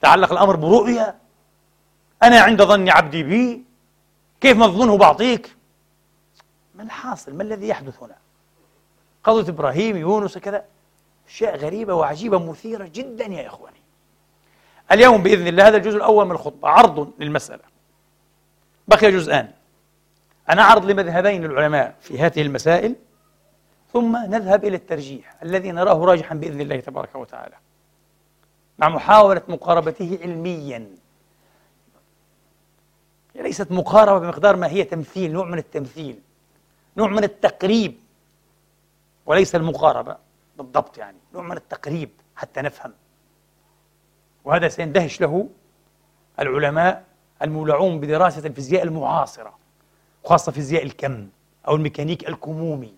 تعلق 0.00 0.32
الأمر 0.32 0.56
برؤيا. 0.56 1.14
أنا 2.22 2.40
عند 2.40 2.62
ظن 2.62 2.88
عبدي 2.88 3.22
بي. 3.22 3.64
كيف 4.40 4.56
ما 4.56 4.66
تظنه 4.66 4.96
بعطيك؟ 4.96 5.56
الحاصل؟ 6.82 7.34
ما 7.34 7.42
الذي 7.42 7.68
يحدث 7.68 8.02
هنا؟ 8.02 8.16
قضية 9.24 9.52
إبراهيم 9.52 9.96
يونس 9.96 10.38
كذا 10.38 10.64
أشياء 11.28 11.56
غريبة 11.56 11.94
وعجيبة 11.94 12.50
مثيرة 12.50 12.90
جدا 12.94 13.24
يا 13.24 13.46
إخواني. 13.46 13.80
اليوم 14.92 15.22
بإذن 15.22 15.46
الله 15.46 15.68
هذا 15.68 15.76
الجزء 15.76 15.96
الأول 15.96 16.24
من 16.24 16.32
الخطبة 16.32 16.68
عرض 16.68 17.12
للمسألة. 17.18 17.62
بقي 18.88 19.12
جزءان 19.12 19.52
أنا 20.48 20.62
أعرض 20.62 20.84
لمذهبين 20.84 21.44
للعلماء 21.44 21.94
في 22.00 22.18
هذه 22.18 22.42
المسائل 22.42 22.94
ثم 23.92 24.16
نذهب 24.16 24.64
إلى 24.64 24.76
الترجيح 24.76 25.42
الذي 25.42 25.72
نراه 25.72 26.04
راجحا 26.04 26.34
بإذن 26.34 26.60
الله 26.60 26.80
تبارك 26.80 27.14
وتعالى. 27.14 27.56
مع 28.78 28.88
محاولة 28.88 29.42
مقاربته 29.48 30.18
علميا. 30.22 30.88
ليست 33.34 33.72
مقاربة 33.72 34.18
بمقدار 34.18 34.56
ما 34.56 34.68
هي 34.68 34.84
تمثيل 34.84 35.32
نوع 35.32 35.44
من 35.44 35.58
التمثيل. 35.58 36.20
نوع 36.96 37.08
من 37.08 37.24
التقريب 37.24 37.98
وليس 39.26 39.54
المقاربة 39.54 40.16
بالضبط 40.58 40.98
يعني 40.98 41.18
نوع 41.34 41.42
من 41.42 41.56
التقريب 41.56 42.10
حتى 42.36 42.60
نفهم. 42.60 42.92
وهذا 44.44 44.68
سيندهش 44.68 45.20
له 45.20 45.48
العلماء 46.38 47.04
المولعون 47.42 48.00
بدراسة 48.00 48.46
الفيزياء 48.46 48.82
المعاصرة 48.82 49.58
وخاصة 50.24 50.52
فيزياء 50.52 50.82
الكم 50.82 51.28
أو 51.68 51.74
الميكانيك 51.74 52.28
الكمومي. 52.28 52.94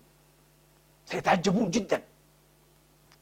سيتعجبون 1.05 1.69
جدا. 1.71 2.01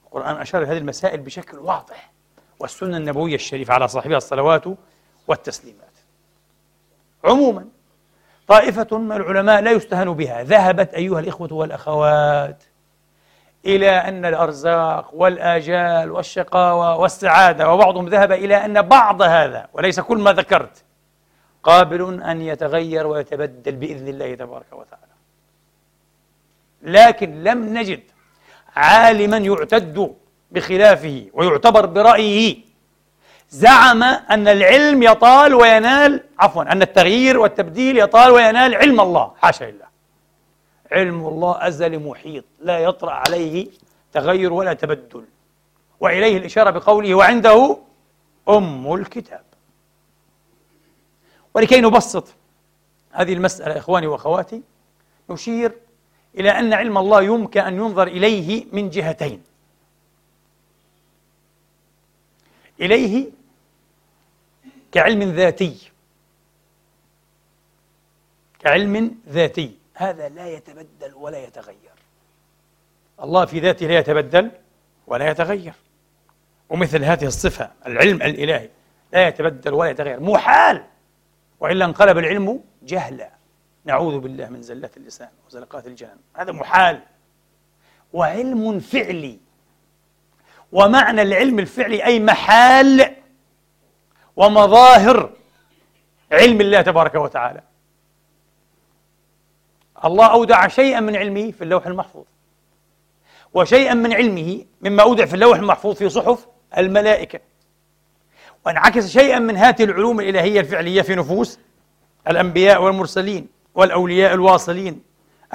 القرآن 0.05 0.35
أشار 0.35 0.63
هذه 0.63 0.77
المسائل 0.77 1.21
بشكل 1.21 1.57
واضح 1.57 2.11
والسنة 2.59 2.97
النبوية 2.97 3.35
الشريفة 3.35 3.73
على 3.73 3.87
صاحبها 3.87 4.17
الصلوات 4.17 4.63
والتسليمات. 5.27 5.91
عموما 7.23 7.67
طائفة 8.47 8.97
من 8.97 9.11
العلماء 9.11 9.61
لا 9.61 9.71
يستهان 9.71 10.13
بها. 10.13 10.43
ذهبت 10.43 10.93
أيها 10.93 11.19
الإخوة 11.19 11.53
والأخوات 11.53 12.63
إلى 13.65 13.89
أن 13.89 14.25
الأرزاق 14.25 15.09
والآجال 15.13 16.11
والشقاوة 16.11 16.97
والسعادة 16.97 17.73
وبعضهم 17.73 18.07
ذهب 18.07 18.31
إلى 18.31 18.55
أن 18.55 18.81
بعض 18.81 19.21
هذا 19.21 19.67
وليس 19.73 19.99
كل 19.99 20.17
ما 20.17 20.33
ذكرت 20.33 20.83
قابل 21.63 22.21
أن 22.21 22.41
يتغير 22.41 23.07
ويتبدل 23.07 23.75
بإذن 23.75 24.07
الله 24.07 24.35
تبارك 24.35 24.65
وتعالى. 24.71 25.11
لكن 26.81 27.43
لم 27.43 27.77
نجد 27.77 28.03
عالما 28.75 29.37
يعتد 29.37 30.15
بخلافه 30.51 31.25
ويعتبر 31.33 31.85
برأيه 31.85 32.57
زعم 33.51 34.03
أن 34.03 34.47
العلم 34.47 35.03
يطال 35.03 35.53
وينال 35.53 36.23
عفوا 36.39 36.71
أن 36.71 36.81
التغيير 36.81 37.39
والتبديل 37.39 37.99
يطال 37.99 38.31
وينال 38.31 38.75
علم 38.75 39.01
الله. 39.01 39.33
حاشا 39.37 39.63
لله. 39.63 39.87
علم 40.91 41.27
الله 41.27 41.67
أزل 41.67 41.99
محيط 41.99 42.45
لا 42.59 42.79
يطرأ 42.79 43.11
عليه 43.11 43.67
تغير 44.13 44.53
ولا 44.53 44.73
تبدل. 44.73 45.25
وإليه 45.99 46.37
الإشارة 46.37 46.69
بقوله 46.69 47.15
وعنده 47.15 47.77
أم 48.49 48.93
الكتاب. 48.93 49.43
ولكي 51.53 51.81
نبسط 51.81 52.27
هذه 53.11 53.33
المسألة 53.33 53.77
إخواني 53.77 54.07
وأخواتي 54.07 54.61
نشير 55.29 55.71
إلى 56.37 56.49
أن 56.49 56.73
علم 56.73 56.97
الله 56.97 57.21
يمكن 57.21 57.61
أن 57.61 57.75
ينظر 57.75 58.07
إليه 58.07 58.65
من 58.71 58.89
جهتين. 58.89 59.43
إليه 62.81 63.40
كعلم 64.91 65.31
ذاتي. 65.31 65.91
كعلم 68.59 69.17
ذاتي. 69.29 69.77
هذا 69.93 70.29
لا 70.29 70.47
يتبدل 70.47 71.13
ولا 71.15 71.43
يتغير. 71.43 71.91
الله 73.23 73.45
في 73.45 73.59
ذاته 73.59 73.87
لا 73.87 73.99
يتبدل 73.99 74.51
ولا 75.07 75.29
يتغير. 75.29 75.73
ومثل 76.69 77.03
هذه 77.03 77.25
الصفة 77.25 77.71
العلم 77.87 78.21
الإلهي 78.21 78.69
لا 79.13 79.27
يتبدل 79.27 79.73
ولا 79.73 79.89
يتغير. 79.89 80.19
محال 80.19 80.83
وإلا 81.59 81.85
انقلب 81.85 82.17
العلم 82.17 82.63
جهلا. 82.83 83.29
نعوذ 83.85 84.19
بالله 84.19 84.49
من 84.49 84.61
زلات 84.61 84.97
اللسان 84.97 85.29
وزلقات 85.47 85.87
الجنان 85.87 86.17
هذا 86.33 86.51
محال 86.51 87.01
وعلم 88.13 88.79
فعلي. 88.79 89.39
ومعنى 90.71 91.21
العلم 91.21 91.59
الفعلي 91.59 92.05
أي 92.05 92.19
محال؟ 92.19 93.15
ومظاهر 94.35 95.29
علم 96.31 96.61
الله 96.61 96.81
تبارك 96.81 97.15
وتعالى. 97.15 97.61
الله 100.05 100.25
أودع 100.25 100.67
شيئا 100.67 100.99
من 100.99 101.15
علمه 101.15 101.51
في 101.51 101.63
اللوح 101.63 101.87
المحفوظ 101.87 102.23
وشيئا 103.53 103.93
من 103.93 104.13
علمه 104.13 104.65
مما 104.81 105.03
أودع 105.03 105.25
في 105.25 105.33
اللوح 105.33 105.57
المحفوظ 105.57 105.95
في 105.95 106.09
صحف 106.09 106.47
الملائكة 106.77 107.39
وانعكس 108.65 109.07
شيئا 109.07 109.39
من 109.39 109.57
هذه 109.57 109.83
العلوم 109.83 110.19
الإلهية 110.19 110.59
الفعلية 110.59 111.01
في 111.01 111.15
نفوس 111.15 111.59
الأنبياء 112.27 112.83
والمرسلين 112.83 113.47
والأولياء 113.75 114.33
الواصلين 114.33 115.03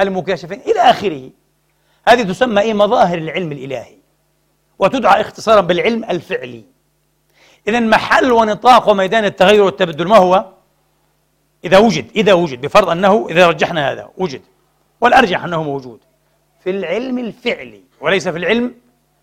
المكاشفين 0.00 0.60
إلى 0.60 0.80
آخره. 0.80 1.30
هذه 2.08 2.22
تسمى 2.22 2.60
إيه؟ 2.60 2.74
مظاهر 2.74 3.18
العلم 3.18 3.52
الإلهي 3.52 3.96
وتدعى 4.78 5.20
اختصارا 5.20 5.60
بالعلم 5.60 6.04
الفعلي. 6.04 6.64
إذا 7.68 7.80
محل 7.80 8.32
ونطاق 8.32 8.88
وميدان 8.88 9.24
التغير 9.24 9.62
والتبدل 9.62 10.08
ما 10.08 10.16
هو؟ 10.16 10.44
إذا 11.64 11.78
وجد 11.78 12.10
إذا 12.16 12.32
وجد 12.32 12.60
بفرض 12.60 12.88
أنه 12.88 13.26
إذا 13.30 13.48
رجحنا 13.48 13.92
هذا 13.92 14.08
وجد. 14.16 14.42
والأرجح 15.00 15.44
أنه 15.44 15.62
موجود. 15.62 16.00
في 16.64 16.70
العلم 16.70 17.18
الفعلي 17.18 17.82
وليس 18.00 18.28
في 18.28 18.38
العلم 18.38 18.74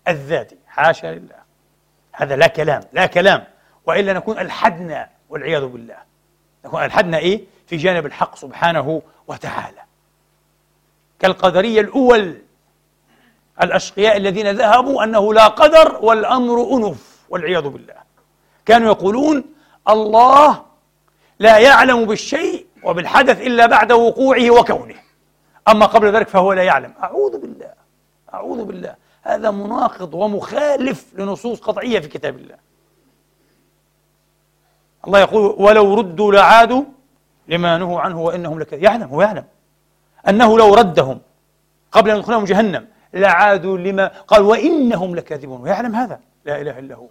الذاتي. 0.08 0.56
حاشا 0.66 1.06
لله. 1.06 1.44
هذا 2.12 2.36
لا 2.36 2.46
كلام 2.46 2.82
لا 2.92 3.06
كلام. 3.06 3.44
وإلا 3.86 4.12
نكون 4.12 4.38
ألحدنا 4.38 5.08
والعياذ 5.28 5.66
بالله. 5.66 5.96
نكون 6.64 6.84
ألحدنا 6.84 7.18
إيه؟ 7.18 7.40
في 7.66 7.76
جانب 7.76 8.06
الحق 8.06 8.36
سبحانه 8.36 9.02
وتعالى. 9.28 9.80
كالقدرية 11.18 11.80
الأول 11.80 12.38
الأشقياء 13.62 14.16
الذين 14.16 14.50
ذهبوا 14.50 15.04
أنه 15.04 15.34
لا 15.34 15.46
قدر 15.46 15.98
والأمر 16.02 16.76
أنف 16.76 17.24
والعياذ 17.28 17.68
بالله. 17.68 18.03
كانوا 18.66 18.88
يقولون 18.88 19.44
الله 19.88 20.64
لا 21.38 21.58
يعلم 21.58 22.04
بالشيء 22.04 22.66
وبالحدث 22.84 23.40
إلا 23.40 23.66
بعد 23.66 23.92
وقوعه 23.92 24.50
وكونه. 24.50 24.94
أما 25.68 25.86
قبل 25.86 26.16
ذلك 26.16 26.28
فهو 26.28 26.52
لا 26.52 26.62
يعلم. 26.62 26.94
أعوذ 27.02 27.40
بالله. 27.40 27.72
أعوذ 28.34 28.64
بالله. 28.64 28.94
هذا 29.22 29.50
مناقض 29.50 30.14
ومخالف 30.14 31.04
لنصوص 31.14 31.60
قطعية 31.60 32.00
في 32.00 32.08
كتاب 32.08 32.36
الله. 32.36 32.56
الله 35.06 35.20
يقول 35.20 35.54
ولو 35.58 35.94
ردوا 35.94 36.32
لعادوا 36.32 36.84
لما 37.48 37.78
نهوا 37.78 38.00
عنه 38.00 38.20
وإنهم 38.20 38.60
لكذب 38.60 38.82
يعلم 38.82 39.08
هو 39.08 39.22
يعلم. 39.22 39.44
أنه 40.28 40.58
لو 40.58 40.74
ردهم 40.74 41.20
قبل 41.92 42.10
أن 42.10 42.16
يدخلهم 42.16 42.44
جهنم 42.44 42.86
لعادوا 43.14 43.78
لما 43.78 44.06
قال 44.06 44.42
وإنهم 44.42 45.16
لكاذبون. 45.16 45.60
ويعلم 45.60 45.94
هذا. 45.94 46.20
لا 46.44 46.60
إله 46.60 46.78
إلا 46.78 46.94
هو. 46.94 47.06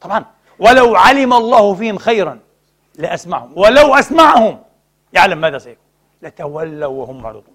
طبعا. 0.00 0.24
ولو 0.58 0.96
علم 0.96 1.32
الله 1.32 1.74
فيهم 1.74 1.98
خيرا 1.98 2.38
لأسمعهم. 2.98 3.52
ولو 3.56 3.94
أسمعهم 3.94 4.58
يعلم 5.12 5.38
ماذا 5.38 5.58
سيكون. 5.58 5.84
لتولوا 6.22 6.86
وهم 6.86 7.22
معرضون. 7.22 7.54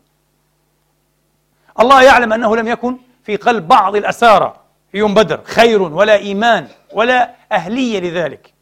الله 1.80 2.04
يعلم 2.04 2.34
أنه 2.34 2.56
لم 2.56 2.68
يكن 2.68 2.98
في 3.24 3.36
قلب 3.36 3.68
بعض 3.68 3.96
الأسارى 3.96 4.56
في 4.92 4.98
يوم 4.98 5.14
بدر 5.14 5.42
خير 5.44 5.82
ولا 5.82 6.16
إيمان 6.16 6.68
ولا 6.94 7.34
أهلية 7.52 8.00
لذلك. 8.00 8.54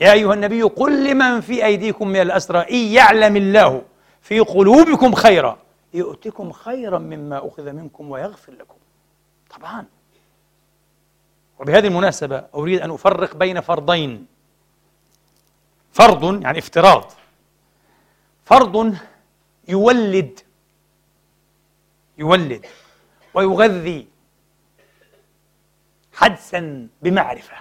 يا 0.00 0.12
أيها 0.12 0.34
النبي 0.34 0.62
قل 0.62 1.10
لمن 1.10 1.40
في 1.40 1.64
أيديكم 1.64 2.08
من 2.08 2.20
الأسرى 2.20 2.58
إن 2.58 2.76
يعلم 2.76 3.36
الله 3.36 3.82
في 4.22 4.40
قلوبكم 4.40 5.14
خيرا 5.14 5.58
يؤتكم 5.94 6.52
خيرا 6.52 6.98
مما 6.98 7.46
أخذ 7.48 7.72
منكم 7.72 8.10
ويغفر 8.10 8.52
لكم. 8.52 8.74
طبعا. 9.58 9.84
وبهذه 11.58 11.86
المناسبة 11.86 12.44
أريد 12.54 12.80
أن 12.80 12.90
أفرق 12.90 13.36
بين 13.36 13.60
فرضين. 13.60 14.26
فرض 15.92 16.42
يعني 16.42 16.58
افتراض. 16.58 17.12
فرض 18.44 18.96
يولد. 19.68 20.40
يولد 22.18 22.66
ويغذي 23.34 24.08
حدسا 26.12 26.88
بمعرفة. 27.02 27.56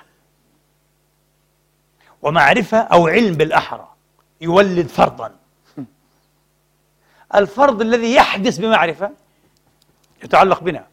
ومعرفة 2.22 2.78
أو 2.78 3.08
علم 3.08 3.34
بالأحرى 3.36 3.94
يولد 4.42 4.88
فرضا. 4.88 5.36
الفرض 7.36 7.82
الذي 7.82 8.14
يحدث 8.14 8.58
بمعرفة 8.58 9.12
يتعلق 10.24 10.64
بنا. 10.64 10.88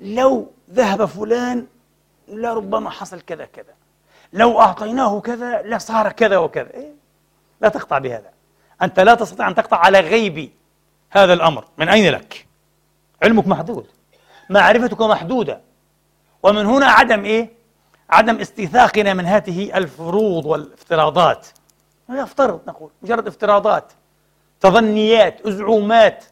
لو 0.00 0.50
ذهب 0.70 1.04
فلان 1.04 1.66
لربما 2.28 2.90
حصل 2.90 3.20
كذا 3.20 3.44
كذا. 3.44 3.74
لو 4.32 4.60
أعطيناه 4.60 5.20
كذا 5.20 5.62
لصار 5.62 6.12
كذا 6.12 6.36
وكذا. 6.36 6.74
إيه؟ 6.74 6.92
لا 7.60 7.68
تقطع 7.68 7.98
بهذا. 7.98 8.30
أنت 8.82 9.00
لا 9.00 9.14
تستطيع 9.14 9.48
أن 9.48 9.54
تقطع 9.54 9.76
على 9.76 10.00
غيب 10.00 10.50
هذا 11.10 11.32
الأمر. 11.32 11.64
من 11.78 11.88
أين 11.88 12.12
لك؟ 12.12 12.46
علمك 13.22 13.46
محدود. 13.46 13.86
معرفتك 14.50 15.00
محدودة. 15.00 15.60
ومن 16.42 16.66
هنا 16.66 16.86
عدم 16.86 17.24
إيه؟ 17.24 17.50
عدم 18.10 18.40
استيثاقنا 18.40 19.14
من 19.14 19.26
هذه 19.26 19.76
الفروض 19.76 20.46
والافتراضات. 20.46 21.46
يفترض 22.10 22.60
نقول. 22.66 22.90
مجرد 23.02 23.26
افتراضات. 23.26 23.92
تظنيات 24.60 25.46
أزعومات. 25.46 26.24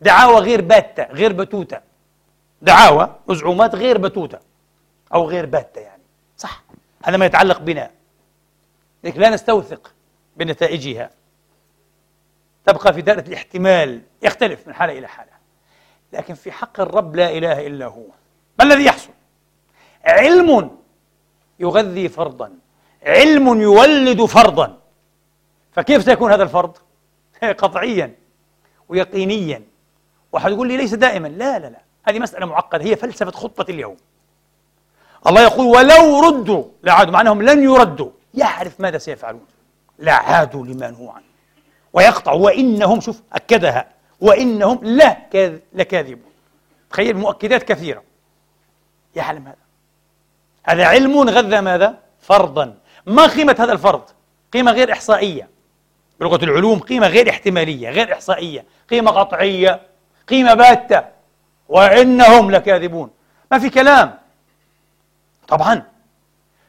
دعاوى 0.00 0.36
غير 0.36 0.60
باتة 0.60 1.04
غير 1.04 1.32
بتوتة. 1.32 1.91
دعاوى 2.62 3.16
أزعومات 3.30 3.74
غير 3.74 3.98
بتوتة 3.98 4.38
أو 5.14 5.28
غير 5.28 5.46
باتة 5.46 5.80
يعني. 5.80 6.02
صح. 6.36 6.62
هذا 7.04 7.16
ما 7.16 7.26
يتعلق 7.26 7.60
بنا. 7.60 7.90
لكن 9.04 9.20
لا 9.20 9.30
نستوثق 9.30 9.94
بنتائجها. 10.36 11.10
تبقى 12.66 12.92
في 12.92 13.02
دائرة 13.02 13.20
الاحتمال 13.20 14.02
يختلف 14.22 14.66
من 14.68 14.74
حالة 14.74 14.98
إلى 14.98 15.08
حالة. 15.08 15.32
لكن 16.12 16.34
في 16.34 16.52
حق 16.52 16.80
الرب 16.80 17.16
لا 17.16 17.30
إله 17.30 17.66
إلا 17.66 17.86
هو. 17.86 18.06
ما 18.58 18.64
الذي 18.64 18.84
يحصل؟ 18.84 19.10
علم 20.04 20.78
يغذي 21.58 22.08
فرضا. 22.08 22.52
علم 23.02 23.60
يولد 23.60 24.24
فرضا. 24.24 24.78
فكيف 25.72 26.04
سيكون 26.04 26.32
هذا 26.32 26.42
الفرض؟ 26.42 26.76
قطعيا 27.62 28.14
ويقينيا. 28.88 29.62
واحد 30.32 30.50
يقول 30.50 30.68
لي 30.68 30.76
ليس 30.76 30.94
دائما. 30.94 31.28
لا 31.28 31.58
لا 31.58 31.66
لا. 31.66 31.80
هذه 32.04 32.18
مسألة 32.18 32.46
معقدة 32.46 32.84
هي 32.84 32.96
فلسفة 32.96 33.30
خطة 33.30 33.70
اليوم. 33.70 33.96
الله 35.26 35.42
يقول 35.42 35.66
ولو 35.66 36.20
ردوا 36.20 36.64
لعادوا 36.82 37.12
مع 37.12 37.20
أنهم 37.20 37.42
لن 37.42 37.62
يردوا. 37.62 38.10
يعرف 38.34 38.80
ماذا 38.80 38.98
سيفعلون. 38.98 39.46
لعادوا 39.98 40.66
لما 40.66 40.90
نهوا 40.90 41.12
عنه. 41.12 41.24
ويقطع 41.92 42.32
وإنهم 42.32 43.00
شوف 43.00 43.22
أكدها 43.32 43.88
وإنهم 44.20 44.80
لا 44.82 45.16
لكاذبون 45.72 46.32
تخيل 46.90 47.16
مؤكدات 47.16 47.62
كثيرة. 47.62 48.02
يعلم 49.16 49.46
هذا. 49.46 49.56
هذا 50.64 50.84
علم 50.84 51.28
غذى 51.28 51.60
ماذا؟ 51.60 51.98
فرضا. 52.20 52.74
ما 53.06 53.26
قيمة 53.26 53.56
هذا 53.58 53.72
الفرض؟ 53.72 54.02
قيمة 54.52 54.72
غير 54.72 54.92
إحصائية. 54.92 55.48
بلغة 56.20 56.44
العلوم 56.44 56.78
قيمة 56.78 57.06
غير 57.06 57.30
إحتمالية 57.30 57.90
غير 57.90 58.12
إحصائية. 58.12 58.64
قيمة 58.90 59.10
قطعية 59.10 59.80
قيمة 60.28 60.54
باتة 60.54 61.11
وإنهم 61.72 62.50
لكاذبون. 62.50 63.10
ما 63.52 63.58
في 63.58 63.70
كلام. 63.70 64.18
طبعا. 65.48 65.82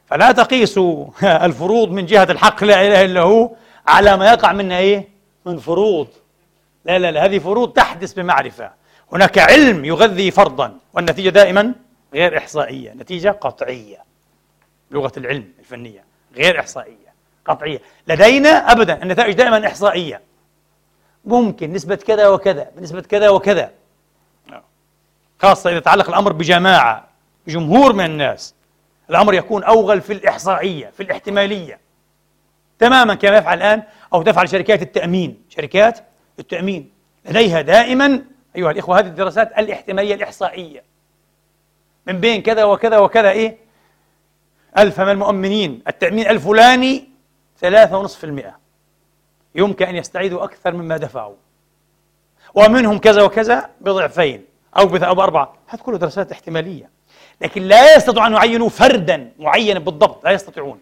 فلا 0.06 0.32
تقيسوا 0.32 1.06
الفروض 1.46 1.90
من 1.90 2.06
جهة 2.06 2.24
الحق 2.30 2.64
لا 2.64 2.86
إله 2.86 3.04
إلا 3.04 3.20
هو 3.20 3.50
على 3.86 4.16
ما 4.16 4.32
يقع 4.32 4.52
منها 4.52 4.78
إيه؟ 4.78 5.08
من 5.46 5.58
فروض. 5.58 6.08
لا 6.84 6.98
لا 6.98 7.10
لا 7.10 7.24
هذه 7.24 7.38
فروض 7.38 7.72
تحدث 7.72 8.12
بمعرفة. 8.12 8.70
هناك 9.12 9.38
علم 9.38 9.84
يغذي 9.84 10.30
فرضا 10.30 10.78
والنتيجة 10.94 11.28
دائما 11.28 11.74
غير 12.14 12.38
إحصائية 12.38 12.92
نتيجة 12.92 13.28
قطعية. 13.28 13.98
لغة 14.90 15.12
العلم 15.16 15.48
الفنية 15.58 16.04
غير 16.36 16.60
إحصائية 16.60 17.14
قطعية. 17.44 17.80
لدينا 18.06 18.72
أبدا 18.72 19.02
النتائج 19.02 19.34
دائما 19.34 19.66
إحصائية. 19.66 20.20
ممكن 21.24 21.72
نسبة 21.72 21.94
كذا 21.94 22.28
وكذا 22.28 22.70
بنسبة 22.76 23.00
كذا 23.00 23.28
وكذا. 23.28 23.70
خاصة 25.44 25.70
إذا 25.70 25.80
تعلق 25.80 26.08
الأمر 26.08 26.32
بجماعة 26.32 27.08
جمهور 27.48 27.92
من 27.92 28.04
الناس 28.04 28.54
الأمر 29.10 29.34
يكون 29.34 29.64
أوغل 29.64 30.00
في 30.00 30.12
الإحصائية 30.12 30.90
في 30.96 31.02
الاحتمالية. 31.02 31.80
تماما 32.78 33.14
كما 33.14 33.36
يفعل 33.36 33.58
الآن 33.58 33.82
أو 34.14 34.22
تفعل 34.22 34.48
شركات 34.48 34.82
التأمين. 34.82 35.42
شركات 35.48 36.00
التأمين 36.38 36.90
لديها 37.24 37.60
دائما 37.60 38.24
أيها 38.56 38.70
الإخوة 38.70 38.98
هذه 38.98 39.06
الدراسات 39.06 39.58
الاحتمالية 39.58 40.14
الإحصائية. 40.14 40.84
من 42.06 42.20
بين 42.20 42.42
كذا 42.42 42.64
وكذا 42.64 42.98
وكذا 42.98 43.30
إيه؟ 43.30 43.58
ألف 44.78 45.00
من 45.00 45.10
المؤمنين. 45.10 45.82
التأمين 45.88 46.26
الفلاني 46.26 47.08
ثلاثة 47.58 47.98
ونصف 47.98 48.18
في 48.18 48.24
المئة. 48.24 48.58
يمكن 49.54 49.86
أن 49.86 49.96
يستعيدوا 49.96 50.44
أكثر 50.44 50.74
مما 50.74 50.96
دفعوا. 50.96 51.36
ومنهم 52.54 52.98
كذا 52.98 53.22
وكذا 53.22 53.70
بضعفين. 53.80 54.53
أو 54.76 54.96
أو 54.96 55.14
بأربعة. 55.14 55.54
هذه 55.66 55.80
كلها 55.80 55.98
دراسات 55.98 56.32
احتمالية. 56.32 56.90
لكن 57.40 57.62
لا 57.62 57.96
يستطيع 57.96 58.26
أن 58.26 58.32
يعينوا 58.32 58.68
فردا 58.68 59.32
معينا 59.38 59.80
بالضبط. 59.80 60.24
لا 60.24 60.30
يستطيعون. 60.30 60.78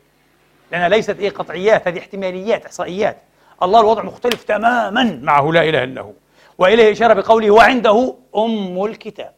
لأنها 0.72 0.88
ليست 0.88 1.18
إيه 1.18 1.30
قطعيات. 1.30 1.88
هذه 1.88 1.98
احتماليات 1.98 2.66
إحصائيات. 2.66 3.22
الله 3.62 3.80
الوضع 3.80 4.02
مختلف 4.02 4.42
تماما 4.42 5.20
معه 5.22 5.52
لا 5.52 5.68
إله 5.68 5.84
إلا 5.84 6.00
هو. 6.00 6.12
وإليه 6.58 6.92
إشارة 6.92 7.14
بقوله 7.14 7.50
وعنده 7.50 8.14
أم 8.36 8.84
الكتاب. 8.84 9.32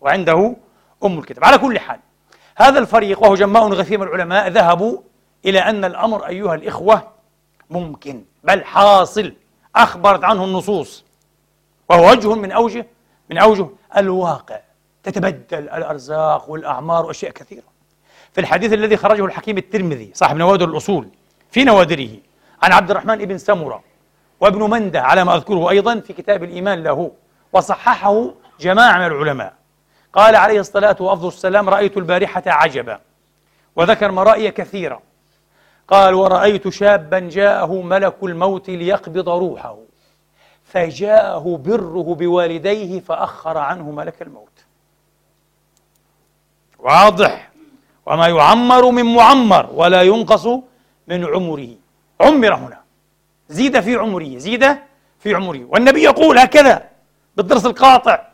وعنده 0.00 0.56
أم 1.04 1.18
الكتاب. 1.18 1.44
على 1.44 1.58
كل 1.58 1.78
حال 1.78 2.00
هذا 2.56 2.78
الفريق 2.78 3.22
وهو 3.22 3.34
جماع 3.34 3.62
غثير 3.62 3.98
من 3.98 4.06
العلماء 4.06 4.48
ذهبوا 4.48 4.98
إلى 5.44 5.58
أن 5.58 5.84
الأمر 5.84 6.26
أيها 6.26 6.54
الإخوة 6.54 7.08
ممكن 7.70 8.24
بل 8.44 8.64
حاصل. 8.64 9.34
أخبرت 9.76 10.24
عنه 10.24 10.44
النصوص. 10.44 11.04
وهو 11.88 12.10
وجه 12.10 12.34
من 12.34 12.52
أوجه 12.52 12.86
من 13.30 13.38
أوجه 13.38 13.68
الواقع 13.96 14.60
تتبدل 15.02 15.68
الأرزاق 15.68 16.50
والأعمار 16.50 17.06
وأشياء 17.06 17.32
كثيرة. 17.32 17.70
في 18.32 18.40
الحديث 18.40 18.72
الذي 18.72 18.96
خرجه 18.96 19.24
الحكيم 19.24 19.58
الترمذي 19.58 20.10
صاحب 20.14 20.36
نوادر 20.36 20.68
الأصول 20.68 21.08
في 21.50 21.64
نوادره 21.64 22.10
عن 22.62 22.72
عبد 22.72 22.90
الرحمن 22.90 23.16
بن 23.16 23.38
سمرة 23.38 23.82
وابن 24.40 24.70
منده 24.70 25.02
على 25.02 25.24
ما 25.24 25.34
أذكره 25.34 25.70
أيضا 25.70 26.00
في 26.00 26.12
كتاب 26.12 26.44
الإيمان 26.44 26.82
له 26.82 27.10
وصححه 27.52 28.30
جماعة 28.60 28.98
من 28.98 29.06
العلماء. 29.06 29.54
قال 30.12 30.36
عليه 30.36 30.60
الصلاة 30.60 30.96
وأفضل 31.00 31.28
السلام 31.28 31.68
رأيت 31.68 31.96
البارحة 31.96 32.42
عجبا 32.46 33.00
وذكر 33.76 34.10
مرائي 34.10 34.50
كثيرة. 34.50 35.02
قال 35.88 36.14
ورأيت 36.14 36.68
شابا 36.68 37.18
جاءه 37.18 37.82
ملك 37.82 38.16
الموت 38.22 38.70
ليقبض 38.70 39.28
روحه. 39.28 39.76
فجاءه 40.72 41.60
بره 41.64 42.14
بوالديه 42.14 43.00
فأخر 43.00 43.58
عنه 43.58 43.90
ملك 43.90 44.22
الموت. 44.22 44.64
واضح. 46.78 47.50
وما 48.06 48.28
يعمر 48.28 48.90
من 48.90 49.14
معمر 49.14 49.70
ولا 49.74 50.02
ينقص 50.02 50.46
من 51.08 51.24
عمره. 51.24 51.68
عمر 52.20 52.54
هنا. 52.54 52.80
زيد 53.48 53.80
في 53.80 53.96
عمره. 53.96 54.38
زيد 54.38 54.76
في 55.18 55.34
عمره. 55.34 55.64
والنبي 55.68 56.02
يقول 56.02 56.38
هكذا 56.38 56.88
بالدرس 57.36 57.66
القاطع. 57.66 58.26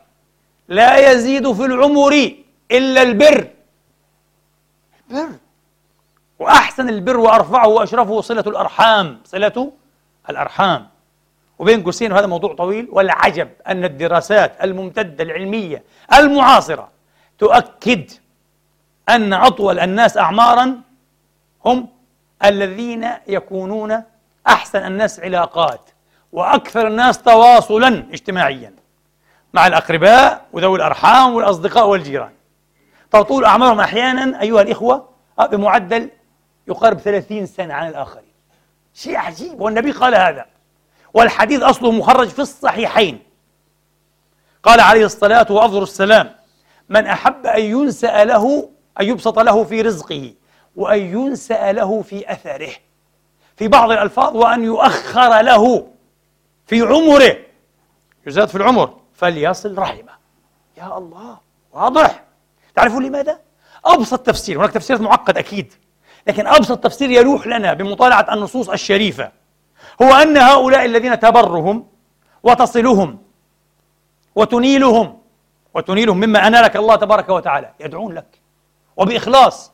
لا 0.67 1.11
يزيد 1.11 1.51
في 1.51 1.65
العمر 1.65 2.31
إلا 2.71 3.01
البر. 3.01 3.47
البر. 5.11 5.29
وأحسن 6.39 6.89
البر 6.89 7.17
وأرفعه 7.17 7.67
وأشرفه 7.67 8.21
صلة 8.21 8.43
الأرحام. 8.47 9.21
صلة 9.25 9.71
الأرحام. 10.29 10.87
وبين 11.59 11.83
قوسين 11.83 12.11
وهذا 12.11 12.27
موضوع 12.27 12.55
طويل 12.55 12.87
والعجب 12.91 13.49
أن 13.67 13.85
الدراسات 13.85 14.63
الممتدة 14.63 15.23
العلمية 15.23 15.83
المعاصرة 16.13 16.89
تؤكد 17.39 18.11
أن 19.09 19.33
أطول 19.33 19.79
الناس 19.79 20.17
أعمارا 20.17 20.81
هم 21.65 21.87
الذين 22.45 23.09
يكونون 23.27 24.03
أحسن 24.47 24.85
الناس 24.85 25.19
علاقات 25.19 25.89
وأكثر 26.31 26.87
الناس 26.87 27.21
تواصلا 27.21 27.87
اجتماعيا 27.87 28.73
مع 29.53 29.67
الأقرباء 29.67 30.45
وذوي 30.53 30.77
الأرحام 30.77 31.35
والأصدقاء 31.35 31.87
والجيران. 31.87 32.31
تطول 33.11 33.45
أعمارهم 33.45 33.79
أحيانا 33.79 34.41
أيها 34.41 34.61
الإخوة 34.61 35.09
بمعدل 35.51 36.09
يقارب 36.67 36.99
ثلاثين 36.99 37.45
سنة 37.45 37.73
عن 37.73 37.87
الآخرين. 37.87 38.31
شيء 38.93 39.17
عجيب 39.17 39.61
والنبي 39.61 39.91
قال 39.91 40.15
هذا. 40.15 40.45
والحديث 41.17 41.61
أصله 41.61 41.91
مخرج 41.91 42.27
في 42.27 42.39
الصحيحين. 42.39 43.19
قال 44.63 44.79
عليه 44.79 45.05
الصلاة 45.05 45.47
وأفضل 45.49 45.83
السلام 45.83 46.35
من 46.89 47.05
أحب 47.05 47.45
أن 47.45 47.61
ينسأ 47.61 48.25
له 48.25 48.69
أن 49.01 49.05
يبسط 49.05 49.39
له 49.39 49.63
في 49.63 49.81
رزقه 49.81 50.33
وأن 50.75 50.99
ينسأ 50.99 51.71
له 51.71 52.01
في 52.01 52.31
أثره. 52.31 52.71
في 53.55 53.67
بعض 53.67 53.91
الألفاظ 53.91 54.35
وأن 54.35 54.63
يؤخر 54.63 55.41
له 55.41 55.87
في 56.67 56.81
عمره. 56.81 57.37
يزاد 58.27 58.47
في 58.47 58.55
العمر 58.55 58.93
فليصل 59.13 59.77
رحمه. 59.77 60.13
يا 60.77 60.97
الله 60.97 61.37
واضح. 61.73 62.23
تعرفون 62.75 63.05
لماذا؟ 63.05 63.39
أبسط 63.85 64.19
تفسير 64.19 64.59
هناك 64.59 64.71
تفسير 64.71 65.01
معقد 65.01 65.37
أكيد 65.37 65.73
لكن 66.27 66.47
أبسط 66.47 66.83
تفسير 66.83 67.09
يلوح 67.09 67.47
لنا 67.47 67.73
بمطالعة 67.73 68.33
النصوص 68.33 68.69
الشريفة. 68.69 69.31
هو 70.01 70.13
أن 70.13 70.37
هؤلاء 70.37 70.85
الذين 70.85 71.19
تبرهم 71.19 71.87
وتصلهم 72.43 73.19
وتنيلهم 74.35 75.17
وتنيلهم 75.73 76.17
مما 76.17 76.47
أنالك 76.47 76.75
الله 76.75 76.95
تبارك 76.95 77.29
وتعالى 77.29 77.71
يدعون 77.79 78.13
لك. 78.13 78.39
وبإخلاص 78.97 79.71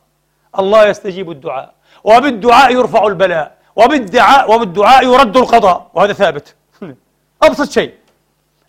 الله 0.58 0.86
يستجيب 0.86 1.30
الدعاء. 1.30 1.74
وبالدعاء 2.04 2.72
يرفع 2.72 3.06
البلاء. 3.06 3.58
وبالدعاء 3.76 4.54
وبالدعاء 4.54 5.04
يرد 5.04 5.36
القضاء. 5.36 5.90
وهذا 5.94 6.12
ثابت. 6.12 6.54
أبسط 7.42 7.70
شيء. 7.70 7.94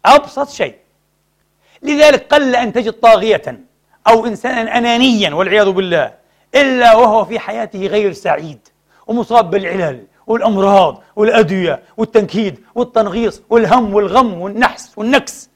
أبسط 0.06 0.50
شيء. 0.50 0.76
لذلك 1.82 2.34
قل 2.34 2.56
أن 2.56 2.74
تجد 2.74 2.94
طاغية 2.94 3.66
أو 4.08 4.26
إنسانا 4.26 4.78
أنانيا 4.78 5.34
والعياذ 5.34 5.72
بالله 5.72 6.14
إلا 6.56 6.96
وهو 6.96 7.26
في 7.26 7.40
حياته 7.40 7.88
غير 7.88 8.14
سعيد 8.14 8.68
ومصاب 9.08 9.50
بالعلل 9.50 10.08
والأمراض 10.28 11.04
والأدوية 11.16 11.84
والتنكيد 11.98 12.64
والتنغيص 12.76 13.42
والهم 13.50 13.94
والغم 13.94 14.42
والنحس 14.42 14.92
والنكس. 14.98 15.50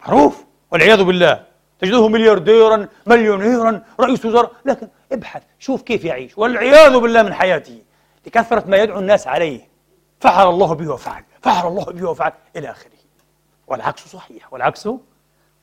معروف 0.00 0.44
والعياذ 0.70 1.02
بالله. 1.02 1.42
تجده 1.80 2.08
مليارديرا 2.08 2.88
مليونيرا 3.06 3.82
رئيس 4.00 4.24
وزراء. 4.26 4.52
لكن 4.64 4.88
ابحث 5.12 5.42
شوف 5.58 5.82
كيف 5.82 6.04
يعيش. 6.04 6.38
والعياذ 6.38 6.98
بالله 6.98 7.22
من 7.22 7.34
حياته. 7.34 7.82
لكثرة 8.26 8.64
ما 8.66 8.76
يدعو 8.76 8.98
الناس 8.98 9.26
عليه. 9.26 9.60
فعل 10.20 10.48
الله 10.48 10.74
به 10.74 10.92
وفعل. 10.92 11.24
فعل 11.42 11.66
الله 11.66 11.84
به 11.84 12.10
وفعل. 12.10 12.32
إلى 12.56 12.70
آخره. 12.70 12.90
والعكس 13.66 14.08
صحيح. 14.08 14.52
والعكس 14.52 14.88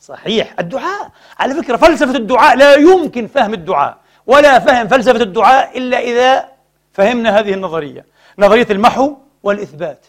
صحيح. 0.01 0.53
الدعاء. 0.59 1.11
على 1.39 1.53
فكرة 1.53 1.77
فلسفة 1.77 2.15
الدعاء 2.15 2.57
لا 2.57 2.75
يمكن 2.75 3.27
فهم 3.27 3.53
الدعاء. 3.53 3.97
ولا 4.27 4.59
فهم 4.59 4.87
فلسفة 4.87 5.21
الدعاء 5.21 5.77
إلا 5.77 5.99
إذا 5.99 6.45
فهمنا 6.93 7.39
هذه 7.39 7.53
النظرية. 7.53 8.05
نظرية 8.37 8.67
المحو 8.69 9.15
والإثبات. 9.43 10.05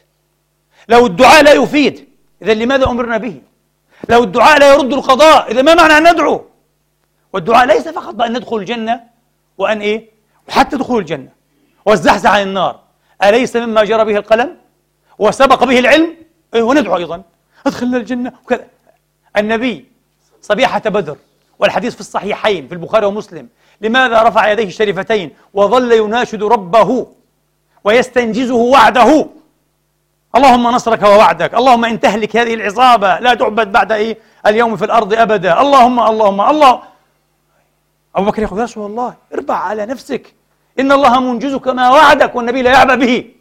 لو 0.89 1.07
الدعاء 1.07 1.43
لا 1.43 1.53
يفيد 1.53 2.09
إذا 2.43 2.55
لماذا 2.55 2.87
أمرنا 2.87 3.17
به؟ 3.17 3.43
لو 4.09 4.25
الدعاء 4.25 4.59
لا 4.59 4.75
يرد 4.75 4.93
القضاء 4.93 5.51
إذا 5.51 5.63
ما 5.63 5.75
معنى 5.75 5.93
أن 5.93 6.13
ندعو؟ 6.13 6.45
والدعاء 7.33 7.67
ليس 7.67 7.89
فقط 7.89 8.15
بأن 8.15 8.37
ندخل 8.37 8.57
الجنة 8.57 9.01
وأن 9.59 9.81
إيه؟ 9.81 10.11
وحتى 10.49 10.77
دخول 10.77 11.01
الجنة. 11.01 11.29
والزحزح 11.87 12.31
عن 12.31 12.43
النار. 12.43 12.81
أليس 13.25 13.57
مما 13.57 13.85
جرى 13.85 14.05
به 14.05 14.17
القلم؟ 14.17 14.57
وسبق 15.19 15.65
به 15.65 15.79
العلم؟ 15.79 16.17
إيه 16.55 16.63
وندعو 16.63 16.97
أيضا. 16.97 17.23
أدخلنا 17.67 17.97
الجنة 17.97 18.33
وكذا. 18.45 18.67
النبي 19.37 19.87
صبيحة 20.43 20.81
بدر 20.81 21.17
والحديث 21.59 21.95
في 21.95 22.01
الصحيحين 22.01 22.69
في 22.69 22.75
البخاري 22.75 23.07
ومسلم 23.07 23.49
لماذا 23.81 24.23
رفع 24.23 24.51
يديه 24.53 24.65
الشريفتين 24.65 25.31
وظل 25.55 25.93
يناشد 25.93 26.43
ربه؟ 26.43 27.07
ويستنجزه 27.85 28.55
وعده. 28.55 29.27
اللهم 30.37 30.67
نصرك 30.67 31.03
ووعدك. 31.03 31.55
اللهم 31.55 31.85
إن 31.85 32.01
تهلك 32.01 32.37
هذه 32.37 32.55
العصابة 32.55 33.19
لا 33.19 33.35
تعبد 33.35 33.73
بعد 33.73 33.93
إيه؟ 33.93 34.19
اليوم 34.47 34.77
في 34.77 34.85
الأرض 34.85 35.15
أبدا. 35.15 35.61
اللهم 35.61 36.01
اللهم 36.01 36.41
الله 36.41 36.83
أبو 38.17 38.31
بكر 38.31 38.43
يقول 38.43 38.59
يا 38.59 38.65
رسول 38.65 38.91
الله 38.91 39.15
أربع 39.35 39.55
على 39.55 39.87
نفسك. 39.87 40.35
إن 40.81 40.93
الله 40.93 41.21
منجزك 41.21 41.69
ما 41.69 41.91
وعدك 41.91 42.35
والنبي 42.35 42.63
لا 42.63 42.71
يعبأ 42.71 42.95
به. 42.95 43.35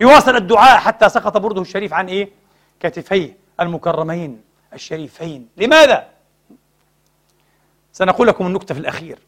يواصل 0.00 0.36
الدعاء 0.36 0.78
حتى 0.78 1.08
سقط 1.08 1.36
برده 1.36 1.62
الشريف 1.62 1.92
عن 1.92 2.08
إيه؟ 2.08 2.28
كتفيه 2.80 3.36
المكرمين 3.60 4.42
الشريفين. 4.72 5.48
لماذا؟ 5.56 6.08
سنقول 7.92 8.26
لكم 8.26 8.46
النكتة 8.46 8.74
في 8.74 8.80
الأخير. 8.80 9.18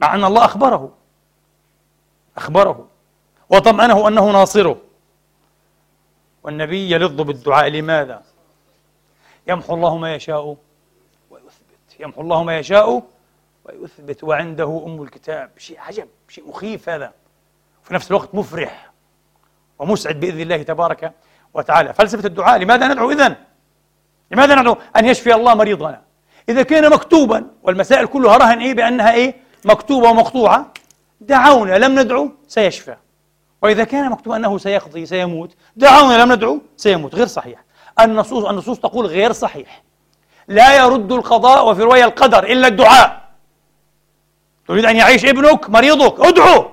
مع 0.00 0.14
أن 0.14 0.24
الله 0.24 0.44
أخبره. 0.44 0.97
أخبره. 2.38 2.88
وطمأنه 3.50 4.08
أنه 4.08 4.30
ناصره. 4.30 4.76
والنبي 6.42 6.90
يلظ 6.90 7.20
بالدعاء. 7.20 7.68
لماذا؟ 7.68 8.22
يمحو 9.46 9.74
الله 9.74 9.96
ما 9.96 10.14
يشاء 10.14 10.56
ويثبت. 11.30 12.00
يمحو 12.00 12.20
الله 12.20 12.42
ما 12.42 12.58
يشاء 12.58 13.02
ويثبت. 13.64 14.24
وعنده 14.24 14.82
أم 14.86 15.02
الكتاب. 15.02 15.50
شيء 15.58 15.80
عجب. 15.80 16.08
شيء 16.28 16.48
مخيف 16.48 16.88
هذا. 16.88 17.12
وفي 17.84 17.94
نفس 17.94 18.10
الوقت 18.10 18.34
مفرح 18.34 18.90
ومسعد 19.78 20.20
بإذن 20.20 20.40
الله 20.40 20.62
تبارك 20.62 21.12
وتعالى. 21.54 21.94
فلسفة 21.94 22.26
الدعاء. 22.26 22.58
لماذا 22.58 22.88
ندعو 22.88 23.10
إذن؟ 23.10 23.36
لماذا 24.30 24.54
ندعو؟ 24.54 24.76
أن 24.96 25.04
يشفي 25.04 25.34
الله 25.34 25.54
مريضنا؟ 25.54 26.02
إذا 26.48 26.62
كان 26.62 26.90
مكتوبا 26.90 27.50
والمسائل 27.62 28.06
كلها 28.06 28.36
رهن 28.36 28.60
إيه؟ 28.60 28.74
بأنها 28.74 29.12
إيه؟ 29.12 29.34
مكتوبة 29.64 30.10
ومقطوعة. 30.10 30.72
دعونا 31.20 31.78
لم 31.78 31.98
ندعو 31.98 32.30
سيشفى 32.48 32.96
وإذا 33.62 33.84
كان 33.84 34.10
مكتوب 34.10 34.32
أنه 34.32 34.58
سيقضي 34.58 35.06
سيموت 35.06 35.54
دعونا 35.76 36.22
لم 36.22 36.32
ندعو 36.32 36.60
سيموت 36.76 37.14
غير 37.14 37.26
صحيح. 37.26 37.64
النصوص 38.00 38.44
النصوص 38.44 38.78
تقول 38.78 39.06
غير 39.06 39.32
صحيح. 39.32 39.82
لا 40.48 40.76
يرد 40.76 41.12
القضاء 41.12 41.68
وفي 41.68 41.82
رواية 41.82 42.04
القدر 42.04 42.44
إلا 42.44 42.68
الدعاء. 42.68 43.28
تريد 44.68 44.84
أن 44.84 44.96
يعيش 44.96 45.24
ابنك 45.24 45.70
مريضك 45.70 46.20
ادعو. 46.20 46.70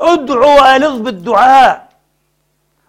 ادعو 0.00 0.56
وألظ 0.56 1.00
بالدعاء. 1.00 1.88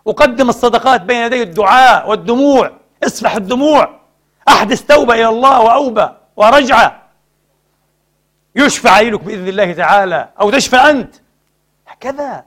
أقدم 0.07 0.49
الصدقات 0.49 1.01
بين 1.01 1.17
يدي 1.17 1.43
الدعاء 1.43 2.09
والدموع. 2.09 2.71
اصفح 3.03 3.35
الدموع. 3.35 3.99
أحدث 4.47 4.81
توبة 4.85 5.13
إلى 5.13 5.29
الله 5.29 5.61
وأوبة 5.61 6.11
ورجعة. 6.35 7.04
يشفى 8.55 8.89
عينك 8.89 9.23
بإذن 9.23 9.47
الله 9.47 9.73
تعالى 9.73 10.29
أو 10.41 10.51
تشفى 10.51 10.75
أنت. 10.75 11.15
هكذا. 11.87 12.45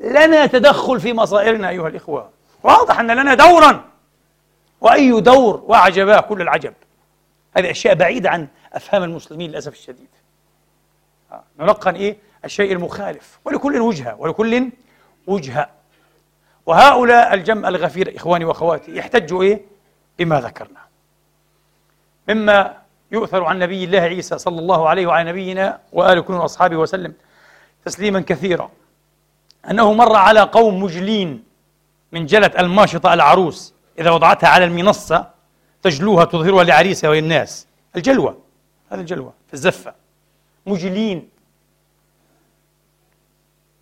لنا 0.00 0.46
تدخل 0.46 1.00
في 1.00 1.12
مصائرنا 1.12 1.68
أيها 1.68 1.88
الإخوة. 1.88 2.30
واضح 2.62 3.00
أن 3.00 3.10
لنا 3.10 3.34
دورا. 3.34 3.84
وأي 4.80 5.20
دور 5.20 5.64
وعجباه 5.66 6.20
كل 6.20 6.42
العجب. 6.42 6.74
هذه 7.56 7.70
أشياء 7.70 7.94
بعيدة 7.94 8.30
عن 8.30 8.48
أفهام 8.72 9.02
المسلمين 9.02 9.50
للأسف 9.50 9.72
الشديد. 9.72 10.08
آه، 11.32 11.44
نلقن 11.58 11.94
إيه؟ 11.94 12.16
الشيء 12.44 12.72
المخالف. 12.72 13.38
ولكل 13.44 13.80
وجهة 13.80 14.16
ولكل 14.18 14.70
وجهة. 15.26 15.70
وهؤلاء 16.66 17.34
الجمع 17.34 17.68
الغفير 17.68 18.16
إخواني 18.16 18.44
وأخواتي 18.44 18.96
يحتجوا 18.96 19.42
إيه؟ 19.42 19.62
بما 20.18 20.40
ذكرنا. 20.40 20.80
مما 22.28 22.85
يؤثر 23.12 23.44
عن 23.44 23.58
نبي 23.58 23.84
الله 23.84 24.00
عيسى 24.00 24.38
صلى 24.38 24.58
الله 24.58 24.88
عليه 24.88 25.06
وعلى 25.06 25.30
نبينا 25.30 25.80
وآل 25.92 26.20
كل 26.24 26.32
وأصحابه 26.34 26.76
وسلم 26.76 27.14
تسليما 27.84 28.20
كثيرا. 28.20 28.70
أنه 29.70 29.92
مر 29.92 30.16
على 30.16 30.40
قوم 30.40 30.82
مجلين 30.82 31.44
من 32.12 32.26
جلة 32.26 32.50
الماشطة 32.58 33.14
العروس. 33.14 33.74
إذا 33.98 34.10
وضعتها 34.10 34.48
على 34.48 34.64
المنصة 34.64 35.30
تجلوها 35.82 36.24
تظهرها 36.24 36.64
لعريسها 36.64 37.10
وللناس 37.10 37.66
الجلوة. 37.96 38.38
هذا 38.90 39.00
الجلوة 39.00 39.32
في 39.46 39.54
الزفة. 39.54 39.94
مجلين. 40.66 41.28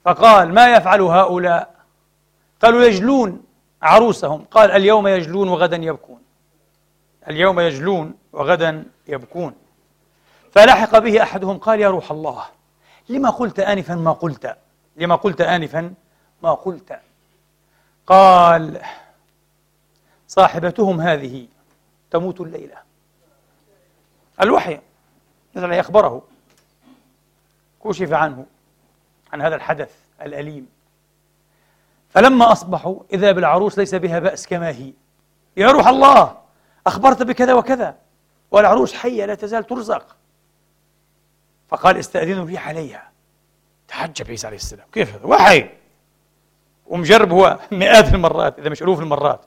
فقال 0.05 0.55
ما 0.55 0.77
يفعل 0.77 1.01
هؤلاء؟ 1.01 1.75
قالوا 2.62 2.85
يجلون 2.85 3.43
عروسهم. 3.83 4.45
قال 4.51 4.70
اليوم 4.70 5.09
يجلون 5.09 5.49
وغدا 5.49 5.77
يبكون. 5.77 6.24
اليوم 7.29 7.61
يجلون 7.61 8.14
وغدا 8.33 8.85
يبكون. 9.09 9.55
فلحق 10.53 10.99
به 10.99 11.22
أحدهم 11.22 11.59
قال 11.59 11.81
يا 11.81 11.91
روح 11.91 12.11
الله 12.11 12.45
لما 13.09 13.31
قلت 13.31 13.61
آنفا 13.61 13.95
ما 13.95 14.12
قلت؟ 14.12 14.57
لما 14.97 15.14
قلت 15.14 15.41
آنفا 15.41 15.95
ما 16.43 16.55
قلت؟ 16.55 17.01
قال 18.07 18.83
صاحبتهم 20.29 21.01
هذه 21.01 21.49
تموت 22.11 22.41
الليلة. 22.41 22.77
الوحي 24.41 24.81
نزل 25.57 25.72
يخبره. 25.72 26.22
كشف 27.85 28.12
عنه 28.12 28.47
عن 29.33 29.43
هذا 29.43 29.55
الحدث 29.55 29.95
الأليم. 30.22 30.68
فلما 32.11 32.53
أصبحوا 32.53 33.01
إذا 33.12 33.33
بالعروس 33.33 33.79
ليس 33.79 33.95
بها 33.95 34.18
بأس 34.18 34.47
كما 34.47 34.68
هي. 34.68 34.93
يا 35.57 35.70
روح 35.70 35.87
الله 35.87 36.43
أخبرت 36.87 37.22
بكذا 37.22 37.55
وكذا. 37.55 37.97
والعروس 38.51 38.95
حية 38.95 39.24
لا 39.24 39.35
تزال 39.35 39.66
ترزق. 39.66 40.16
فقال 41.68 41.97
استأذنوا 41.99 42.47
لي 42.47 42.59
عليها. 42.59 43.11
تعجب 43.89 44.28
عيسى 44.28 44.47
عليه 44.47 44.57
السلام. 44.57 44.87
كيف 44.93 45.14
هذا؟ 45.14 45.26
وحي. 45.26 45.70
ومجرب 46.87 47.32
هو 47.32 47.59
مئات 47.72 48.14
المرات 48.14 48.59
إذا 48.59 48.68
مش 48.68 48.82
ألوف 48.82 49.01
المرات. 49.01 49.41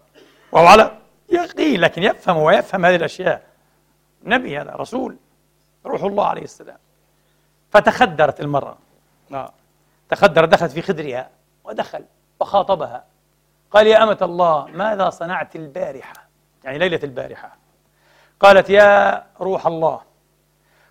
وهو 0.51 0.67
على 0.67 0.97
يقين 1.29 1.81
لكن 1.81 2.03
يفهم 2.03 2.37
ويفهم 2.37 2.85
هذه 2.85 2.95
الأشياء. 2.95 3.43
نبي 4.23 4.57
هذا 4.57 4.71
رسول. 4.71 5.17
روح 5.85 6.03
الله 6.03 6.25
عليه 6.25 6.41
السلام. 6.41 6.77
فتخدرت 7.71 8.41
المرأة. 8.41 8.77
آه. 9.33 9.53
تخدر 10.09 10.45
دخلت 10.45 10.71
في 10.71 10.81
خدرها 10.81 11.29
ودخل 11.63 12.05
وخاطبها. 12.39 13.03
قال 13.71 13.87
يا 13.87 14.03
أمة 14.03 14.17
الله 14.21 14.65
ماذا 14.65 15.09
صنعت 15.09 15.55
البارحة؟ 15.55 16.26
يعني 16.67 16.79
ليلة 16.79 16.99
البارحة. 17.03 17.57
قالت 18.39 18.69
يا 18.69 19.23
روح 19.41 19.67
الله 19.67 20.01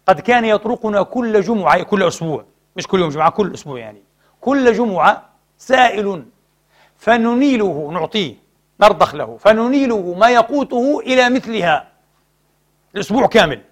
قد 0.07 0.21
كان 0.21 0.45
يطرقنا 0.45 1.03
كل 1.03 1.41
جمعة 1.41 1.83
كل 1.83 2.03
أسبوع 2.03 2.45
مش 2.77 2.87
كل 2.87 3.01
يوم 3.01 3.11
جمعة 3.11 3.31
كل 3.31 3.55
أسبوع 3.55 3.79
يعني 3.79 4.03
كل 4.41 4.73
جمعة 4.73 5.29
سائل 5.59 6.25
فننيله 6.97 7.91
نعطيه 7.93 8.35
نرضخ 8.81 9.15
له 9.15 9.37
فننيله 9.37 10.15
ما 10.15 10.31
يقوته 10.31 11.01
إلى 11.01 11.31
مثلها 11.31 11.89
الأسبوع 12.95 13.27
كامل. 13.27 13.63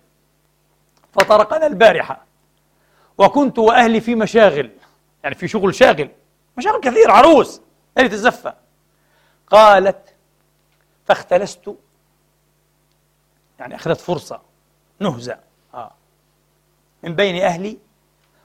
فطرقنا 1.13 1.67
البارحة. 1.67 2.25
وكنت 3.19 3.59
وأهلي 3.59 4.01
في 4.01 4.15
مشاغل 4.15 4.71
يعني 5.23 5.35
في 5.35 5.49
شغل 5.49 5.75
شاغل 5.75 6.09
مشاغل 6.57 6.81
كثير 6.81 7.11
عروس 7.11 7.61
ليلة 7.97 8.13
الزفة. 8.13 8.55
قالت 9.47 10.15
فاختلست 11.05 11.75
يعني 13.59 13.75
أخذت 13.75 14.01
فرصة 14.01 14.41
نهزة. 14.99 15.39
آه. 15.75 15.93
من 17.03 17.15
بين 17.15 17.43
أهلي 17.43 17.79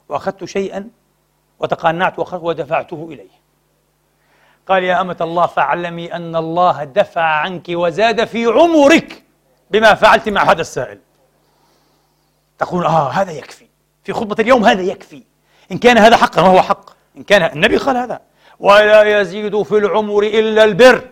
وأخذت 0.10 0.46
شيئا 0.46 0.90
وتقنعت 1.60 2.34
ودفعته 2.34 3.08
إليه. 3.12 3.40
قال 4.68 4.84
يا 4.84 5.02
أمة 5.02 5.18
الله 5.22 5.46
فاعلمي 5.46 6.14
أن 6.14 6.36
الله 6.36 6.84
دفع 6.84 7.22
عنك 7.22 7.66
وزاد 7.70 8.26
في 8.26 8.46
عمرك 8.46 9.24
بما 9.72 9.94
فعلت 9.94 10.30
مع 10.30 10.44
هذا 10.44 10.62
السائل. 10.62 11.00
تقول 12.58 12.86
آه 12.86 13.10
هذا 13.10 13.32
يكفي. 13.32 13.68
في 14.04 14.14
خطبة 14.14 14.36
اليوم 14.40 14.66
هذا 14.66 14.82
يكفي. 14.82 15.24
إن 15.72 15.78
كان 15.78 15.98
هذا 15.98 16.18
حقا 16.18 16.42
وهو 16.42 16.62
حق. 16.62 16.90
إن 17.18 17.24
كان 17.24 17.52
النبي 17.52 17.78
قال 17.78 17.98
هذا. 17.98 18.22
ولا 18.60 19.22
يزيد 19.22 19.62
في 19.62 19.78
العمر 19.78 20.24
إلا 20.24 20.64
البر. 20.64 21.10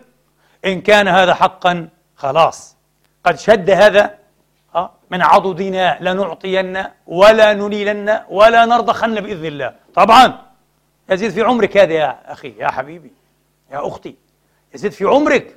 إن 0.66 0.82
كان 0.82 1.08
هذا 1.08 1.34
حقا 1.34 1.89
خلاص. 2.16 2.76
قد 3.28 3.39
شد 3.39 3.69
هذا 3.69 4.15
آه، 4.75 4.91
من 5.11 5.21
عضدنا 5.21 5.97
لنعطين 6.01 6.84
ولا 7.07 7.53
ننيلن 7.53 8.19
ولا 8.30 8.65
نرضخن 8.65 9.15
بإذن 9.15 9.45
الله. 9.45 9.73
طبعا 9.95 10.41
يزيد 11.09 11.32
في 11.32 11.41
عمرك 11.41 11.78
هذا 11.78 11.93
يا 11.93 12.32
أخي 12.32 12.53
يا 12.59 12.67
حبيبي 12.67 13.11
يا 13.71 13.88
أختي. 13.88 14.15
يزيد 14.73 14.91
في 14.91 15.05
عمرك. 15.05 15.55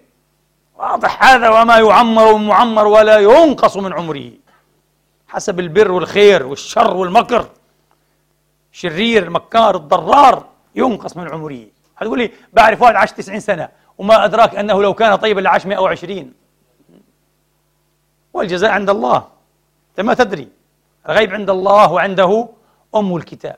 واضح 0.79 1.25
هذا 1.25 1.49
وما 1.49 1.79
يعمر 1.79 2.35
معمر 2.35 2.87
ولا 2.87 3.19
ينقص 3.19 3.77
من 3.77 3.93
عمره. 3.93 4.31
حسب 5.29 5.61
البر 5.61 5.93
والخير 5.93 6.47
والشر 6.47 6.97
والمكر. 6.97 7.49
شرير 8.73 9.23
المكار 9.23 9.77
الضرار 9.77 10.47
ينقص 10.75 11.17
من 11.17 11.29
عمره. 11.29 11.67
هتقول 11.97 12.19
لي 12.19 12.31
بعرف 12.53 12.83
واحد 12.83 12.95
عاش 12.95 13.13
90 13.13 13.41
سنة 13.41 13.69
وما 13.99 14.25
أدراك 14.25 14.57
أنه 14.57 14.83
لو 14.83 14.95
كان 14.95 15.17
طيبا 15.17 15.41
لعاش 15.41 15.67
120 15.67 16.40
والجزاء 18.41 18.71
عند 18.71 18.91
الله. 18.91 19.27
أنت 19.91 20.01
ما 20.01 20.15
تدري. 20.15 20.49
الغيب 21.09 21.35
عند 21.35 21.51
الله 21.51 21.93
وعنده 21.93 22.49
أم 22.95 23.17
الكتاب. 23.17 23.57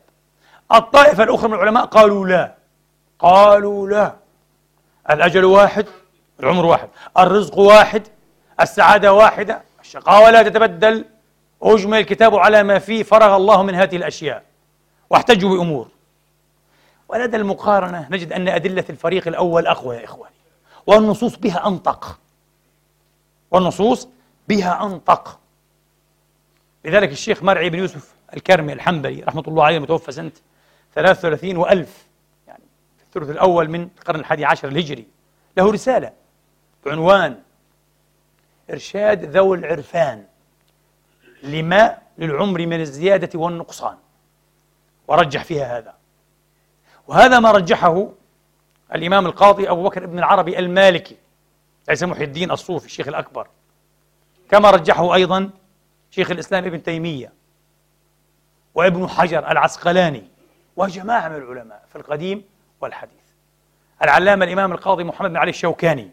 الطائفة 0.74 1.22
الأخرى 1.24 1.48
من 1.48 1.54
العلماء 1.54 1.84
قالوا 1.84 2.26
لا. 2.26 2.54
قالوا 3.18 3.88
لا. 3.88 4.14
الأجل 5.10 5.44
واحد 5.44 5.86
العمر 6.40 6.66
واحد. 6.66 6.88
الرزق 7.18 7.58
واحد 7.58 8.02
السعادة 8.60 9.12
واحدة 9.12 9.62
الشقاوة 9.80 10.30
لا 10.30 10.42
تتبدل. 10.42 11.04
أجمل 11.62 11.98
الكتاب 11.98 12.34
على 12.34 12.62
ما 12.62 12.78
فيه 12.78 13.02
فرغ 13.02 13.36
الله 13.36 13.62
من 13.62 13.74
هذه 13.74 13.96
الأشياء. 13.96 14.42
واحتجوا 15.10 15.56
بأمور. 15.56 15.88
ولدى 17.08 17.36
المقارنة 17.36 18.08
نجد 18.10 18.32
أن 18.32 18.48
أدلة 18.48 18.84
الفريق 18.90 19.28
الأول 19.28 19.66
أقوى 19.66 19.96
يا 19.96 20.04
إخواني. 20.04 20.34
والنصوص 20.86 21.36
بها 21.36 21.66
أنطق. 21.66 22.18
والنصوص 23.50 24.08
بها 24.48 24.84
أنطق. 24.84 25.40
لذلك 26.84 27.12
الشيخ 27.12 27.42
مرعي 27.42 27.70
بن 27.70 27.78
يوسف 27.78 28.14
الكرمي 28.36 28.72
الحنبلي 28.72 29.22
رحمة 29.22 29.44
الله 29.48 29.64
عليه 29.64 29.76
المتوفى 29.76 30.12
سنة 30.12 30.32
33 30.94 31.56
وألف 31.56 32.06
يعني 32.46 32.64
في 32.98 33.04
الثلث 33.04 33.30
الأول 33.30 33.70
من 33.70 33.88
القرن 33.98 34.20
الحادي 34.20 34.44
عشر 34.44 34.68
الهجري. 34.68 35.06
له 35.56 35.72
رسالة 35.72 36.12
بعنوان 36.86 37.38
إرشاد 38.70 39.24
ذوي 39.24 39.58
العرفان 39.58 40.24
لما 41.42 41.98
للعمر 42.18 42.66
من 42.66 42.80
الزيادة 42.80 43.38
والنقصان. 43.38 43.96
ورجح 45.08 45.44
فيها 45.44 45.78
هذا. 45.78 45.94
وهذا 47.08 47.40
ما 47.40 47.50
رجحه 47.50 48.08
الإمام 48.94 49.26
القاضي 49.26 49.70
أبو 49.70 49.82
بكر 49.82 50.06
بن 50.06 50.18
العربي 50.18 50.58
المالكي 50.58 51.16
ليس 51.88 52.02
محي 52.02 52.24
الدين 52.24 52.50
الصوفي 52.50 52.86
الشيخ 52.86 53.08
الأكبر. 53.08 53.48
كما 54.52 54.70
رجحه 54.70 55.14
أيضا 55.14 55.50
شيخ 56.10 56.30
الإسلام 56.30 56.64
ابن 56.64 56.82
تيمية 56.82 57.32
وابن 58.74 59.08
حجر 59.08 59.50
العسقلاني 59.50 60.28
وجماعة 60.76 61.28
من 61.28 61.36
العلماء 61.36 61.84
في 61.88 61.96
القديم 61.96 62.44
والحديث. 62.80 63.22
العلامة 64.02 64.44
الإمام 64.44 64.72
القاضي 64.72 65.04
محمد 65.04 65.30
بن 65.30 65.36
علي 65.36 65.50
الشوكاني 65.50 66.10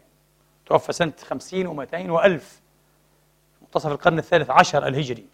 توفى 0.66 0.92
سنة 0.92 1.12
خمسين 1.28 1.66
ومائتين 1.66 2.10
وألف 2.10 2.60
منتصف 3.62 3.90
القرن 3.90 4.18
الثالث 4.18 4.50
عشر 4.50 4.86
الهجري. 4.86 5.26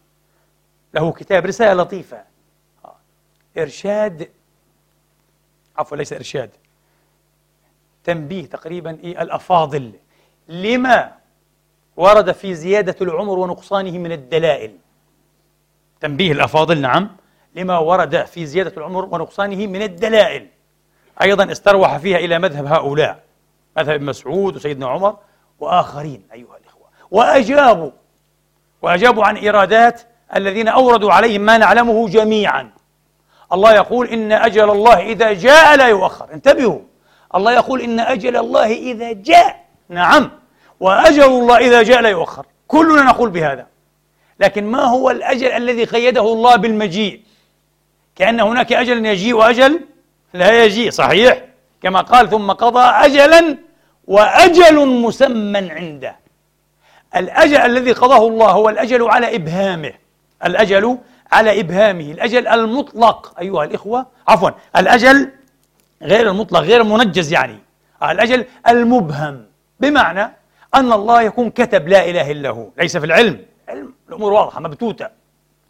له 0.94 1.12
كتاب 1.12 1.46
رسالة 1.46 1.82
لطيفة. 1.82 2.24
إرشاد 3.58 4.30
عفوا 5.76 5.96
ليس 5.96 6.12
إرشاد 6.12 6.50
تنبيه 8.04 8.46
تقريبا 8.46 8.98
إيه 9.04 9.22
الأفاضل. 9.22 9.92
لما 10.48 11.16
ورد 11.96 12.32
في 12.32 12.54
زيادة 12.54 12.96
العمر 13.00 13.38
ونقصانه 13.38 13.98
من 13.98 14.12
الدلائل. 14.12 14.72
تنبيه 16.00 16.32
الأفاضل 16.32 16.80
نعم. 16.80 17.10
لما 17.54 17.78
ورد 17.78 18.24
في 18.24 18.46
زيادة 18.46 18.72
العمر 18.76 19.04
ونقصانه 19.04 19.66
من 19.66 19.82
الدلائل. 19.82 20.48
أيضا 21.22 21.52
استروح 21.52 21.96
فيها 21.96 22.18
إلى 22.18 22.38
مذهب 22.38 22.66
هؤلاء 22.66 23.22
مذهب 23.76 23.94
ابن 23.94 24.04
مسعود 24.04 24.56
وسيدنا 24.56 24.88
عمر 24.88 25.16
وآخرين 25.60 26.22
أيها 26.32 26.56
الإخوة. 26.62 26.86
وأجابوا 27.10 27.90
وأجابوا 28.82 29.24
عن 29.24 29.36
إيرادات 29.36 30.02
الذين 30.36 30.68
أوردوا 30.68 31.12
عليهم 31.12 31.40
ما 31.40 31.58
نعلمه 31.58 32.08
جميعا. 32.08 32.70
الله 33.52 33.74
يقول 33.74 34.06
إن 34.06 34.32
أجل 34.32 34.70
الله 34.70 35.00
إذا 35.00 35.32
جاء 35.32 35.76
لا 35.76 35.88
يؤخر. 35.88 36.32
انتبهوا. 36.32 36.80
الله 37.34 37.52
يقول 37.52 37.80
إن 37.80 38.00
أجل 38.00 38.36
الله 38.36 38.66
إذا 38.66 39.12
جاء. 39.12 39.66
نعم. 39.88 40.30
وأجل 40.80 41.22
الله 41.22 41.56
إذا 41.56 41.82
جاء 41.82 42.00
لا 42.00 42.08
يؤخر. 42.08 42.46
كلنا 42.68 43.02
نقول 43.02 43.30
بهذا. 43.30 43.66
لكن 44.40 44.64
ما 44.64 44.82
هو 44.82 45.10
الأجل 45.10 45.46
الذي 45.46 45.84
قيده 45.84 46.32
الله 46.32 46.56
بالمجيء؟ 46.56 47.20
كأن 48.16 48.40
هناك 48.40 48.72
أجل 48.72 49.06
يجيء 49.06 49.34
وأجل 49.34 49.80
لا 50.34 50.64
يجيء 50.64 50.90
صحيح؟ 50.90 51.44
كما 51.82 52.00
قال 52.00 52.30
ثم 52.30 52.52
قضى 52.52 52.84
أجلا 52.84 53.58
وأجل 54.06 54.86
مسمى 54.86 55.70
عنده. 55.70 56.16
الأجل 57.16 57.56
الذي 57.56 57.92
قضاه 57.92 58.28
الله 58.28 58.50
هو 58.50 58.68
الأجل 58.68 59.10
على 59.10 59.34
إبهامه. 59.36 59.92
الأجل 60.44 60.98
على 61.32 61.60
إبهامه. 61.60 62.10
الأجل 62.10 62.48
المطلق. 62.48 63.34
أيها 63.40 63.64
الإخوة 63.64 64.06
عفوا 64.28 64.50
الأجل 64.76 65.30
غير 66.02 66.30
المطلق 66.30 66.60
غير 66.60 66.80
المنجز 66.80 67.32
يعني. 67.32 67.58
الأجل 68.02 68.44
المبهم. 68.68 69.46
بمعنى 69.80 70.32
أن 70.74 70.92
الله 70.92 71.22
يكون 71.22 71.50
كتب 71.50 71.88
لا 71.88 72.10
إله 72.10 72.30
إلا 72.30 72.50
هو. 72.50 72.68
ليس 72.78 72.96
في 72.96 73.06
العلم. 73.06 73.44
علم 73.68 73.94
الأمور 74.08 74.32
واضحة 74.32 74.60
مبتوتة. 74.60 75.08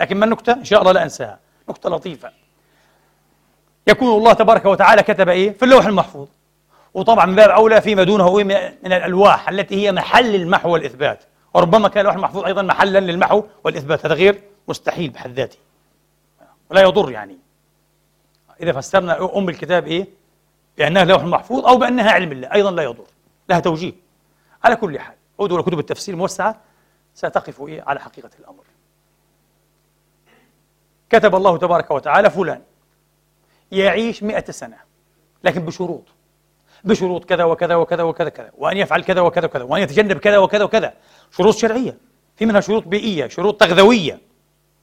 لكن 0.00 0.16
ما 0.16 0.24
النكتة؟ 0.24 0.52
إن 0.52 0.64
شاء 0.64 0.80
الله 0.80 0.92
لا 0.92 1.02
أنساها. 1.02 1.38
نكتة 1.68 1.90
لطيفة. 1.90 2.30
يكون 3.86 4.08
الله 4.08 4.32
تبارك 4.32 4.64
وتعالى 4.64 5.02
كتب 5.02 5.28
إيه؟ 5.28 5.52
في 5.52 5.64
اللوح 5.64 5.86
المحفوظ. 5.86 6.28
وطبعا 6.94 7.26
من 7.26 7.34
باب 7.34 7.50
أولى 7.50 7.80
فيما 7.80 8.02
دونه 8.02 8.36
من 8.36 8.92
الألواح 8.92 9.48
التي 9.48 9.86
هي 9.86 9.92
محل 9.92 10.34
المحو 10.34 10.70
والإثبات. 10.70 11.24
وربما 11.54 11.88
كان 11.88 12.00
اللوح 12.00 12.14
المحفوظ 12.14 12.44
أيضا 12.44 12.62
محلا 12.62 12.98
للمحو 12.98 13.44
والإثبات. 13.64 14.06
هذا 14.06 14.14
غير 14.14 14.42
مستحيل 14.68 15.10
بحد 15.10 15.30
ذاته. 15.30 15.58
ولا 16.70 16.80
يضر 16.80 17.10
يعني. 17.10 17.36
إذا 18.62 18.72
فسرنا 18.72 19.36
أم 19.36 19.48
الكتاب 19.48 19.86
إيه؟ 19.86 20.06
بأنها 20.78 21.04
لوح 21.04 21.24
محفوظ 21.24 21.66
أو 21.66 21.76
بأنها 21.76 22.10
علم 22.10 22.32
الله. 22.32 22.52
أيضا 22.52 22.70
لا 22.70 22.82
يضر. 22.82 23.04
لها 23.48 23.60
توجيه. 23.60 24.05
على 24.64 24.76
كل 24.76 24.98
حال 24.98 25.14
عودوا 25.40 25.58
لكتب 25.58 25.78
التفسير 25.78 26.14
الموسعة 26.14 26.60
ستقف 27.14 27.60
إيه؟ 27.60 27.82
على 27.86 28.00
حقيقة 28.00 28.30
الأمر. 28.38 28.64
كتب 31.10 31.34
الله 31.34 31.58
تبارك 31.58 31.90
وتعالى 31.90 32.30
فلان 32.30 32.62
يعيش 33.72 34.22
مئة 34.22 34.50
سنة 34.52 34.76
لكن 35.44 35.64
بشروط. 35.64 36.04
بشروط 36.84 37.24
كذا 37.24 37.44
وكذا 37.44 37.74
وكذا 37.74 38.02
وكذا 38.02 38.28
كذا 38.28 38.50
وأن 38.58 38.76
يفعل 38.76 39.04
كذا 39.04 39.20
وكذا 39.20 39.46
وكذا 39.46 39.62
وأن 39.62 39.82
يتجنب 39.82 40.18
كذا 40.18 40.38
وكذا 40.38 40.64
وكذا. 40.64 40.94
شروط 41.30 41.54
شرعية 41.54 41.98
في 42.36 42.46
منها 42.46 42.60
شروط 42.60 42.88
بيئية 42.88 43.28
شروط 43.28 43.60
تغذوية. 43.60 44.20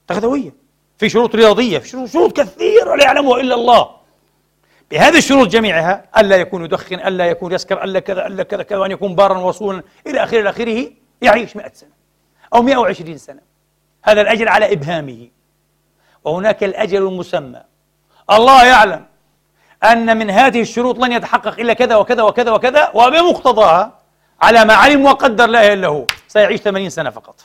تغذوية. 0.06 0.52
في 0.98 1.08
شروط 1.08 1.34
رياضية 1.34 1.78
في 1.78 1.88
شروط, 1.88 2.08
شروط 2.08 2.36
كثيرة 2.36 2.94
لا 2.94 3.04
يعلمها 3.04 3.40
إلا 3.40 3.54
الله. 3.54 4.03
بهذه 4.90 5.18
الشروط 5.18 5.48
جميعها 5.48 6.04
ألا 6.18 6.36
يكون 6.36 6.64
يدخن 6.64 6.94
ألا 6.94 7.26
يكون 7.26 7.52
يسكر 7.52 7.84
ألا 7.84 8.00
كذا 8.00 8.26
ألا 8.26 8.42
كذا 8.42 8.62
كذا 8.62 8.78
وأن 8.78 8.90
يكون 8.90 9.14
بارا 9.14 9.38
وصولا 9.38 9.82
إلى 10.06 10.24
آخره 10.24 10.40
إلى 10.40 10.50
آخره 10.50 10.90
يعيش 11.22 11.56
100 11.56 11.70
سنة 11.74 11.90
أو 12.54 12.62
120 12.62 13.18
سنة. 13.18 13.40
هذا 14.02 14.20
الأجل 14.20 14.48
على 14.48 14.72
إبهامه. 14.72 15.28
وهناك 16.24 16.64
الأجل 16.64 17.02
المسمى. 17.06 17.62
الله 18.30 18.64
يعلم 18.64 19.06
أن 19.84 20.16
من 20.16 20.30
هذه 20.30 20.60
الشروط 20.60 20.98
لن 20.98 21.12
يتحقق 21.12 21.60
إلا 21.60 21.72
كذا 21.72 21.96
وكذا 21.96 22.22
وكذا 22.22 22.52
وكذا 22.52 22.90
وبمقتضاها 22.94 23.98
على 24.42 24.64
ما 24.64 24.74
علم 24.74 25.04
وقدر 25.04 25.46
لا 25.46 25.60
إله 25.60 25.72
إلا 25.72 25.88
هو 25.88 26.06
سيعيش 26.28 26.60
80 26.60 26.90
سنة 26.90 27.10
فقط. 27.10 27.40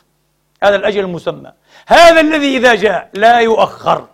هذا 0.64 0.76
الأجل 0.76 1.00
المسمى. 1.00 1.52
هذا 1.88 2.22
الذي 2.22 2.58
إذا 2.58 2.76
جاء 2.76 3.10
لا 3.14 3.40
يؤخر. 3.40 4.08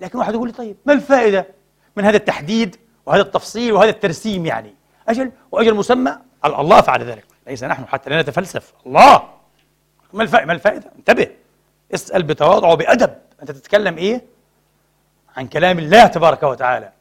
لكن 0.00 0.18
واحد 0.18 0.34
يقول 0.34 0.48
لي 0.48 0.54
طيب 0.54 0.76
ما 0.86 0.92
الفائدة؟ 0.92 1.57
من 1.98 2.04
هذا 2.04 2.16
التحديد 2.16 2.76
وهذا 3.06 3.22
التفصيل 3.22 3.72
وهذا 3.72 3.90
الترسيم 3.90 4.46
يعني. 4.46 4.74
أجل 5.08 5.32
وأجل 5.52 5.74
مسمى 5.74 6.18
الله 6.44 6.80
فعل 6.80 7.02
ذلك. 7.02 7.24
ليس 7.46 7.64
نحن 7.64 7.86
حتى 7.86 8.10
لا 8.10 8.22
نتفلسف. 8.22 8.72
الله. 8.86 9.28
ما 10.12 10.22
الفائدة 10.22 10.46
ما 10.46 10.52
الفائدة؟ 10.52 10.90
انتبه. 10.98 11.28
اسأل 11.94 12.22
بتواضع 12.22 12.68
وبأدب. 12.68 13.14
أنت 13.42 13.50
تتكلم 13.50 13.96
إيه؟ 13.96 14.24
عن 15.36 15.46
كلام 15.46 15.78
الله 15.78 16.06
تبارك 16.06 16.42
وتعالى. 16.42 16.92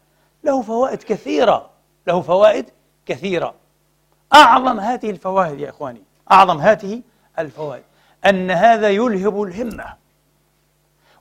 له 0.43 0.61
فوائد 0.61 1.03
كثيرة. 1.03 1.69
له 2.07 2.21
فوائد 2.21 2.65
كثيرة. 3.05 3.53
أعظم 4.33 4.79
هذه 4.79 5.09
الفوائد 5.09 5.59
يا 5.59 5.69
إخواني. 5.69 6.01
أعظم 6.31 6.57
هذه 6.57 7.01
الفوائد. 7.39 7.83
أن 8.25 8.51
هذا 8.51 8.89
يلهب 8.89 9.41
الهمة. 9.41 9.93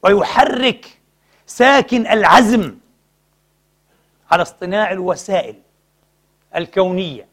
ويحرك 0.03 1.01
ساكن 1.47 2.07
العزم. 2.07 2.79
على 4.31 4.43
اصطناع 4.43 4.93
الوسائل 4.93 5.63
الكونية 6.57 7.29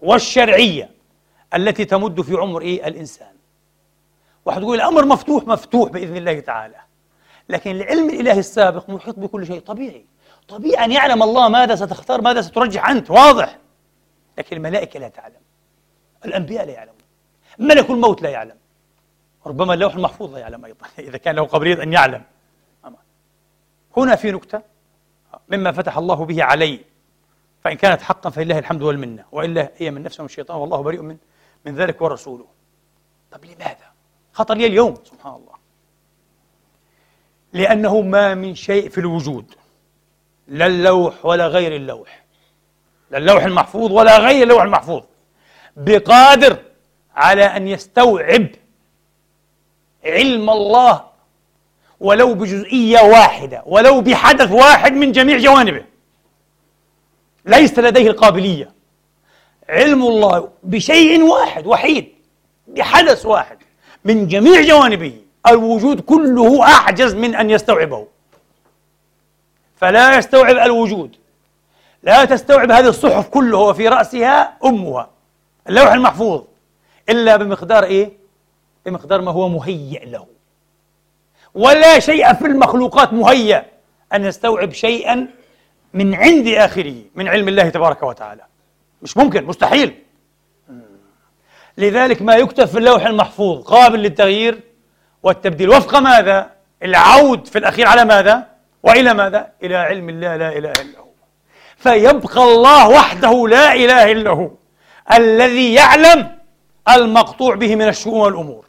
والشرعية 0.00 0.90
التي 1.54 1.84
تمد 1.84 2.20
في 2.20 2.34
عمر 2.34 2.62
إيه؟ 2.62 2.88
الإنسان. 2.88 3.34
واحد 4.44 4.62
يقول 4.62 4.76
الأمر 4.76 5.04
مفتوح 5.04 5.46
مفتوح 5.46 5.90
بإذن 5.90 6.16
الله 6.16 6.40
تعالى. 6.40 6.76
لكن 7.48 7.70
العلم 7.70 8.10
الإلهي 8.10 8.38
السابق 8.38 8.90
محيط 8.90 9.18
بكل 9.18 9.46
شيء 9.46 9.60
طبيعي. 9.60 10.06
طبيعي 10.48 10.84
أن 10.84 10.92
يعلم 10.92 11.22
الله 11.22 11.48
ماذا 11.48 11.74
ستختار 11.74 12.20
ماذا 12.20 12.42
سترجح 12.42 12.88
أنت. 12.88 13.10
واضح. 13.10 13.58
لكن 14.38 14.56
الملائكة 14.56 15.00
لا 15.00 15.08
تعلم. 15.08 15.40
الأنبياء 16.24 16.66
لا 16.66 16.72
يعلمون. 16.72 16.98
ملك 17.58 17.90
الموت 17.90 18.22
لا 18.22 18.30
يعلم. 18.30 18.56
ربما 19.46 19.74
اللوح 19.74 19.94
المحفوظ 19.94 20.34
لا 20.34 20.38
يعلم 20.38 20.64
أيضا. 20.64 20.86
إذا 20.98 21.18
كان 21.18 21.34
له 21.34 21.44
قابلية 21.44 21.82
أن 21.82 21.92
يعلم. 21.92 22.22
هنا 23.96 24.16
في 24.16 24.32
نكتة. 24.32 24.73
مما 25.48 25.72
فتح 25.72 25.98
الله 25.98 26.14
به 26.14 26.44
علي 26.44 26.80
فإن 27.64 27.76
كانت 27.76 28.02
حقا 28.02 28.30
فلله 28.30 28.58
الحمد 28.58 28.82
والمنة 28.82 29.24
وإلا 29.32 29.70
هي 29.76 29.90
من 29.90 30.02
نفسه 30.02 30.24
الشيطان 30.24 30.56
والله 30.56 30.80
بريء 30.82 31.02
من 31.02 31.16
من 31.64 31.74
ذلك 31.74 32.02
ورسوله. 32.02 32.46
طب 33.30 33.44
لماذا؟ 33.44 33.92
خطر 34.32 34.54
لي 34.54 34.66
اليوم 34.66 34.94
سبحان 35.04 35.34
الله. 35.34 35.54
لأنه 37.52 38.00
ما 38.00 38.34
من 38.34 38.54
شيء 38.54 38.88
في 38.88 38.98
الوجود 38.98 39.54
لا 40.48 40.66
اللوح 40.66 41.26
ولا 41.26 41.46
غير 41.46 41.76
اللوح. 41.76 42.24
لا 43.10 43.18
اللوح 43.18 43.44
المحفوظ 43.44 43.92
ولا 43.92 44.18
غير 44.18 44.42
اللوح 44.42 44.62
المحفوظ. 44.62 45.02
بقادر 45.76 46.62
على 47.16 47.44
أن 47.44 47.68
يستوعب 47.68 48.48
علم 50.04 50.50
الله 50.50 51.13
ولو 52.04 52.34
بجزئية 52.34 53.00
واحدة 53.00 53.62
ولو 53.66 54.00
بحدث 54.00 54.52
واحد 54.52 54.92
من 54.92 55.12
جميع 55.12 55.38
جوانبه. 55.38 55.84
ليس 57.46 57.78
لديه 57.78 58.10
القابلية. 58.10 58.70
علم 59.68 60.02
الله 60.02 60.48
بشيء 60.62 61.22
واحد 61.22 61.66
وحيد 61.66 62.08
بحدث 62.66 63.26
واحد 63.26 63.58
من 64.04 64.26
جميع 64.26 64.60
جوانبه. 64.60 65.16
الوجود 65.46 66.00
كله 66.00 66.62
أعجز 66.62 67.14
من 67.14 67.34
أن 67.34 67.50
يستوعبه. 67.50 68.06
فلا 69.76 70.18
يستوعب 70.18 70.56
الوجود. 70.56 71.16
لا 72.02 72.24
تستوعب 72.24 72.70
هذه 72.70 72.88
الصحف 72.88 73.28
كلها 73.28 73.60
وفي 73.60 73.88
رأسها 73.88 74.56
أمها. 74.64 75.10
اللوح 75.68 75.92
المحفوظ. 75.92 76.42
إلا 77.08 77.36
بمقدار 77.36 77.84
إيه؟ 77.84 78.12
بمقدار 78.86 79.20
ما 79.20 79.30
هو 79.30 79.48
مهيئ 79.48 80.04
له. 80.04 80.33
ولا 81.54 81.98
شيء 81.98 82.32
في 82.32 82.46
المخلوقات 82.46 83.12
مهيأ 83.12 83.64
أن 84.14 84.24
يستوعب 84.24 84.72
شيئا 84.72 85.26
من 85.94 86.14
عند 86.14 86.48
آخره 86.48 86.94
من 87.14 87.28
علم 87.28 87.48
الله 87.48 87.68
تبارك 87.68 88.02
وتعالى 88.02 88.42
مش 89.02 89.16
ممكن 89.16 89.44
مستحيل 89.44 89.94
لذلك 91.78 92.22
ما 92.22 92.34
يكتب 92.36 92.64
في 92.64 92.78
اللوح 92.78 93.06
المحفوظ 93.06 93.62
قابل 93.64 93.98
للتغيير 93.98 94.60
والتبديل 95.22 95.68
وفق 95.68 95.98
ماذا؟ 95.98 96.50
العود 96.82 97.46
في 97.46 97.58
الأخير 97.58 97.86
على 97.88 98.04
ماذا؟ 98.04 98.46
وإلى 98.82 99.14
ماذا؟ 99.14 99.50
إلى 99.62 99.76
علم 99.76 100.08
الله 100.08 100.36
لا 100.36 100.58
إله 100.58 100.70
إلا 100.70 100.98
هو 100.98 101.08
فيبقى 101.76 102.42
الله 102.42 102.88
وحده 102.88 103.48
لا 103.48 103.74
إله 103.74 104.12
إلا 104.12 104.30
هو 104.30 104.50
الذي 105.12 105.74
يعلم 105.74 106.38
المقطوع 106.88 107.54
به 107.54 107.74
من 107.76 107.88
الشؤون 107.88 108.20
والأمور 108.20 108.64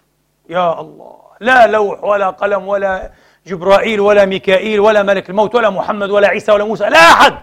يا 0.50 0.82
الله 0.82 1.15
لا 1.40 1.68
لوح 1.68 2.04
ولا 2.04 2.30
قلم 2.30 2.68
ولا 2.68 3.12
جبرائيل 3.48 4.00
ولا 4.00 4.26
ميكائيل 4.26 4.80
ولا 4.80 5.04
ملك 5.04 5.30
الموت 5.30 5.56
ولا 5.56 5.70
محمد 5.70 6.10
ولا 6.10 6.28
عيسى 6.28 6.52
ولا 6.52 6.64
موسى 6.64 6.84
لا 6.84 6.98
أحد. 6.98 7.38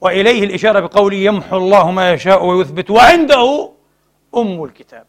وإليه 0.00 0.44
الإشارة 0.44 0.80
بقوله 0.80 1.16
يمحو 1.16 1.56
الله 1.56 1.90
ما 1.90 2.12
يشاء 2.12 2.44
ويثبت 2.44 2.90
وعنده 2.90 3.70
أم 4.36 4.64
الكتاب. 4.64 5.06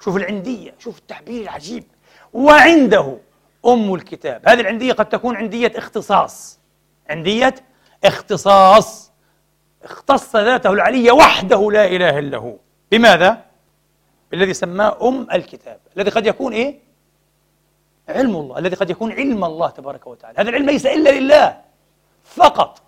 شوف 0.00 0.16
العندية 0.16 0.74
شوف 0.78 0.98
التعبير 0.98 1.42
العجيب. 1.42 1.84
وعنده 2.32 3.16
أم 3.66 3.94
الكتاب. 3.94 4.42
هذه 4.48 4.60
العندية 4.60 4.92
قد 4.92 5.08
تكون 5.08 5.36
عندية 5.36 5.72
اختصاص. 5.76 6.58
عندية 7.10 7.54
اختصاص. 8.04 9.12
اختص 9.84 10.36
ذاته 10.36 10.70
العلية 10.70 11.12
وحده 11.12 11.70
لا 11.70 11.86
إله 11.86 12.18
إلا 12.18 12.38
هو. 12.38 12.56
بماذا؟ 12.90 13.44
الذي 14.34 14.54
سماه 14.54 15.08
أم 15.08 15.26
الكتاب 15.32 15.80
الذي 15.96 16.10
قد 16.10 16.26
يكون 16.26 16.52
إيه؟ 16.52 16.78
علم 18.08 18.36
الله 18.36 18.58
الذي 18.58 18.76
قد 18.76 18.90
يكون 18.90 19.12
علم 19.12 19.44
الله 19.44 19.70
تبارك 19.70 20.06
وتعالى. 20.06 20.38
هذا 20.38 20.48
العلم 20.50 20.66
ليس 20.66 20.86
إلا 20.86 21.10
لله 21.10 21.60
فقط. 22.24 22.82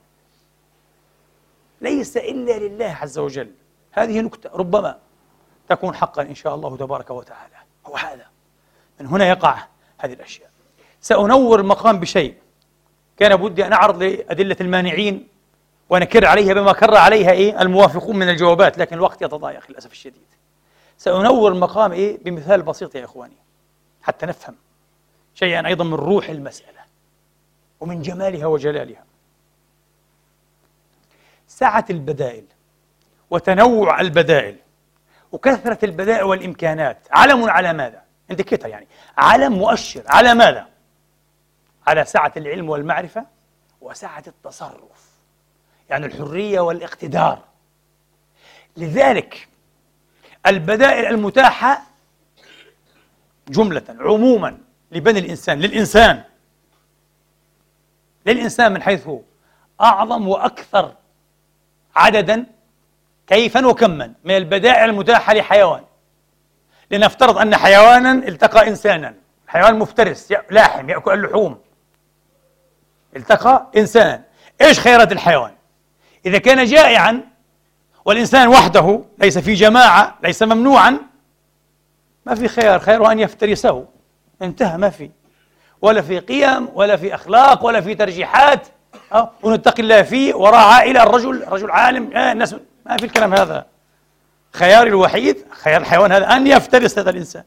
ليس 1.80 2.16
إلا 2.16 2.58
لله 2.58 2.96
عز 3.00 3.18
وجل. 3.18 3.50
هذه 3.92 4.20
نكتة 4.20 4.50
ربما 4.54 4.98
تكون 5.68 5.94
حقا 5.94 6.22
إن 6.22 6.34
شاء 6.34 6.54
الله 6.54 6.76
تبارك 6.76 7.10
وتعالى. 7.10 7.54
هو 7.86 7.96
هذا. 7.96 8.26
من 9.00 9.06
هنا 9.06 9.28
يقع 9.28 9.58
هذه 9.98 10.12
الأشياء. 10.12 10.50
سأنور 11.00 11.60
المقام 11.60 12.00
بشيء. 12.00 12.34
كان 13.16 13.36
بدي 13.36 13.66
أن 13.66 13.72
أعرض 13.72 14.02
لأدلة 14.02 14.56
المانعين 14.60 15.28
ونكر 15.90 16.26
عليها 16.26 16.54
بما 16.54 16.72
كر 16.72 16.96
عليها 16.96 17.30
إيه؟ 17.30 17.62
الموافقون 17.62 18.16
من 18.16 18.28
الجوابات 18.28 18.78
لكن 18.78 18.96
الوقت 18.96 19.22
يتضايق 19.22 19.70
للأسف 19.70 19.92
الشديد. 19.92 20.35
سأنور 20.98 21.52
المقام 21.52 21.92
إيه؟ 21.92 22.18
بمثال 22.24 22.62
بسيط 22.62 22.94
يا 22.94 23.04
إخواني 23.04 23.36
حتى 24.02 24.26
نفهم. 24.26 24.54
شيئا 25.34 25.66
أيضا 25.66 25.84
من 25.84 25.94
روح 25.94 26.28
المسألة 26.28 26.80
ومن 27.80 28.02
جمالها 28.02 28.46
وجلالها. 28.46 29.04
سعة 31.48 31.84
البدائل 31.90 32.44
وتنوع 33.30 34.00
البدائل 34.00 34.56
وكثرة 35.32 35.78
البدائل 35.84 36.24
والإمكانات 36.24 36.98
علم 37.10 37.50
على 37.50 37.72
ماذا؟ 37.72 38.02
انديكيتر 38.30 38.68
يعني. 38.68 38.86
علم 39.18 39.52
مؤشر. 39.52 40.02
على 40.06 40.34
ماذا؟ 40.34 40.68
على 41.86 42.04
سعة 42.04 42.32
العلم 42.36 42.70
والمعرفة 42.70 43.26
وسعة 43.80 44.22
التصرف. 44.26 45.10
يعني 45.90 46.06
الحرية 46.06 46.60
والاقتدار. 46.60 47.42
لذلك 48.76 49.48
البدائل 50.46 51.06
المتاحة 51.06 51.82
جملة 53.48 53.82
عموما 53.88 54.58
لبني 54.92 55.18
الإنسان 55.18 55.60
للإنسان. 55.60 56.22
للإنسان 58.26 58.72
من 58.72 58.82
حيث 58.82 59.08
أعظم 59.80 60.28
وأكثر 60.28 60.94
عددا 61.96 62.46
كيفا 63.26 63.66
وكما 63.66 64.12
من 64.24 64.36
البدائل 64.36 64.90
المتاحة 64.90 65.34
لحيوان. 65.34 65.84
لنفترض 66.90 67.38
أن 67.38 67.56
حيوانا 67.56 68.12
التقى 68.12 68.68
إنسانا. 68.68 69.14
حيوان 69.48 69.78
مفترس 69.78 70.32
لاحم 70.50 70.90
يأكل 70.90 71.12
اللحوم. 71.12 71.60
التقى 73.16 73.66
إنسان 73.76 74.22
إيش 74.60 74.80
خيارات 74.80 75.12
الحيوان؟ 75.12 75.54
إذا 76.26 76.38
كان 76.38 76.64
جائعا 76.64 77.20
والإنسان 78.06 78.48
وحده 78.48 79.00
ليس 79.18 79.38
في 79.38 79.54
جماعة 79.54 80.14
ليس 80.22 80.42
ممنوعا. 80.42 80.98
ما 82.26 82.34
في 82.34 82.48
خيار 82.48 82.78
خيره 82.78 83.12
أن 83.12 83.18
يفترسه. 83.18 83.84
انتهى 84.42 84.76
ما 84.78 84.90
في. 84.90 85.10
ولا 85.82 86.02
في 86.02 86.18
قيم 86.18 86.68
ولا 86.74 86.96
في 86.96 87.14
أخلاق 87.14 87.64
ولا 87.64 87.80
في 87.80 87.94
ترجيحات. 87.94 88.66
أه؟ 89.12 89.30
ونتقي 89.42 89.82
الله 89.82 90.02
فيه 90.02 90.34
وراء 90.34 90.60
عائلة 90.60 91.02
الرجل 91.02 91.44
رجل 91.48 91.70
عالم. 91.70 92.16
آه 92.16 92.32
الناس 92.32 92.54
ما 92.86 92.96
في 92.96 93.06
الكلام 93.06 93.34
هذا. 93.34 93.66
خياري 94.52 94.88
الوحيد 94.88 95.44
خيار 95.50 95.80
الحيوان 95.80 96.12
هذا 96.12 96.36
أن 96.36 96.46
يفترس 96.46 96.98
هذا 96.98 97.10
الإنسان. 97.10 97.44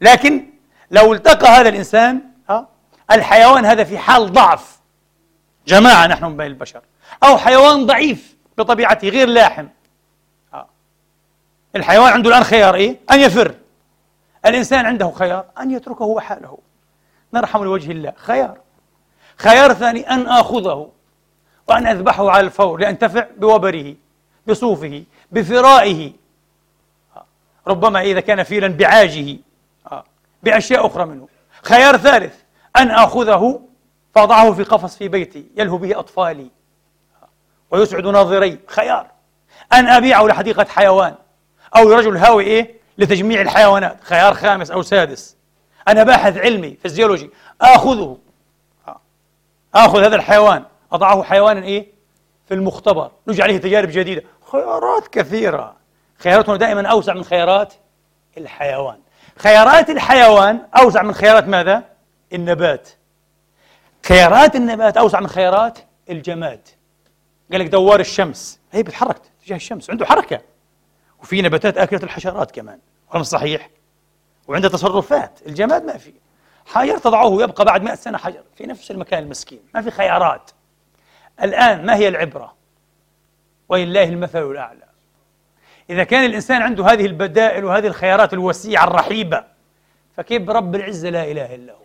لكن 0.00 0.46
لو 0.90 1.12
التقى 1.14 1.48
هذا 1.48 1.68
الإنسان 1.68 2.20
أه؟ 2.50 2.68
الحيوان 3.10 3.64
هذا 3.64 3.84
في 3.84 3.98
حال 3.98 4.32
ضعف. 4.32 4.78
جماعة 5.66 6.06
نحن 6.06 6.24
من 6.24 6.36
بين 6.36 6.46
البشر. 6.46 6.80
أو 7.24 7.38
حيوان 7.38 7.86
ضعيف. 7.86 8.39
بطبيعته 8.58 9.08
غير 9.08 9.28
لاحم. 9.28 9.66
أه. 10.54 10.66
الحيوان 11.76 12.12
عنده 12.12 12.30
الآن 12.30 12.44
خيار 12.44 12.74
إيه؟ 12.74 12.98
أن 13.10 13.20
يفر. 13.20 13.54
الإنسان 14.46 14.86
عنده 14.86 15.10
خيار 15.10 15.44
أن 15.60 15.70
يتركه 15.70 16.04
وحاله. 16.04 16.58
نرحم 17.34 17.64
لوجه 17.64 17.92
الله. 17.92 18.12
خيار. 18.16 18.58
خيار 19.36 19.72
ثاني 19.72 20.10
أن 20.10 20.26
آخذه 20.26 20.90
وأن 21.68 21.86
أذبحه 21.86 22.30
على 22.30 22.46
الفور 22.46 22.80
لأنتفع 22.80 23.26
بوبره 23.36 23.94
بصوفه 24.46 25.04
بفرائه. 25.32 26.12
ربما 27.66 28.00
إذا 28.00 28.20
كان 28.20 28.42
فيلا 28.42 28.68
بعاجه. 28.68 29.36
بأشياء 30.42 30.86
أخرى 30.86 31.04
منه. 31.04 31.28
خيار 31.62 31.96
ثالث 31.96 32.34
أن 32.76 32.90
آخذه 32.90 33.60
فأضعه 34.14 34.52
في 34.52 34.62
قفص 34.62 34.96
في 34.96 35.08
بيتي 35.08 35.46
يلهو 35.56 35.78
به 35.78 35.98
أطفالي. 35.98 36.50
ويسعد 37.70 38.06
ناظري. 38.06 38.58
خيار. 38.66 39.06
أن 39.72 39.86
أبيعه 39.86 40.22
لحديقة 40.22 40.64
حيوان. 40.64 41.14
أو 41.76 41.92
رجل 41.92 42.16
هاوي 42.16 42.44
إيه؟ 42.44 42.80
لتجميع 42.98 43.40
الحيوانات. 43.40 43.96
خيار 44.02 44.34
خامس 44.34 44.70
أو 44.70 44.82
سادس. 44.82 45.36
أنا 45.88 46.02
باحث 46.02 46.36
علمي 46.36 46.76
فيزيولوجي 46.82 47.30
آخذه. 47.60 48.18
آخذ 49.74 50.04
هذا 50.04 50.16
الحيوان. 50.16 50.64
أضعه 50.92 51.22
حيوانا 51.22 51.62
إيه؟ 51.62 51.86
في 52.48 52.54
المختبر. 52.54 53.10
نجي 53.28 53.42
عليه 53.42 53.58
تجارب 53.58 53.88
جديدة. 53.88 54.22
خيارات 54.52 55.08
كثيرة. 55.08 55.76
خياراتنا 56.18 56.56
دائما 56.56 56.88
أوسع 56.88 57.14
من 57.14 57.24
خيارات 57.24 57.72
الحيوان. 58.38 58.98
خيارات 59.38 59.90
الحيوان 59.90 60.60
أوسع 60.78 61.02
من 61.02 61.14
خيارات 61.14 61.48
ماذا؟ 61.48 61.82
النبات. 62.32 62.88
خيارات 64.06 64.56
النبات 64.56 64.96
أوسع 64.96 65.20
من 65.20 65.26
خيارات 65.26 65.78
الجماد. 66.10 66.68
قال 67.52 67.60
لك 67.60 67.66
دوار 67.66 68.00
الشمس. 68.00 68.60
هي 68.72 68.82
بتحرك 68.82 69.20
تجاه 69.44 69.56
الشمس. 69.56 69.90
عنده 69.90 70.06
حركة. 70.06 70.40
وفي 71.22 71.42
نباتات 71.42 71.78
آكلة 71.78 72.00
الحشرات 72.02 72.50
كمان. 72.50 72.78
ولا 73.14 73.22
صحيح؟ 73.22 73.70
وعنده 74.48 74.68
تصرفات. 74.68 75.40
الجماد 75.46 75.84
ما 75.84 75.96
في. 75.96 76.12
حجر 76.66 76.98
تضعه 76.98 77.42
يبقى 77.42 77.64
بعد 77.64 77.82
مئة 77.82 77.94
سنة 77.94 78.18
حجر. 78.18 78.42
في 78.56 78.66
نفس 78.66 78.90
المكان 78.90 79.22
المسكين. 79.22 79.60
ما 79.74 79.82
في 79.82 79.90
خيارات. 79.90 80.50
الآن 81.42 81.86
ما 81.86 81.96
هي 81.96 82.08
العبرة؟ 82.08 82.54
ولله 83.68 84.04
المثل 84.04 84.50
الأعلى. 84.50 84.84
إذا 85.90 86.04
كان 86.04 86.24
الإنسان 86.24 86.62
عنده 86.62 86.86
هذه 86.86 87.06
البدائل 87.06 87.64
وهذه 87.64 87.86
الخيارات 87.86 88.32
الوسيعة 88.32 88.84
الرحيبة 88.84 89.44
فكيف 90.16 90.42
برب 90.42 90.74
العزة 90.74 91.10
لا 91.10 91.30
إله 91.30 91.54
إلا 91.54 91.72
هو؟ 91.72 91.76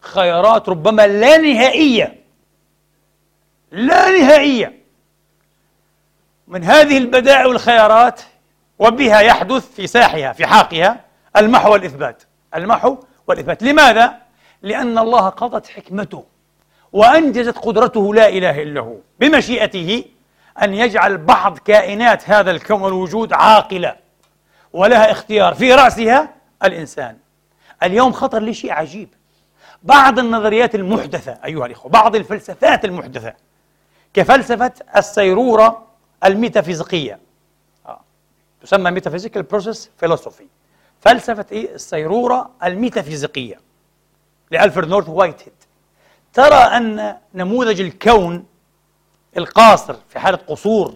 خيارات 0.00 0.68
ربما 0.68 1.06
لا 1.06 1.36
نهائية. 1.36 2.18
لا 3.72 4.10
نهائية. 4.10 4.78
من 6.48 6.64
هذه 6.64 6.98
البدائل 6.98 7.46
والخيارات 7.46 8.20
وبها 8.78 9.20
يحدث 9.20 9.74
في 9.74 9.86
ساحها 9.86 10.32
في 10.32 10.46
حاقها 10.46 11.04
المحو 11.36 11.72
والإثبات. 11.72 12.22
المحو 12.54 12.96
والإثبات. 13.26 13.62
لماذا؟ 13.62 14.16
لأن 14.62 14.98
الله 14.98 15.28
قضت 15.28 15.66
حكمته 15.66 16.24
وأنجزت 16.92 17.58
قدرته 17.58 18.14
لا 18.14 18.28
إله 18.28 18.62
إلا 18.62 18.80
هو 18.80 18.96
بمشيئته 19.20 20.04
أن 20.62 20.74
يجعل 20.74 21.16
بعض 21.18 21.58
كائنات 21.58 22.30
هذا 22.30 22.50
الكون 22.50 22.82
والوجود 22.82 23.32
عاقلة 23.32 23.96
ولها 24.72 25.10
اختيار 25.10 25.54
في 25.54 25.74
رأسها 25.74 26.34
الإنسان. 26.64 27.16
اليوم 27.82 28.12
خطر 28.12 28.38
لي 28.38 28.54
شيء 28.54 28.72
عجيب. 28.72 29.08
بعض 29.82 30.18
النظريات 30.18 30.74
المحدثة 30.74 31.38
أيها 31.44 31.66
الإخوة 31.66 31.90
بعض 31.90 32.16
الفلسفات 32.16 32.84
المحدثة 32.84 33.34
كفلسفة 34.18 34.72
السيرورة 34.96 35.86
الميتافيزيقية. 36.24 37.18
آه. 37.86 38.00
تسمى 38.62 38.90
metaphysical 38.90 39.42
process 39.42 39.90
philosophy 39.98 40.46
فلسفة 41.00 41.46
إيه؟ 41.52 41.74
السيرورة 41.74 42.50
الميتافيزيقية. 42.64 43.60
لألفرد 44.50 44.88
نورث 44.88 45.08
وايتهيد 45.08 45.52
ترى 46.32 46.54
أن 46.54 47.16
نموذج 47.34 47.80
الكون 47.80 48.46
القاصر 49.36 49.96
في 50.08 50.18
حالة 50.18 50.36
قصور 50.36 50.94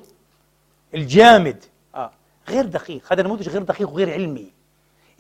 الجامد 0.95 1.65
آه. 1.95 2.11
غير 2.49 2.67
دقيق. 2.67 3.13
هذا 3.13 3.23
نموذج 3.23 3.49
غير 3.49 3.63
دقيق 3.63 3.91
وغير 3.91 4.13
علمي. 4.13 4.53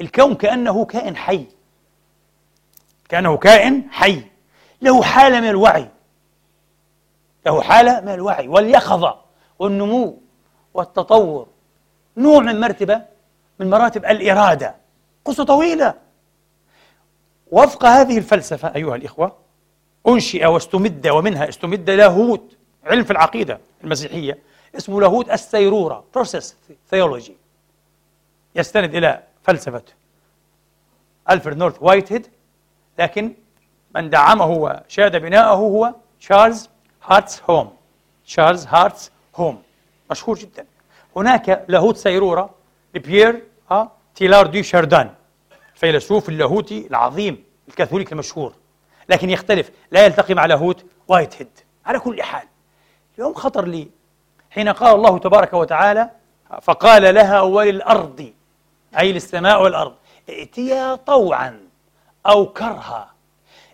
الكون 0.00 0.34
كأنه 0.34 0.84
كائن 0.84 1.16
حي. 1.16 1.46
كأنه 3.08 3.36
كائن 3.36 3.84
حي. 3.90 4.22
له 4.82 5.02
حالة 5.02 5.40
من 5.40 5.48
الوعي. 5.48 5.88
له 7.46 7.62
حالة 7.62 8.00
من 8.00 8.08
الوعي 8.08 8.48
واليقظة 8.48 9.16
والنمو 9.58 10.18
والتطور. 10.74 11.46
نوع 12.16 12.38
من 12.40 12.60
مرتبة 12.60 13.02
من 13.58 13.70
مراتب 13.70 14.04
الإرادة. 14.04 14.74
قصة 15.24 15.44
طويلة. 15.44 15.94
وفق 17.50 17.84
هذه 17.84 18.18
الفلسفة 18.18 18.74
أيها 18.74 18.96
الإخوة 18.96 19.36
أنشئ 20.08 20.46
واستمد 20.46 21.08
ومنها 21.08 21.48
استمد 21.48 21.90
لاهوت 21.90 22.56
علم 22.84 23.04
في 23.04 23.10
العقيدة 23.10 23.60
المسيحية 23.84 24.38
اسمه 24.76 25.00
لاهوت 25.00 25.30
السيرورة 25.30 26.04
process 26.18 26.44
theology. 26.94 27.32
يستند 28.56 28.94
إلى 28.94 29.22
فلسفة 29.42 29.82
ألفرد 31.30 31.56
نورث 31.56 31.76
وايتهيد 31.80 32.30
لكن 32.98 33.32
من 33.94 34.10
دعمه 34.10 34.46
وشاد 34.46 35.16
بناءه 35.16 35.54
هو 35.54 35.94
تشارلز 36.20 36.68
هارتسهورن 37.04 37.76
تشارلز 38.26 38.66
هارتسهورن 38.66 39.62
مشهور 40.10 40.36
جدا. 40.38 40.66
هناك 41.16 41.64
لاهوت 41.68 41.96
سيرورة 41.96 42.50
لبيير 42.94 43.42
تيلار 44.14 44.46
دي 44.46 44.62
شاردان 44.62 45.14
الفيلسوف 45.74 46.28
اللاهوتي 46.28 46.86
العظيم 46.86 47.44
الكاثوليك 47.68 48.12
المشهور 48.12 48.54
لكن 49.08 49.30
يختلف 49.30 49.70
لا 49.90 50.04
يلتقي 50.04 50.34
مع 50.34 50.46
لاهوت 50.46 50.84
وايت 51.08 51.34
هيد 51.36 51.48
على 51.86 51.98
كل 51.98 52.22
حال 52.22 52.48
اليوم 53.18 53.34
خطر 53.34 53.64
لي 53.66 53.88
حين 54.50 54.68
قال 54.68 54.94
الله 54.94 55.18
تبارك 55.18 55.52
وتعالى 55.52 56.10
فقال 56.62 57.14
لها 57.14 57.40
وللأرض 57.40 58.32
أي 58.98 59.12
للسماء 59.12 59.62
والأرض 59.62 59.94
ائتيا 60.28 60.94
طوعا 60.94 61.60
أو 62.26 62.46
كرها. 62.46 63.10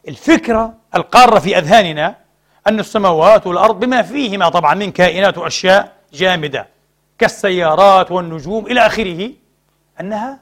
الفكرة 0.09 0.74
القارة 0.95 1.39
في 1.39 1.59
أذهاننا 1.59 2.16
أن 2.69 2.81
السماوات 2.81 3.47
والأرض 3.47 3.81
بما 3.81 4.03
فيهما 4.03 4.49
طبعا 4.49 4.75
من 4.75 4.93
كائنات 4.93 5.39
وأشياء 5.39 5.93
جامدة 6.12 6.69
كالسيارات 7.19 8.11
والنجوم 8.11 8.66
إلى 8.66 8.87
آخره 8.87 9.31
أنها 10.01 10.41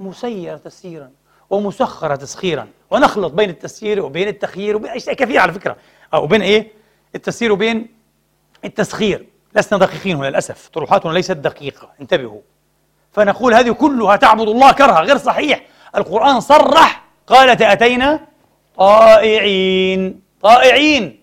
مسيرة 0.00 0.56
تسييرا 0.56 1.10
ومسخرة 1.50 2.16
تسخيرا. 2.16 2.68
ونخلط 2.90 3.32
بين 3.32 3.50
التسيير 3.50 4.04
وبين 4.04 4.28
التخيير 4.28 4.76
وبين 4.76 4.90
أشياء 4.90 5.14
كثيرة 5.14 5.40
على 5.40 5.52
فكرة. 5.52 5.76
أو 6.14 6.26
بين 6.26 6.42
إيه؟ 6.42 6.72
التسيير 7.14 7.52
وبين 7.52 7.88
التسخير. 8.64 9.26
لسنا 9.56 9.78
دقيقين 9.78 10.16
هنا 10.16 10.26
للأسف. 10.26 10.68
طروحاتنا 10.68 11.12
ليست 11.12 11.32
دقيقة. 11.32 11.88
انتبهوا. 12.00 12.40
فنقول 13.12 13.54
هذه 13.54 13.70
كلها 13.70 14.16
تعبد 14.16 14.48
الله 14.48 14.72
كرها. 14.72 15.00
غير 15.00 15.16
صحيح. 15.16 15.62
القرآن 15.96 16.40
صرح 16.40 17.04
قالت 17.26 17.62
أتينا 17.62 18.20
طائعين. 18.76 20.20
طائعين. 20.42 21.19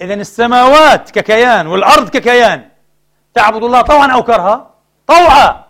إذا 0.00 0.14
السماوات 0.14 1.10
ككيان 1.10 1.66
والأرض 1.66 2.08
ككيان 2.08 2.68
تعبد 3.34 3.64
الله 3.64 3.80
طوعا 3.80 4.12
أو 4.12 4.22
كرها؟ 4.22 4.70
طوعا. 5.06 5.64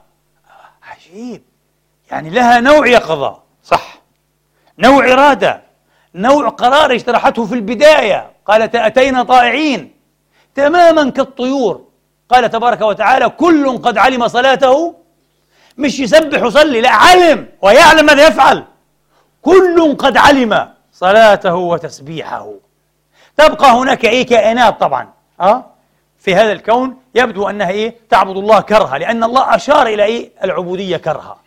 عجيب. 0.82 1.42
يعني 2.10 2.30
لها 2.30 2.60
نوع 2.60 2.86
يقظة 2.86 3.38
صح. 3.64 3.98
نوع 4.78 5.12
إرادة. 5.12 5.62
نوع 6.14 6.48
قرار 6.48 6.92
اجترحته 6.92 7.46
في 7.46 7.54
البداية. 7.54 8.30
قالت 8.46 8.74
أتينا 8.74 9.22
طائعين. 9.22 9.96
تماما 10.54 11.10
كالطيور. 11.10 11.84
قال 12.28 12.50
تبارك 12.50 12.80
وتعالى 12.80 13.28
كل 13.28 13.78
قد 13.78 13.98
علم 13.98 14.28
صلاته. 14.28 14.94
مش 15.78 16.00
يسبح 16.00 16.42
ويصلي 16.42 16.80
لا 16.80 16.90
علم 16.90 17.48
ويعلم 17.62 18.06
ماذا 18.06 18.26
يفعل. 18.26 18.64
كل 19.42 19.96
قد 19.98 20.16
علم 20.16 20.68
صلاته 20.92 21.54
وتسبيحه. 21.54 22.52
تبقى 23.36 23.70
هناك 23.70 24.04
إيه 24.04 24.26
كائنات 24.26 24.80
طبعا 24.80 25.08
آه؟ 25.40 25.64
في 26.18 26.34
هذا 26.34 26.52
الكون 26.52 26.96
يبدو 27.14 27.48
أنها 27.48 27.70
إيه 27.70 27.96
تعبد 28.10 28.36
الله 28.36 28.60
كرها 28.60 28.98
لأن 28.98 29.24
الله 29.24 29.54
أشار 29.54 29.86
إلى 29.86 30.04
إيه؟ 30.04 30.30
العبودية 30.44 30.96
كرها. 30.96 31.38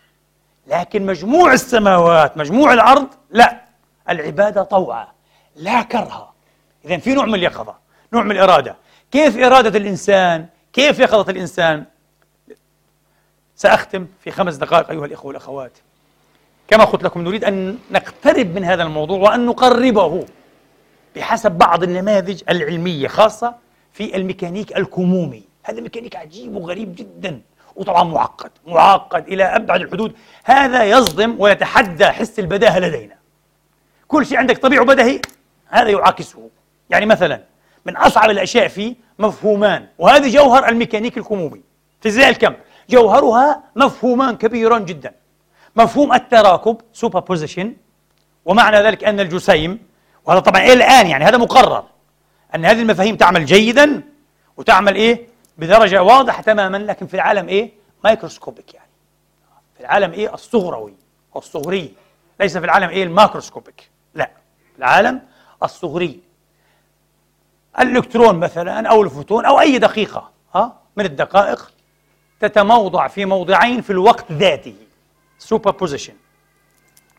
لكن 0.68 1.06
مجموع 1.06 1.54
السماوات 1.54 2.38
مجموع 2.38 2.74
الأرض 2.74 3.08
لا 3.30 3.62
العبادة 4.10 4.64
طوعا 4.64 5.08
لا 5.56 5.82
كرها. 5.82 6.34
اذا 6.86 6.98
في 6.98 7.14
نوع 7.14 7.26
من 7.26 7.36
اليقظة 7.36 7.76
نوع 8.14 8.24
من 8.24 8.32
الإرادة. 8.32 8.76
كيف 9.12 9.38
إرادة 9.38 9.80
الإنسان؟ 9.80 10.46
كيف 10.74 11.00
يقظة 11.00 11.32
الإنسان؟ 11.32 11.86
سأختم 13.56 14.08
في 14.24 14.32
خمس 14.32 14.56
دقائق 14.56 14.90
أيها 14.90 15.06
الإخوة 15.06 15.28
والأخوات. 15.28 15.72
كما 16.68 16.84
قلت 16.84 17.04
لكم 17.04 17.22
نريد 17.22 17.44
أن 17.44 17.78
نقترب 17.92 18.56
من 18.56 18.64
هذا 18.64 18.84
الموضوع 18.84 19.20
وأن 19.20 19.46
نقربه. 19.46 20.26
بحسب 21.16 21.52
بعض 21.52 21.84
النماذج 21.84 22.42
العلمية 22.50 23.08
خاصة 23.08 23.56
في 23.94 24.16
الميكانيك 24.16 24.78
الكمومي. 24.78 25.44
هذا 25.64 25.82
ميكانيك 25.82 26.16
عجيب 26.16 26.56
وغريب 26.56 26.96
جدا 26.96 27.42
وطبعا 27.76 28.04
معقد 28.04 28.52
معقد 28.68 29.28
إلى 29.28 29.44
أبعد 29.44 29.82
الحدود. 29.82 30.14
هذا 30.44 30.84
يصدم 30.84 31.36
ويتحدى 31.40 32.06
حس 32.06 32.40
البداهة 32.40 32.80
لدينا. 32.80 33.16
كل 34.08 34.26
شيء 34.26 34.38
عندك 34.38 34.58
طبيعي 34.58 34.82
وبدهي 34.82 35.22
هذا 35.68 35.90
يعاكسه. 35.90 36.50
يعني 36.90 37.06
مثلا 37.06 37.44
من 37.86 37.98
أصعب 37.98 38.30
الأشياء 38.30 38.68
فيه 38.68 38.96
مفهومان 39.20 39.88
وهذا 39.98 40.28
جوهر 40.28 40.70
الميكانيك 40.70 41.18
الكمومي. 41.18 41.62
فيزياء 42.02 42.30
الكم 42.30 42.54
جوهرها 42.90 43.64
مفهومان 43.76 44.38
كبيران 44.38 44.86
جدا. 44.86 45.14
مفهوم 45.76 46.14
التراكب 46.14 46.82
سوبر 46.94 47.24
ومعنى 48.46 48.78
ذلك 48.78 49.04
أن 49.04 49.20
الجسيم 49.20 49.80
وهذا 50.30 50.40
طبعا 50.40 50.62
إلى 50.62 50.74
الآن 50.74 51.08
يعني 51.08 51.26
هذا 51.26 51.38
مقرر 51.38 51.84
أن 52.56 52.66
هذه 52.66 52.82
المفاهيم 52.82 53.16
تعمل 53.16 53.46
جيدا 53.46 54.04
وتعمل 54.58 54.96
إيه؟ 54.96 55.28
بدرجة 55.58 56.04
واضحة 56.04 56.42
تماما 56.42 56.78
لكن 56.78 57.08
في 57.08 57.14
العالم 57.14 57.48
إيه؟ 57.48 57.72
microscopic 58.04 58.74
يعني. 58.74 58.90
في 59.76 59.80
العالم 59.80 60.12
إيه؟ 60.12 60.34
الصغروي 60.34 60.94
أو 61.36 61.40
الصغري. 61.40 61.94
ليس 62.40 62.58
في 62.58 62.66
العالم 62.66 62.90
إيه؟ 62.90 63.04
ال 63.04 63.10
macroscopic. 63.10 63.90
لا 64.16 64.32
في 64.74 64.80
العالم 64.80 65.22
الصغري. 65.64 66.20
الإلكترون 67.80 68.36
مثلا 68.36 68.90
أو 68.90 69.04
الفوتون 69.04 69.46
أو 69.46 69.60
أي 69.60 69.78
دقيقة 69.78 70.32
ها؟ 70.56 70.78
من 70.96 71.06
الدقائق 71.06 71.72
تتموضع 72.40 73.08
في 73.08 73.26
موضعين 73.26 73.82
في 73.82 73.90
الوقت 73.90 74.32
ذاته. 74.32 74.76
superposition 75.40 76.16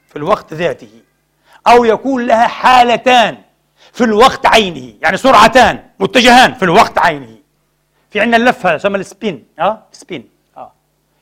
في 0.09 0.17
الوقت 0.17 0.55
ذاته. 0.55 1.03
أو 1.67 1.85
يكون 1.85 2.27
لها 2.27 2.47
حالتان 2.47 3.39
في 3.93 4.05
الوقت 4.05 4.47
عينه 4.47 4.95
يعني 5.03 5.17
سرعتان 5.17 5.83
متجهان 6.01 6.55
في 6.55 6.65
الوقت 6.65 6.99
عينه. 6.99 7.37
في 8.11 8.21
عندنا 8.21 8.37
اللفة 8.37 8.75
يسمى 8.75 8.99
ال 8.99 9.08
spin 9.08 9.45
آه 9.59 9.83
spin 9.93 10.29
آه. 10.57 10.73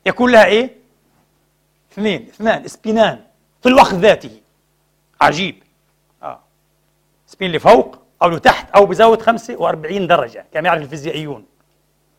يكون 0.06 0.32
لها 0.32 0.44
إيه؟ 0.44 0.70
اثنين 1.92 2.28
اثنان 2.28 2.68
سبينان 2.68 3.20
في 3.62 3.68
الوقت 3.68 3.94
ذاته. 3.94 4.40
عجيب 5.20 5.62
آه. 6.22 6.40
spin 7.26 7.52
لفوق 7.52 7.98
أو 8.22 8.28
لتحت 8.28 8.70
أو 8.70 8.86
بزاوية 8.86 9.18
45 9.18 10.06
درجة 10.06 10.46
كما 10.52 10.68
يعرف 10.68 10.82
الفيزيائيون. 10.82 11.44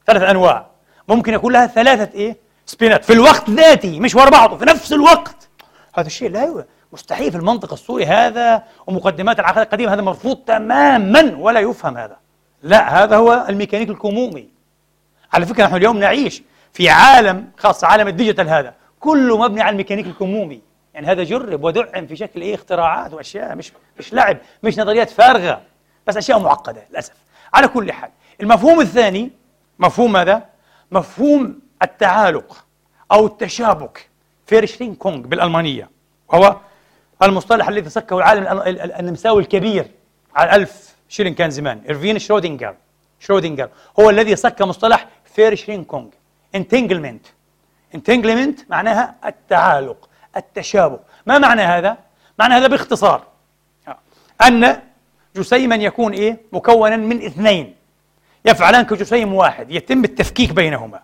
ثلاث 0.07 0.21
أنواع. 0.21 0.67
ممكن 1.07 1.33
يكون 1.33 1.53
لها 1.53 1.67
ثلاثة 1.67 2.13
إيه؟ 2.17 2.37
سبينات 2.65 3.05
في 3.05 3.13
الوقت 3.13 3.49
ذاته 3.49 3.99
مش 3.99 4.15
ورا 4.15 4.29
بعضه 4.29 4.57
في 4.57 4.65
نفس 4.65 4.93
الوقت. 4.93 5.49
هذا 5.95 6.07
الشيء 6.07 6.29
لا 6.29 6.65
مستحيل 6.93 7.31
في 7.31 7.37
المنطق 7.37 7.73
الصوري 7.73 8.05
هذا 8.05 8.63
ومقدمات 8.87 9.39
العقيده 9.39 9.63
القديمة 9.63 9.93
هذا 9.93 10.01
مرفوض 10.01 10.37
تماما 10.37 11.35
ولا 11.37 11.59
يفهم 11.59 11.97
هذا. 11.97 12.17
لا 12.63 13.03
هذا 13.03 13.15
هو 13.15 13.45
الميكانيك 13.49 13.89
الكمومي 13.89 14.49
على 15.33 15.45
فكرة 15.45 15.65
نحن 15.65 15.75
اليوم 15.75 15.97
نعيش 15.97 16.43
في 16.73 16.89
عالم 16.89 17.49
خاصة 17.57 17.87
عالم 17.87 18.07
ال 18.07 18.13
digital 18.13 18.49
هذا. 18.49 18.73
كله 18.99 19.37
مبني 19.37 19.61
على 19.61 19.71
الميكانيك 19.71 20.07
الكمومي 20.07 20.61
يعني 20.93 21.07
هذا 21.07 21.23
جرب 21.23 21.63
ودعم 21.63 22.07
في 22.07 22.15
شكل 22.15 22.41
إيه 22.41 22.55
اختراعات 22.55 23.13
وأشياء 23.13 23.55
مش 23.55 23.71
مش 23.99 24.13
لعب 24.13 24.37
مش 24.63 24.79
نظريات 24.79 25.09
فارغة 25.09 25.61
بس 26.07 26.17
أشياء 26.17 26.39
معقدة 26.39 26.83
للأسف. 26.89 27.13
على 27.53 27.67
كل 27.67 27.91
حال 27.91 28.09
المفهوم 28.41 28.81
الثاني 28.81 29.31
مفهوم 29.79 30.11
ماذا؟ 30.11 30.43
مفهوم 30.91 31.59
التعالق 31.81 32.65
أو 33.11 33.25
التشابك 33.25 34.09
Verschränkung 34.47 35.17
بالألمانية 35.17 35.89
وهو 36.27 36.55
المصطلح 37.23 37.67
الذي 37.67 37.89
سكه 37.89 38.17
العالم 38.17 38.61
النمساوي 38.99 39.41
الكبير 39.41 39.87
على 40.35 40.55
ألف 40.55 40.95
شيلينغ 41.09 41.33
كان 41.33 41.49
زمان 41.49 41.81
إرفين 41.89 42.19
شرودنجر 42.19 42.75
شرودنجر 43.19 43.69
هو 43.99 44.09
الذي 44.09 44.35
سك 44.35 44.61
مصطلح 44.61 45.07
Verschränkung 45.25 46.07
entanglement 46.55 47.25
entanglement 47.95 48.59
معناها 48.69 49.15
التعالق 49.25 50.09
التشابك. 50.37 50.99
ما 51.25 51.37
معنى 51.37 51.61
هذا؟ 51.61 51.97
معنى 52.39 52.53
هذا 52.53 52.67
باختصار. 52.67 53.23
أن 54.41 54.81
جسيما 55.35 55.75
يكون 55.75 56.13
إيه؟ 56.13 56.37
مكونا 56.51 56.97
من 56.97 57.25
اثنين. 57.25 57.75
يفعلان 58.45 58.85
كجسيم 58.85 59.33
واحد 59.33 59.71
يتم 59.71 60.03
التفكيك 60.03 60.51
بينهما. 60.53 60.99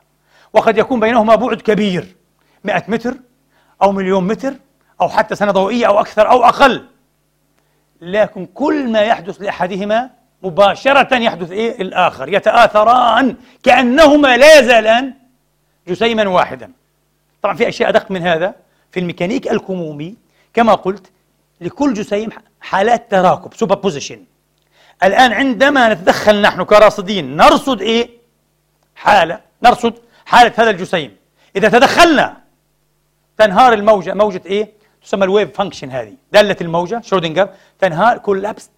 وقد 0.53 0.77
يكون 0.77 0.99
بينهما 0.99 1.35
بعد 1.35 1.61
كبير 1.61 2.15
100 2.63 2.83
متر 2.87 3.17
أو 3.81 3.91
مليون 3.91 4.27
متر. 4.27 4.53
أو 5.01 5.09
حتى 5.09 5.35
سنة 5.35 5.51
ضوئية 5.51 5.87
أو 5.87 5.99
أكثر 5.99 6.29
أو 6.31 6.43
أقل. 6.43 6.85
لكن 8.01 8.45
كل 8.45 8.91
ما 8.91 9.01
يحدث 9.01 9.41
لأحدهما 9.41 10.09
مباشرة 10.43 11.15
يحدث 11.15 11.51
إيه؟ 11.51 11.81
الآخر. 11.81 12.33
يتآثران 12.33 13.35
كأنهما 13.63 14.37
لا 14.37 14.59
يزالان 14.59 15.13
جسيما 15.87 16.29
واحدا. 16.29 16.71
طبعا 17.41 17.55
في 17.55 17.67
أشياء 17.67 17.89
أدق 17.89 18.11
من 18.11 18.27
هذا. 18.27 18.55
في 18.91 18.99
الميكانيك 18.99 19.51
الكمومي 19.51 20.15
كما 20.53 20.73
قلت 20.73 21.11
لكل 21.61 21.93
جسيم 21.93 22.29
حالات 22.61 23.11
تراكب 23.11 23.53
superposition 23.53 24.23
الآن 25.03 25.33
عندما 25.33 25.93
نتدخل 25.93 26.41
نحن 26.41 26.63
كراصدين 26.63 27.35
نرصد 27.35 27.81
إيه؟ 27.81 28.09
حالة 28.95 29.39
نرصد 29.63 29.93
حالة 30.25 30.53
هذا 30.57 30.69
الجسيم. 30.69 31.15
إذا 31.55 31.69
تدخلنا 31.69 32.37
تنهار 33.37 33.73
الموجة 33.73 34.13
موجة 34.13 34.41
إيه؟ 34.45 34.71
تسمى 35.05 35.23
ال 35.23 35.30
wave 35.30 35.57
function 35.57 35.91
هذه. 35.91 36.13
دالة 36.31 36.55
الموجة 36.61 37.01
شرودنجر 37.01 37.49
تنهار 37.79 38.17
collapse 38.17 38.69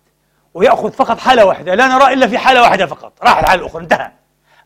ويأخذ 0.53 0.91
فقط 0.91 1.17
حالة 1.17 1.45
واحدة. 1.45 1.75
لا 1.75 1.87
نرى 1.87 2.13
إلا 2.13 2.27
في 2.27 2.37
حالة 2.37 2.61
واحدة 2.61 2.85
فقط. 2.85 3.13
راح 3.23 3.39
الحالة 3.39 3.61
الأخرى 3.61 3.83
انتهى. 3.83 4.11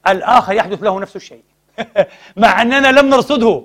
الآخر 0.08 0.54
يحدث 0.54 0.84
له 0.84 1.00
نفس 1.00 1.16
الشيء. 1.16 1.44
مع 2.38 2.62
أننا 2.62 2.92
لم 2.92 3.10
نرصده. 3.10 3.64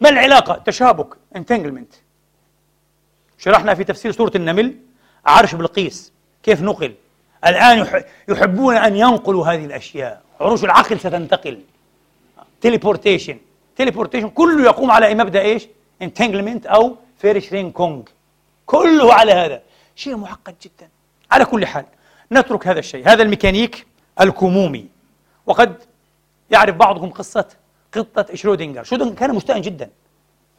ما 0.00 0.08
العلاقة؟ 0.08 0.62
تشابك 0.66 1.14
entanglement 1.36 1.92
شرحنا 3.38 3.74
في 3.74 3.84
تفسير 3.84 4.12
سورة 4.12 4.32
النمل 4.34 4.76
عرش 5.26 5.54
بلقيس. 5.54 6.12
كيف 6.42 6.62
نقل؟ 6.62 6.94
الآن 7.46 8.02
يحبون 8.28 8.76
أن 8.76 8.96
ينقلوا 8.96 9.46
هذه 9.46 9.64
الأشياء. 9.64 10.22
عروش 10.40 10.64
العقل 10.64 11.00
ستنتقل. 11.00 11.60
teleportation 12.60 13.38
teleportation 13.76 14.28
كله 14.28 14.64
يقوم 14.64 14.90
على 14.90 15.14
مبدأ 15.14 15.40
إيش؟ 15.40 15.68
entanglement 16.02 16.66
أو 16.66 16.96
Verschränkung. 17.20 18.02
كله 18.66 19.14
على 19.14 19.32
هذا. 19.32 19.62
شيء 19.96 20.16
معقد 20.16 20.54
جدا. 20.62 20.88
على 21.30 21.44
كل 21.44 21.66
حال 21.66 21.84
نترك 22.32 22.66
هذا 22.66 22.78
الشيء. 22.78 23.08
هذا 23.08 23.22
الميكانيك 23.22 23.86
الكمومي. 24.20 24.86
وقد 25.46 25.74
يعرف 26.50 26.76
بعضكم 26.76 27.10
قصة 27.10 27.44
قطة 27.92 28.34
شرودنجر 28.34 28.84
شرودنجر 28.84 29.14
كان 29.14 29.34
مستاء 29.34 29.58
جدا. 29.58 29.90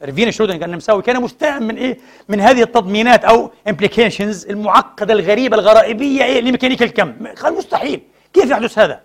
إرفين 0.03 0.32
شرودنجر 0.32 0.66
النمساوي 0.66 1.01
كان 1.01 1.22
مستاء 1.22 1.59
من 1.59 1.78
إيه؟ 1.78 1.97
من 2.30 2.41
هذه 2.41 2.62
التضمينات 2.62 3.26
أو 3.26 3.51
implications 3.67 4.45
المعقدة 4.45 5.14
الغريبة 5.14 5.55
الغرائبية 5.55 6.24
إيه؟ 6.24 6.41
لميكانيك 6.41 6.84
الكم. 6.84 7.28
قال 7.41 7.57
مستحيل. 7.57 8.01
كيف 8.34 8.51
يحدث 8.51 8.80
هذا؟ 8.80 9.01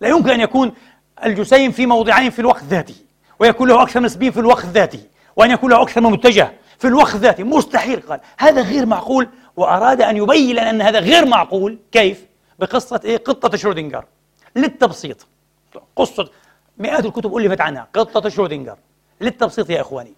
لا 0.00 0.08
يمكن 0.08 0.30
أن 0.30 0.40
يكون 0.40 0.72
الجسيم 1.24 1.70
في 1.70 1.86
موضعين 1.86 2.30
في 2.30 2.38
الوقت 2.38 2.64
ذاته 2.64 2.94
ويكون 3.38 3.68
له 3.68 3.82
أكثر 3.82 4.00
من 4.00 4.08
spin 4.08 4.30
في 4.30 4.40
الوقت 4.40 4.66
ذاته 4.66 5.00
وأن 5.36 5.50
يكون 5.50 5.70
له 5.70 5.82
أكثر 5.82 6.00
من 6.00 6.10
متجه. 6.10 6.52
في 6.82 6.88
الوقت 6.88 7.16
ذاته 7.16 7.44
مستحيل 7.44 8.00
قال. 8.00 8.20
هذا 8.38 8.62
غير 8.62 8.86
معقول 8.86 9.28
وأراد 9.56 10.02
أن 10.02 10.16
يبين 10.16 10.56
لنا 10.56 10.70
أن 10.70 10.82
هذا 10.82 10.98
غير 10.98 11.26
معقول. 11.26 11.78
كيف؟ 11.92 12.26
بقصة 12.58 13.00
إيه؟ 13.04 13.16
قطة 13.16 13.56
شرودنجر. 13.56 14.04
للتبسيط. 14.56 15.26
قصة 15.96 16.30
مئات 16.78 17.04
الكتب 17.04 17.36
ألفت 17.36 17.60
عنها 17.60 17.88
قطة 17.94 18.28
شرودنجر. 18.28 18.76
للتبسيط 19.20 19.70
يا 19.70 19.80
إخواني. 19.80 20.14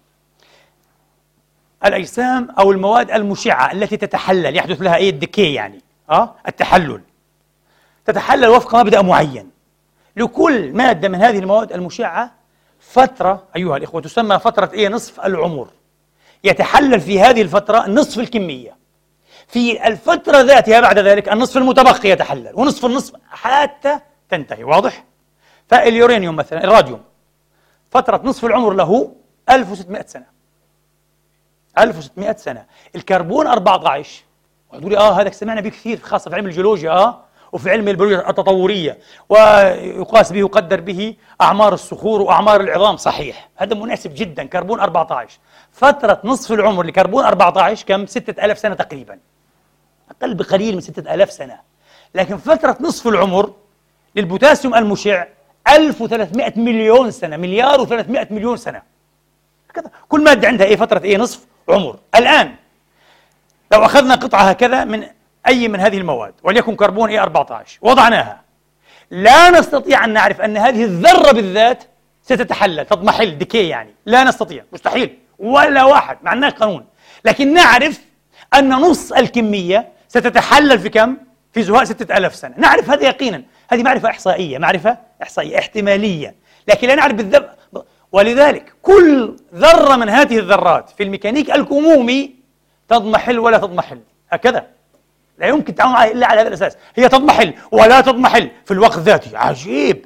الأجسام 1.85 2.51
أو 2.59 2.71
المواد 2.71 3.11
المشعة 3.11 3.71
التي 3.71 3.97
تتحلل 3.97 4.57
يحدث 4.57 4.81
لها 4.81 4.95
إيه؟ 4.95 5.09
الدكي 5.09 5.53
يعني. 5.53 5.81
أه؟ 6.09 6.35
التحلل. 6.47 7.01
تتحلل 8.05 8.47
وفق 8.47 8.75
مبدأ 8.75 9.01
معين. 9.01 9.51
لكل 10.17 10.73
مادة 10.73 11.09
من 11.09 11.21
هذه 11.21 11.39
المواد 11.39 11.73
المشعة 11.73 12.31
فترة 12.79 13.43
أيها 13.55 13.77
الإخوة 13.77 14.01
تسمى 14.01 14.39
فترة 14.39 14.71
إيه؟ 14.73 14.87
نصف 14.89 15.19
العمر. 15.19 15.67
يتحلل 16.43 17.01
في 17.01 17.19
هذه 17.19 17.41
الفترة 17.41 17.87
نصف 17.87 18.19
الكمية. 18.19 18.77
في 19.47 19.87
الفترة 19.87 20.41
ذاتها 20.41 20.79
بعد 20.79 20.99
ذلك 20.99 21.29
النصف 21.33 21.57
المتبقي 21.57 22.09
يتحلل 22.09 22.51
ونصف 22.53 22.85
النصف 22.85 23.15
حتى 23.29 23.99
تنتهي 24.29 24.63
واضح؟ 24.63 25.03
فاليورانيوم 25.67 26.35
مثلا 26.35 26.63
الراديوم 26.63 27.01
فترة 27.91 28.21
نصف 28.23 28.45
العمر 28.45 28.73
له 28.73 29.15
1600 29.49 30.05
سنة. 30.07 30.25
1600 31.79 32.35
سنة. 32.35 32.65
الكربون 32.95 33.47
14 33.47 34.23
وهتقول 34.71 34.91
لي 34.91 34.97
آه 34.97 35.21
هذا 35.21 35.29
سمعنا 35.29 35.61
به 35.61 35.69
كثير 35.69 35.99
خاصة 35.99 36.29
في 36.29 36.35
علم 36.35 36.45
الجيولوجيا 36.45 36.91
آه. 36.91 37.24
وفي 37.55 37.71
علم 37.71 37.87
البيولوجيا 37.87 38.29
التطورية 38.29 38.97
ويقاس 39.29 40.31
به 40.31 40.39
يقدر 40.39 40.81
به 40.81 41.15
أعمار 41.41 41.73
الصخور 41.73 42.21
وأعمار 42.21 42.61
العظام 42.61 42.97
صحيح. 42.97 43.49
هذا 43.55 43.75
مناسب 43.75 44.13
جدا 44.15 44.43
كربون 44.43 44.79
14 44.79 45.39
فترة 45.71 46.21
نصف 46.23 46.51
العمر 46.51 46.83
لكربون 46.83 47.25
14 47.25 47.85
كم؟ 47.85 48.05
6000 48.05 48.59
سنة 48.59 48.75
تقريبا. 48.75 49.19
أقل 50.11 50.33
بقليل 50.33 50.75
من 50.75 50.81
6000 50.81 51.31
سنة. 51.31 51.59
لكن 52.15 52.37
فترة 52.37 52.77
نصف 52.79 53.07
العمر 53.07 53.53
للبوتاسيوم 54.15 54.75
المشع 54.75 55.25
1300 55.69 56.59
مليون 56.59 57.11
سنة 57.11 57.37
مليار 57.37 57.85
و300 57.85 58.31
مليون 58.31 58.57
سنة. 58.57 58.81
كذا 59.73 59.91
كل 60.09 60.23
مادة 60.23 60.47
عندها 60.47 60.67
إيه؟ 60.67 60.75
فترة 60.75 61.03
إيه؟ 61.03 61.17
نصف 61.17 61.45
عمر. 61.69 61.99
الآن 62.15 62.55
لو 63.71 63.85
أخذنا 63.85 64.15
قطعة 64.15 64.41
هكذا 64.41 64.83
من 64.83 65.03
أي 65.47 65.67
من 65.67 65.79
هذه 65.79 65.97
المواد 65.97 66.33
وليكن 66.43 66.75
كربون 66.75 67.09
إيه 67.09 67.23
14 67.23 67.79
وضعناها. 67.81 68.41
لا 69.11 69.49
نستطيع 69.49 70.05
أن 70.05 70.13
نعرف 70.13 70.41
أن 70.41 70.57
هذه 70.57 70.83
الذرة 70.83 71.31
بالذات 71.31 71.83
ستتحلل 72.21 72.85
تضمحل 72.85 73.37
ديكي 73.37 73.67
يعني. 73.67 73.95
لا 74.05 74.23
نستطيع 74.23 74.63
مستحيل. 74.73 75.17
ولا 75.39 75.83
واحد 75.83 76.17
ما 76.23 76.29
عندناش 76.29 76.53
قانون. 76.53 76.85
لكن 77.25 77.53
نعرف 77.53 78.01
أن 78.53 78.69
نص 78.69 79.11
الكمية 79.11 79.87
ستتحلل 80.07 80.79
في 80.79 80.89
كم؟ 80.89 81.17
في 81.53 81.63
زهاء 81.63 81.83
ستة 81.83 82.17
ألاف 82.17 82.35
سنة. 82.35 82.53
نعرف 82.57 82.89
هذا 82.89 83.03
يقينا. 83.03 83.43
هذه 83.69 83.83
معرفة 83.83 84.09
إحصائية 84.09 84.57
معرفة 84.57 84.97
إحصائية 85.23 85.59
احتمالية. 85.59 86.35
لكن 86.67 86.87
لا 86.87 86.95
نعرف 86.95 87.13
بالذب 87.13 87.49
ولذلك 88.11 88.73
كل 88.81 89.35
ذرة 89.55 89.95
من 89.95 90.09
هذه 90.09 90.39
الذرات 90.39 90.89
في 90.89 91.03
الميكانيك 91.03 91.51
الكمومي 91.51 92.35
تضمحل 92.87 93.39
ولا 93.39 93.57
تضمحل. 93.57 93.99
هكذا. 94.29 94.74
لا 95.37 95.47
يمكن 95.47 95.69
التعامل 95.69 95.93
معها 95.93 96.11
إلا 96.11 96.27
على 96.27 96.41
هذا 96.41 96.47
الأساس. 96.47 96.77
هي 96.95 97.09
تضمحل 97.09 97.53
ولا 97.71 98.01
تضمحل 98.01 98.51
في 98.65 98.71
الوقت 98.71 98.97
ذاته. 98.97 99.37
عجيب. 99.37 100.05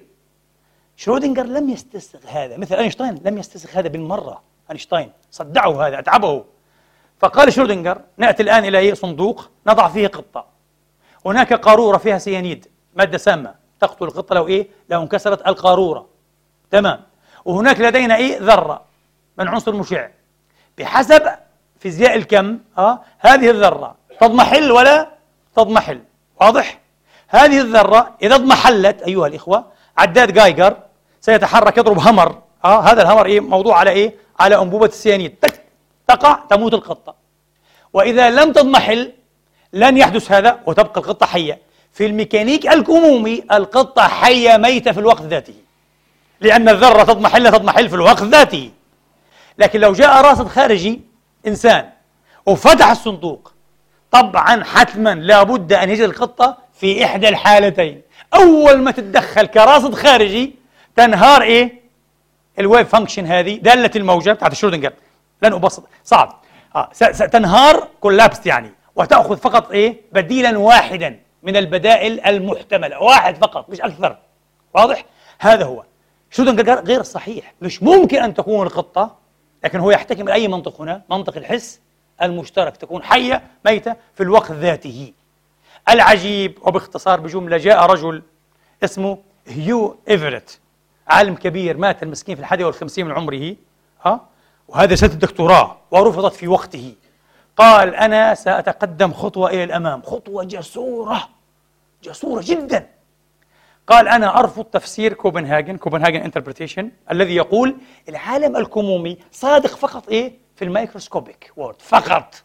شرودنجر 0.96 1.44
لم 1.44 1.70
يستسغ 1.70 2.20
هذا. 2.28 2.58
مثل 2.58 2.76
أينشتاين 2.76 3.22
لم 3.26 3.38
يستسغ 3.38 3.70
هذا 3.80 3.88
بالمرة. 3.88 4.42
أينشتاين 4.70 5.12
صدعه 5.32 5.88
هذا 5.88 6.00
أتعبه. 6.00 6.46
فقال 7.20 7.54
شرودنجر 7.54 8.02
نأتي 8.18 8.44
الآن 8.44 8.66
إلى 8.66 8.96
صندوق 8.96 9.50
نضع 9.68 9.88
فيه 9.88 10.08
قطة. 10.08 10.46
هناك 11.26 11.54
قارورة 11.54 11.98
فيها 11.98 12.18
سيانيد 12.18 12.68
مادة 12.96 13.18
سامة. 13.18 13.56
تقتل 13.80 14.06
القطة 14.06 14.36
لو 14.36 14.48
إيه؟ 14.48 14.68
لو 14.90 15.02
انكسرت 15.02 15.48
القارورة. 15.48 16.08
تمام. 16.72 17.02
وهناك 17.46 17.80
لدينا 17.80 18.16
إيه؟ 18.16 18.38
ذرة. 18.40 18.82
من 19.38 19.48
عنصر 19.48 19.76
مشع. 19.76 20.08
بحسب 20.78 21.30
فيزياء 21.80 22.16
الكم 22.16 22.60
آه 22.78 23.02
هذه 23.20 23.50
الذرة. 23.50 23.96
تضمحل 24.22 24.72
ولا 24.72 25.19
تضمحل. 25.64 26.00
واضح؟ 26.42 26.80
هذه 27.28 27.62
الذرة 27.62 28.16
إذا 28.22 28.36
اضمحلت 28.36 29.02
أيها 29.02 29.28
الإخوة 29.28 29.66
عداد 29.98 30.34
جايجر 30.34 30.78
سيتحرك 31.22 31.78
يضرب 31.78 32.00
همر 32.00 32.42
آه 32.66 32.82
هذا 32.82 33.02
الهمر 33.02 33.26
إيه؟ 33.26 33.40
موضوع 33.40 33.78
على 33.78 33.92
إيه؟ 33.92 34.16
على 34.40 34.56
أنبوبة 34.62 34.86
السيانيد. 34.86 35.36
تك 35.42 35.64
تقع 36.08 36.40
تموت 36.50 36.74
القطة. 36.74 37.16
وإذا 37.94 38.30
لم 38.30 38.52
تضمحل 38.52 39.12
لن 39.74 39.98
يحدث 39.98 40.32
هذا 40.32 40.60
وتبقى 40.66 41.02
القطة 41.02 41.26
حية. 41.26 41.60
في 41.94 42.06
الميكانيك 42.06 42.68
الكمومي 42.68 43.44
القطة 43.52 44.08
حية 44.08 44.58
ميتة 44.58 44.92
في 44.92 45.00
الوقت 45.00 45.22
ذاته. 45.22 45.54
لأن 46.42 46.70
الذرة 46.70 47.04
تضمحل 47.04 47.52
تضمحل 47.52 47.90
في 47.90 47.96
الوقت 47.96 48.24
ذاته. 48.24 48.72
لكن 49.58 49.80
لو 49.80 49.94
جاء 49.94 50.22
راصد 50.22 50.48
خارجي 50.48 51.02
إنسان 51.48 51.90
وفتح 52.46 52.90
الصندوق 52.90 53.54
طبعا 54.12 54.64
حتما 54.64 55.16
لابد 55.16 55.74
أن 55.74 55.90
يجد 55.90 56.04
القطة 56.04 56.58
في 56.74 57.06
إحدى 57.06 57.30
الحالتين. 57.30 58.02
أول 58.34 58.78
ما 58.82 58.92
تتدخل 58.92 59.46
كراصد 59.46 59.94
خارجي 59.96 60.56
تنهار 60.96 61.42
إيه؟ 61.42 61.82
ال 62.60 62.66
wave 62.66 62.90
function 62.90 63.26
هذه 63.26 63.56
دالة 63.56 63.92
الموجة 63.96 64.32
بتاعت 64.32 64.54
شرودنجر. 64.54 64.94
لن 65.42 65.54
أبسط. 65.54 65.84
صعب. 66.04 66.42
آه 66.76 66.90
ستنهار 66.94 67.88
collapsed 68.00 68.46
يعني. 68.46 68.72
وتأخذ 68.96 69.38
فقط 69.38 69.72
إيه؟ 69.72 70.02
بديلا 70.12 70.58
واحدا 70.58 71.20
من 71.44 71.58
البدائل 71.58 72.20
المحتملة. 72.20 73.00
واحد 73.04 73.38
فقط 73.38 73.70
مش 73.70 73.82
أكثر. 73.82 74.18
واضح؟ 74.74 75.06
هذا 75.40 75.66
هو. 75.66 75.84
شودنجر 76.32 76.80
غير 76.84 77.04
صحيح. 77.04 77.54
مش 77.62 77.84
ممكن 77.84 78.24
أن 78.24 78.34
تكون 78.34 78.68
القطة 78.68 79.16
لكن 79.64 79.80
هو 79.80 79.92
يحتكم 79.92 80.30
أي 80.30 80.48
منطق 80.48 80.82
هنا؟ 80.82 81.02
منطق 81.10 81.38
الحس. 81.38 81.80
المشترك 82.22 82.78
تكون 82.78 83.04
حية 83.04 83.42
ميتة 83.66 83.96
في 84.16 84.24
الوقت 84.24 84.52
ذاته. 84.52 85.14
العجيب 85.90 86.58
وباختصار 86.62 87.20
بجملة 87.20 87.58
جاء 87.58 87.86
رجل 87.86 88.22
اسمه 88.84 89.18
هيو 89.48 89.98
إيفرت 90.10 90.60
عالم 91.08 91.36
كبير 91.36 91.78
مات 91.78 92.04
المسكين 92.04 92.36
في 92.36 92.42
الحادي 92.42 92.64
والخمسين 92.64 93.06
من 93.06 93.12
عمره 93.12 93.56
ها 94.06 94.26
وهذا 94.68 94.96
سنة 94.96 95.12
الدكتوراه 95.12 95.78
ورفضت 95.92 96.34
في 96.34 96.48
وقته. 96.48 96.96
قال 97.58 97.96
أنا 97.96 98.34
سأتقدم 98.34 99.14
خطوة 99.14 99.50
إلى 99.50 99.64
الأمام 99.64 100.02
خطوة 100.02 100.44
جسورة 100.44 101.30
جسورة 102.04 102.42
جدا. 102.46 102.88
قال 103.88 104.08
أنا 104.08 104.40
أرفض 104.40 104.64
تفسير 104.64 105.14
كوبنهاجن 105.14 105.78
Copenhagen 105.78 106.22
interpretation 106.22 106.92
الذي 107.12 107.36
يقول 107.36 107.76
العالم 108.10 108.58
الكمومي 108.58 109.18
صادق 109.32 109.76
فقط 109.76 110.10
إيه؟ 110.10 110.34
في 110.60 110.66
ال 110.66 110.73
microscopic 110.73 111.52
world 111.58 111.76
فقط 111.80 112.36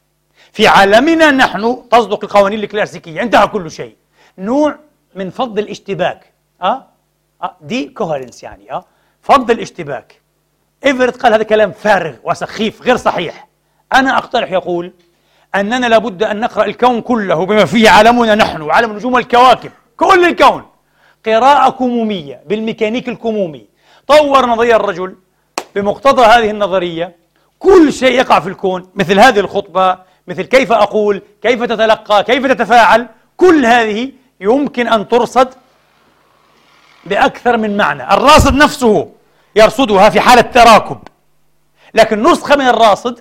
في 0.53 0.67
عالمنا 0.67 1.31
نحن 1.31 1.83
تصدق 1.91 2.25
القوانين 2.25 2.61
الكلاسيكية 2.61 3.23
انتهى 3.23 3.47
كل 3.47 3.71
شيء 3.71 3.97
نوع 4.39 4.79
من 5.15 5.31
فض 5.31 5.59
الاشتباك 5.59 6.33
أه؟ 6.63 6.87
أه؟ 7.43 7.57
decoherence 7.61 8.43
يعني 8.43 8.73
أه؟ 8.73 8.85
فض 9.23 9.51
الاشتباك 9.51 10.21
إيفرت 10.87 11.23
قال 11.23 11.33
هذا 11.33 11.43
كلام 11.43 11.73
فارغ 11.73 12.15
وسخيف 12.25 12.83
غير 12.83 12.97
صحيح 12.97 13.49
أنا 13.95 14.19
أقترح 14.19 14.53
يقول 14.53 14.93
أننا 15.55 15.87
لابد 15.87 16.23
أن 16.23 16.41
نقرأ 16.41 16.65
الكون 16.65 17.01
كله 17.01 17.47
بما 17.47 17.65
فيه 17.65 17.91
عالمنا 17.91 18.35
نحن 18.35 18.63
وعالم 18.63 18.91
النجوم 18.91 19.15
والكواكب 19.15 19.71
كل 19.97 20.25
الكون 20.25 20.67
قراءة 21.27 21.71
كمومية 21.71 22.43
بالميكانيك 22.47 23.09
الكمومي 23.09 23.67
طور 24.07 24.47
نظرية 24.47 24.77
الرجل 24.77 25.17
بمقتضى 25.75 26.23
هذه 26.23 26.51
النظرية 26.51 27.24
كل 27.65 27.93
شيء 27.93 28.19
يقع 28.19 28.41
في 28.41 28.49
الكون 28.49 28.89
مثل 28.95 29.21
هذه 29.21 29.41
الخطبة 29.41 29.99
مثل 30.27 30.43
كيف 30.43 30.73
أقول 30.73 31.23
كيف 31.43 31.63
تتلقى 31.63 32.25
كيف 32.25 32.47
تتفاعل 32.47 33.09
كل 33.37 33.67
هذه 33.67 34.13
يمكن 34.41 34.89
أن 34.89 35.09
ترصد 35.09 35.49
بأكثر 37.05 37.57
من 37.57 37.77
معنى 37.77 38.15
الراصد 38.15 38.55
نفسه 38.55 39.09
يرصدها 39.57 40.11
في 40.11 40.21
حالة 40.21 40.41
تراكب 40.41 40.99
لكن 41.95 42.23
نسخة 42.23 42.57
من 42.57 42.67
الراصد 42.67 43.21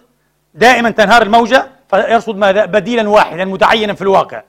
دائما 0.54 0.90
تنهار 0.90 1.22
الموجة 1.22 1.68
فيرصد 1.90 2.36
ماذا؟ 2.36 2.66
بديلا 2.66 3.10
واحدا 3.10 3.46
متعينا 3.46 3.94
في 3.94 4.02
الواقع 4.02 4.44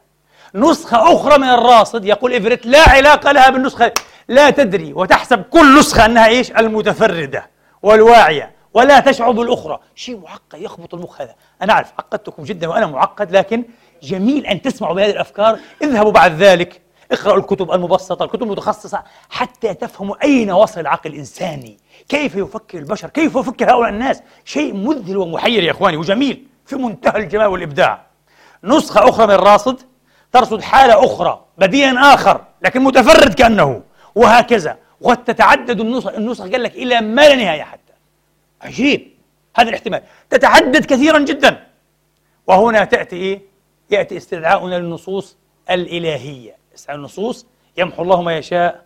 نسخة 0.54 1.14
أخرى 1.14 1.38
من 1.38 1.48
الراصد 1.48 2.04
يقول 2.04 2.32
إيفريت 2.32 2.66
لا 2.66 2.90
علاقة 2.90 3.32
لها 3.32 3.50
بالنسخة 3.50 3.92
لا 4.28 4.50
تدري 4.50 4.92
وتحسب 4.92 5.42
كل 5.42 5.78
نسخة 5.78 6.06
أنها 6.06 6.26
إيش؟ 6.26 6.50
المتفردة 6.50 7.50
والواعية 7.82 8.53
ولا 8.74 9.00
تشعر 9.00 9.30
بالأخرى 9.30 9.78
شيء 9.94 10.16
معقد 10.16 10.60
يخبط 10.60 10.94
المخ 10.94 11.20
هذا. 11.20 11.34
أنا 11.62 11.72
أعرف 11.72 11.92
عقدتكم 11.98 12.42
جدا 12.42 12.68
وأنا 12.68 12.86
معقد 12.86 13.36
لكن 13.36 13.64
جميل 14.02 14.46
أن 14.46 14.62
تسمعوا 14.62 14.94
بهذه 14.94 15.10
الأفكار. 15.10 15.58
اذهبوا 15.82 16.12
بعد 16.12 16.42
ذلك 16.42 16.80
اقرأوا 17.12 17.38
الكتب 17.38 17.72
المبسطة 17.72 18.24
الكتب 18.24 18.42
المتخصصة 18.42 19.02
حتى 19.30 19.74
تفهموا 19.74 20.24
أين 20.24 20.50
وصل 20.50 20.80
العقل 20.80 21.10
الإنساني. 21.10 21.78
كيف 22.08 22.34
يفكر 22.34 22.78
البشر؟ 22.78 23.08
كيف 23.08 23.36
يفكر 23.36 23.70
هؤلاء 23.70 23.90
الناس؟ 23.90 24.22
شيء 24.44 24.74
مذهل 24.74 25.16
ومحير 25.16 25.62
يا 25.62 25.70
إخواني 25.70 25.96
وجميل 25.96 26.46
في 26.66 26.76
منتهى 26.76 27.16
الجمال 27.16 27.46
والإبداع. 27.46 28.06
نسخة 28.64 29.08
أخرى 29.08 29.26
من 29.26 29.34
الراصد 29.34 29.80
ترصد 30.32 30.62
حالة 30.62 31.04
أخرى 31.04 31.44
بديا 31.58 32.14
آخر 32.14 32.44
لكن 32.62 32.80
متفرد 32.80 33.34
كأنه. 33.34 33.82
وهكذا. 34.14 34.76
وقد 35.00 35.24
تتعدد 35.24 35.80
النسخ 35.80 36.08
النسخ 36.08 36.42
قال 36.42 36.62
لك 36.62 36.74
إلى 36.74 37.00
ما 37.00 37.28
لا 37.28 37.34
نهاية 37.34 37.62
حتى. 37.62 37.83
عجيب. 38.64 39.10
هذا 39.56 39.68
الاحتمال. 39.68 40.02
تتعدد 40.30 40.84
كثيرا 40.84 41.18
جدا. 41.18 41.66
وهنا 42.46 42.84
تأتي 42.84 43.16
إيه؟ 43.16 43.40
يأتي 43.90 44.16
استدعاؤنا 44.16 44.78
للنصوص 44.78 45.36
الإلهية. 45.70 46.56
استدعاء 46.74 46.98
النصوص 46.98 47.46
يمحو 47.76 48.02
الله 48.02 48.22
ما 48.22 48.36
يشاء 48.36 48.84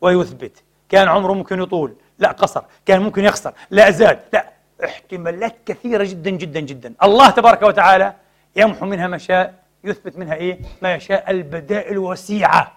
ويثبت. 0.00 0.62
كان 0.88 1.08
عمره 1.08 1.32
ممكن 1.32 1.62
يطول. 1.62 1.94
لا 2.18 2.32
قصر. 2.32 2.62
كان 2.86 3.02
ممكن 3.02 3.24
يخسر. 3.24 3.52
لا 3.70 3.90
زاد. 3.90 4.18
لا. 4.32 4.50
احتمالات 4.84 5.56
كثيرة 5.66 6.04
جدا 6.04 6.30
جدا 6.30 6.60
جدا. 6.60 6.94
الله 7.02 7.30
تبارك 7.30 7.62
وتعالى 7.62 8.14
يمحو 8.56 8.86
منها 8.86 9.06
ما 9.06 9.18
شاء 9.18 9.54
يثبت 9.84 10.18
منها 10.18 10.34
إيه؟ 10.34 10.58
ما 10.82 10.94
يشاء 10.94 11.30
البدائل 11.30 11.98
وسيعة 11.98 12.76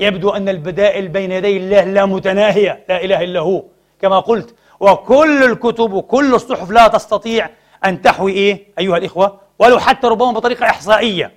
يبدو 0.00 0.30
أن 0.30 0.48
البدائل 0.48 1.08
بين 1.08 1.32
يدي 1.32 1.56
الله 1.56 1.84
لا 1.84 2.06
متناهية. 2.06 2.84
لا 2.88 3.04
إله 3.04 3.24
إلا 3.24 3.40
هو. 3.40 3.64
كما 4.00 4.20
قلت 4.20 4.54
وكل 4.80 5.44
الكتب 5.44 5.92
وكل 5.92 6.34
الصحف 6.34 6.70
لا 6.70 6.88
تستطيع 6.88 7.50
أن 7.84 8.02
تحوي 8.02 8.32
إيه؟ 8.32 8.66
أيها 8.78 8.96
الإخوة 8.96 9.40
ولو 9.58 9.78
حتى 9.78 10.06
ربما 10.06 10.32
بطريقة 10.32 10.66
إحصائية. 10.66 11.32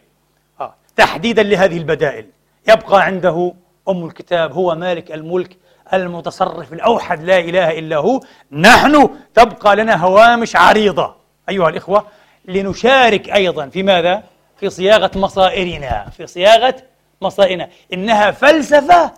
آه. 0.62 0.76
تحديدا 0.96 1.44
لهذه 1.44 1.78
البدائل. 1.78 2.26
يبقى 2.70 3.04
عنده 3.04 3.54
أم 3.90 4.06
الكتاب 4.06 4.52
هو 4.54 4.76
مالك 4.76 5.12
الملك 5.12 5.58
المتصرف 5.94 6.74
الأوحد 6.74 7.24
لا 7.24 7.40
إله 7.40 7.80
إلا 7.80 7.98
هو. 7.98 8.20
نحن 8.52 9.10
تبقى 9.34 9.76
لنا 9.76 9.96
هوامش 9.96 10.56
عريضة 10.56 11.16
أيها 11.50 11.70
الإخوة. 11.70 12.08
لنشارك 12.46 13.30
أيضا 13.30 13.68
في 13.68 13.84
ماذا؟ 13.84 14.24
في 14.60 14.70
صياغة 14.70 15.12
مصائرنا. 15.16 16.10
في 16.18 16.28
صياغة 16.28 16.76
مصائرنا. 17.22 17.70
إنها 17.94 18.32
فلسفة 18.32 19.12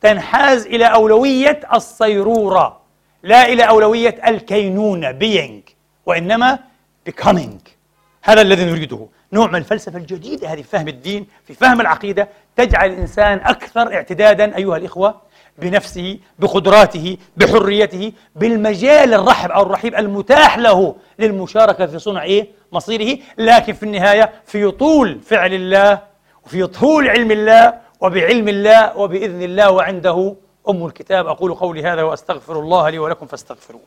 تنحاز 0.00 0.66
إلى 0.66 0.84
أولوية 0.84 1.60
الصيرورة. 1.74 2.77
لا 3.22 3.46
إلى 3.46 3.62
أولوية 3.68 4.20
الكينونة 4.26 5.10
بينج 5.10 5.62
وإنما 6.06 6.58
becoming. 7.10 7.68
هذا 8.22 8.40
الذي 8.40 8.64
نريده. 8.64 9.06
نوع 9.32 9.46
من 9.46 9.56
الفلسفة 9.56 9.98
الجديدة 9.98 10.48
هذه 10.48 10.62
في 10.62 10.68
فهم 10.68 10.88
الدين 10.88 11.26
في 11.46 11.54
فهم 11.54 11.80
العقيدة. 11.80 12.28
تجعل 12.56 12.90
الإنسان 12.90 13.38
أكثر 13.38 13.94
اعتدادا 13.94 14.56
أيها 14.56 14.76
الإخوة 14.76 15.20
بنفسه 15.58 16.18
بقدراته 16.38 17.16
بحريته 17.36 18.12
بالمجال 18.36 19.14
الرحب 19.14 19.50
أو 19.50 19.62
الرحيب 19.62 19.94
المتاح 19.94 20.58
له 20.58 20.94
للمشاركة 21.18 21.86
في 21.86 21.98
صنع 21.98 22.22
إيه؟ 22.22 22.48
مصيره. 22.72 23.18
لكن 23.38 23.72
في 23.72 23.82
النهاية 23.82 24.32
في 24.46 24.70
طول 24.70 25.20
فعل 25.20 25.54
الله 25.54 25.98
وفي 26.46 26.66
طول 26.66 27.08
علم 27.08 27.30
الله 27.30 27.74
وبعلم 28.00 28.48
الله 28.48 28.96
وبإذن 28.96 29.42
الله 29.42 29.70
وعنده 29.70 30.36
أم 30.68 30.86
الكتاب 30.86 31.26
أقول 31.26 31.54
قولي 31.54 31.82
هذا 31.82 32.02
وأستغفر 32.02 32.60
الله 32.60 32.90
لي 32.90 32.98
ولكم 32.98 33.26
فاستغفروه. 33.26 33.82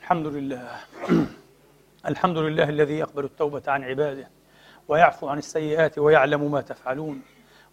الحمد 0.00 0.26
لله. 0.26 0.70
الحمد 2.06 2.38
لله 2.38 2.68
الذي 2.68 2.98
يقبل 2.98 3.24
التوبة 3.24 3.62
عن 3.66 3.84
عباده 3.84 4.28
ويعفو 4.88 5.28
عن 5.28 5.38
السيئات 5.38 5.98
ويعلم 5.98 6.50
ما 6.52 6.60
تفعلون 6.60 7.22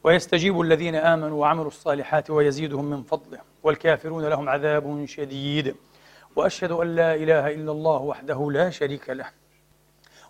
ويستجيب 0.03 0.61
الذين 0.61 0.95
آمنوا 0.95 1.41
وعملوا 1.41 1.67
الصالحات 1.67 2.29
ويزيدهم 2.29 2.85
من 2.85 3.03
فضله 3.03 3.39
والكافرون 3.63 4.25
لهم 4.25 4.49
عذاب 4.49 5.05
شديد. 5.05 5.75
وأشهد 6.35 6.71
أن 6.71 6.95
لا 6.95 7.15
إله 7.15 7.47
إلا 7.47 7.71
الله 7.71 8.01
وحده 8.01 8.51
لا 8.51 8.69
شريك 8.69 9.09
له. 9.09 9.42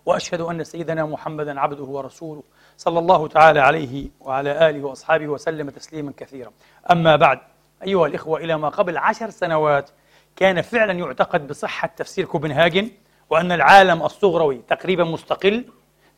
وأشهد 0.06 0.40
أن 0.40 0.64
سيدنا 0.64 1.04
محمدا 1.04 1.60
عبده 1.60 1.84
ورسوله 1.84 2.42
صلى 2.76 2.98
الله 2.98 3.28
تعالى 3.28 3.60
عليه 3.60 4.08
وعلى 4.20 4.70
آله 4.70 4.84
وأصحابه 4.84 5.28
وسلم 5.28 5.70
تسليما 5.70 6.12
كثيرا 6.16 6.50
أما 6.90 7.16
بعد 7.16 7.38
أيها 7.82 8.06
الإخوة 8.06 8.40
إلى 8.40 8.58
ما 8.58 8.68
قبل 8.68 8.98
عشر 8.98 9.30
سنوات 9.30 9.90
كان 10.36 10.62
فعلا 10.62 10.92
يعتقد 10.92 11.46
بصحة 11.46 11.90
تفسير 11.96 12.24
كوبنهاجن 12.24 12.90
وأن 13.30 13.52
العالم 13.52 14.02
الصغروي 14.02 14.62
تقريبا 14.68 15.04
مستقل 15.04 15.64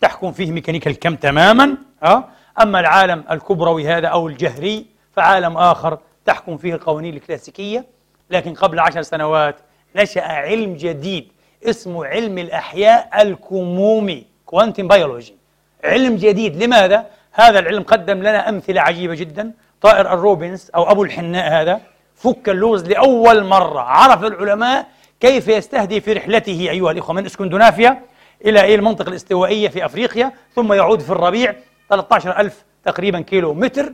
تحكم 0.01 0.33
فيه 0.33 0.53
ميكانيكا 0.53 0.91
الكم 0.91 1.17
تماما 1.17 1.77
أه؟ 2.03 2.25
أما 2.63 2.81
العالم 2.81 3.25
الكبروي 3.31 3.89
هذا 3.89 4.09
أو 4.09 4.29
الجهري 4.29 4.87
فعالم 5.13 5.57
آخر 5.57 5.99
تحكم 6.25 6.57
فيه 6.57 6.75
القوانين 6.75 7.15
الكلاسيكية 7.15 7.87
لكن 8.31 8.55
قبل 8.55 8.81
عشر 8.81 9.03
سنوات 9.03 9.57
نشأ 9.97 10.23
علم 10.23 10.75
جديد 10.75 11.33
اسمه 11.65 12.07
علم 12.07 12.39
الأحياء 12.39 13.23
الكمومي 13.23 14.27
quantum 14.47 14.89
biology 14.89 15.37
علم 15.85 16.17
جديد. 16.17 16.63
لماذا؟ 16.63 17.07
هذا 17.33 17.59
العلم 17.59 17.83
قدم 17.83 18.19
لنا 18.19 18.49
أمثلة 18.49 18.81
عجيبة 18.81 19.15
جدا. 19.15 19.53
طائر 19.81 20.13
ال 20.13 20.21
robins 20.21 20.71
أو 20.75 20.91
أبو 20.91 21.05
الحناء 21.05 21.53
هذا 21.53 21.81
فك 22.15 22.49
اللغز 22.49 22.85
لأول 22.85 23.45
مرة. 23.45 23.81
عرف 23.81 24.25
العلماء 24.25 24.87
كيف 25.21 25.49
يستهدي 25.49 26.01
في 26.01 26.13
رحلته 26.13 26.71
أيها 26.71 26.91
الإخوة 26.91 27.15
من 27.15 27.27
اسكندنافيا 27.27 28.03
إلى 28.45 28.75
المنطقة 28.75 29.09
الاستوائية 29.09 29.69
في 29.69 29.85
أفريقيا 29.85 30.33
ثم 30.55 30.73
يعود 30.73 31.01
في 31.01 31.11
الربيع. 31.11 31.55
13 31.89 32.41
ألف 32.41 32.65
تقريبا 32.85 33.21
كيلو 33.21 33.55
متر 33.55 33.93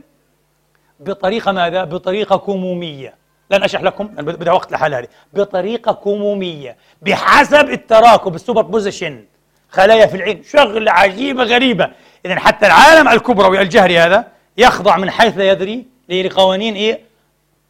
بطريقة 0.99 1.51
ماذا؟ 1.51 1.83
بطريقة 1.83 2.37
كمومية. 2.37 3.22
لن 3.51 3.63
أشرح 3.63 3.81
لكم 3.81 4.07
بدها 4.07 4.53
وقت 4.53 4.71
لحال 4.71 4.93
هذه. 4.93 5.07
بطريقة 5.33 5.91
كمومية 5.91 6.77
بحسب 7.01 7.69
التراكب 7.69 8.35
ال 8.35 8.61
superposition 8.61 9.25
خلايا 9.69 10.05
في 10.05 10.17
العين 10.17 10.43
شغلة 10.43 10.91
عجيبة 10.91 11.43
غريبة. 11.43 11.89
إذا 12.25 12.39
حتى 12.39 12.65
العالم 12.65 13.07
الكبروي 13.07 13.61
الجهري 13.61 13.99
هذا 13.99 14.27
يخضع 14.57 14.97
من 14.97 15.09
حيث 15.09 15.37
لا 15.37 15.51
يدري 15.51 15.85
لقوانين 16.09 16.75
إيه؟ 16.75 17.01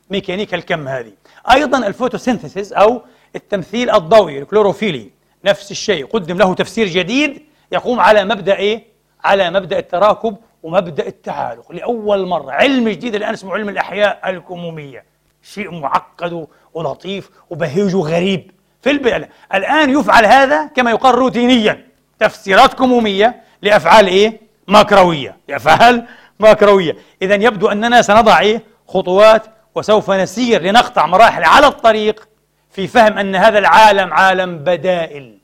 ميكانيكا 0.10 0.58
الكم 0.58 0.88
هذه. 0.88 1.12
أيضا 1.52 1.88
ال 1.88 1.94
photosynthesis 1.94 2.74
أو 2.74 3.02
التمثيل 3.36 3.90
الضوئي 3.90 4.40
الكلوروفيلي 4.40 5.10
نفس 5.46 5.72
الشيء. 5.72 6.06
قدم 6.06 6.38
له 6.38 6.54
تفسير 6.54 6.88
جديد 6.88 7.44
يقوم 7.72 8.00
على 8.00 8.26
مبدأ 8.26 8.56
إيه؟ 8.56 8.84
على 9.24 9.50
مبدأ 9.50 9.80
التراكب 9.80 10.38
ومبدأ 10.64 11.08
التعالق 11.08 11.72
لأول 11.72 12.26
مرة. 12.26 12.52
علم 12.52 12.90
جديد 12.90 13.16
الآن 13.16 13.34
اسمه 13.34 13.54
علم 13.54 13.70
الأحياء 13.70 14.30
الكمومية. 14.30 15.04
شيء 15.44 15.72
معقد 15.72 16.48
ولطيف 16.74 17.30
وبهيج 17.50 17.96
وغريب 17.96 18.52
في 18.82 18.92
البيئة 18.92 19.30
الآن 19.54 19.90
يفعل 20.00 20.26
هذا 20.26 20.66
كما 20.66 20.92
يقال 20.92 21.16
روتينيا. 21.16 21.86
تفسيرات 22.20 22.74
كمومية 22.74 23.44
لأفعال 23.62 24.08
إيه؟ 24.08 24.42
ماكروية. 24.68 25.38
لأفعال 25.48 26.06
ماكروية. 26.40 26.96
إذا 27.22 27.36
يبدو 27.36 27.68
أننا 27.68 28.02
سنضع 28.02 28.40
إيه؟ 28.40 28.62
خطوات 28.88 29.44
وسوف 29.76 30.12
نسير 30.12 30.62
لنقطع 30.62 31.06
مراحل 31.06 31.44
على 31.44 31.68
الطريق 31.68 32.28
في 32.72 32.88
فهم 32.88 33.18
أن 33.18 33.36
هذا 33.36 33.60
العالم 33.60 34.14
عالم 34.14 34.58
بدائل. 34.58 35.38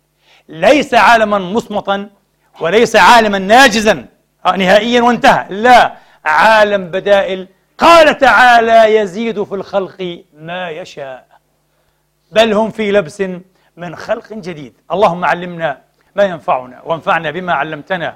ليس 0.49 0.93
عالما 0.93 1.39
مصمتا 1.39 2.09
وليس 2.59 2.95
عالما 2.95 3.37
ناجزا. 3.37 4.05
آه، 4.45 4.55
نهائيا 4.55 5.01
وانتهى. 5.01 5.45
لا 5.49 5.93
عالم 6.25 6.85
بدائل 6.85 7.47
قال 7.79 8.17
تعالى 8.17 8.95
يزيد 8.95 9.43
في 9.43 9.55
الخلق 9.55 10.23
ما 10.33 10.69
يشاء 10.69 11.27
بل 12.31 12.53
هم 12.53 12.71
في 12.71 12.91
لبس 12.91 13.23
من 13.77 13.95
خلق 13.95 14.33
جديد. 14.33 14.73
اللهم 14.91 15.25
علمنا 15.25 15.81
ما 16.15 16.23
ينفعنا 16.23 16.81
وانفعنا 16.85 17.31
بما 17.31 17.53
علمتنا 17.53 18.15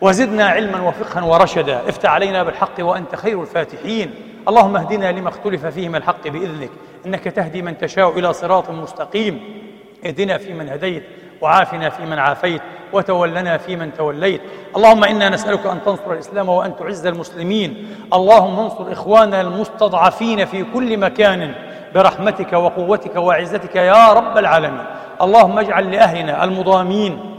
وزدنا 0.00 0.48
علما 0.48 0.80
وفقها 0.80 1.22
ورشدا. 1.22 1.88
افتح 1.88 2.10
علينا 2.10 2.42
بالحق 2.42 2.74
وأنت 2.80 3.16
خير 3.16 3.42
الفاتحين. 3.42 4.14
اللهم 4.48 4.76
اهدنا 4.76 5.12
لما 5.12 5.28
اختلف 5.28 5.66
فيه 5.66 5.88
من 5.88 5.96
الحق 5.96 6.28
بإذنك. 6.28 6.70
إنك 7.06 7.24
تهدي 7.24 7.62
من 7.62 7.78
تشاء 7.78 8.18
إلى 8.18 8.32
صراط 8.32 8.70
مستقيم. 8.70 9.62
اهدنا 10.06 10.38
فيمن 10.38 10.68
هديت. 10.68 11.04
وعافنا 11.40 11.90
فيمن 11.90 12.18
عافيت 12.18 12.62
وتولنا 12.92 13.58
فيمن 13.58 13.94
توليت. 13.94 14.40
اللهم 14.76 15.04
إنا 15.04 15.28
نسألك 15.28 15.66
أن 15.66 15.84
تنصر 15.84 16.12
الإسلام 16.12 16.48
وأن 16.48 16.76
تعز 16.76 17.06
المسلمين. 17.06 17.96
اللهم 18.12 18.58
انصر 18.60 18.92
إخواننا 18.92 19.40
المستضعفين 19.40 20.44
في 20.44 20.64
كل 20.74 20.98
مكان 20.98 21.54
برحمتك 21.94 22.52
وقوتك 22.52 23.16
وعزتك 23.16 23.76
يا 23.76 24.12
رب 24.12 24.38
العالمين. 24.38 24.84
اللهم 25.22 25.58
اجعل 25.58 25.92
لأهلنا 25.92 26.44
المضامين 26.44 27.34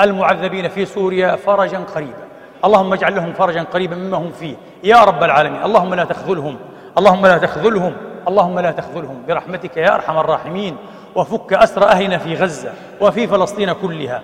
المعذبين 0.00 0.68
في 0.68 0.84
سوريا 0.84 1.36
فرجا 1.36 1.78
قريبا. 1.78 2.24
اللهم 2.64 2.92
اجعل 2.92 3.16
لهم 3.16 3.32
فرجا 3.32 3.62
قريبا 3.62 3.96
مما 3.96 4.16
هم 4.16 4.30
فيه. 4.30 4.54
يا 4.84 5.04
رب 5.04 5.24
العالمين 5.24 5.62
اللهم 5.62 5.94
لا 5.94 6.04
تخذلهم. 6.04 6.56
اللهم 6.98 7.26
لا 7.26 7.38
تخذلهم. 7.38 7.92
اللهم 8.28 8.58
لا 8.60 8.70
تخذلهم. 8.70 9.22
برحمتك 9.28 9.76
يا 9.76 9.94
أرحم 9.94 10.18
الراحمين. 10.18 10.76
وفك 11.14 11.52
أسر 11.52 11.84
أهلنا 11.88 12.18
في 12.18 12.34
غزة 12.34 12.72
وفي 13.00 13.26
فلسطين 13.26 13.72
كلها. 13.72 14.22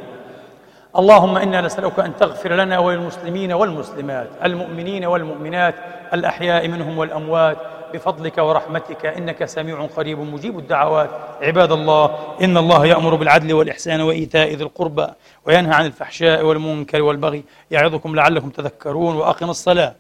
اللهم 0.99 1.37
إنا 1.37 1.61
نسألك 1.61 1.99
أن 1.99 2.17
تغفر 2.17 2.53
لنا 2.53 2.79
وللمسلمين 2.79 3.53
والمسلمات 3.53 4.29
المؤمنين 4.45 5.05
والمؤمنات 5.05 5.75
الأحياء 6.15 6.69
منهم 6.69 6.99
والأموات 6.99 7.57
بفضلك 7.95 8.39
ورحمتك 8.39 9.07
إنك 9.07 9.45
سميع 9.45 9.87
قريب 9.97 10.19
مجيب 10.19 10.59
الدعوات. 10.59 11.11
عباد 11.43 11.73
الله 11.73 12.19
إن 12.43 12.57
الله 12.57 12.87
يأمر 12.87 13.15
بالعدل 13.15 13.53
والإحسان 13.53 14.01
وإيتاء 14.01 14.55
ذي 14.55 14.65
القربى 14.65 15.07
وينهى 15.45 15.75
عن 15.75 15.87
الفحشاء 15.87 16.45
والمنكر 16.45 17.03
والبغي 17.03 17.45
يعظكم 17.71 18.15
لعلكم 18.15 18.51
تذكرون 18.51 19.17
وأقم 19.17 19.51
الصلاة. 19.51 19.95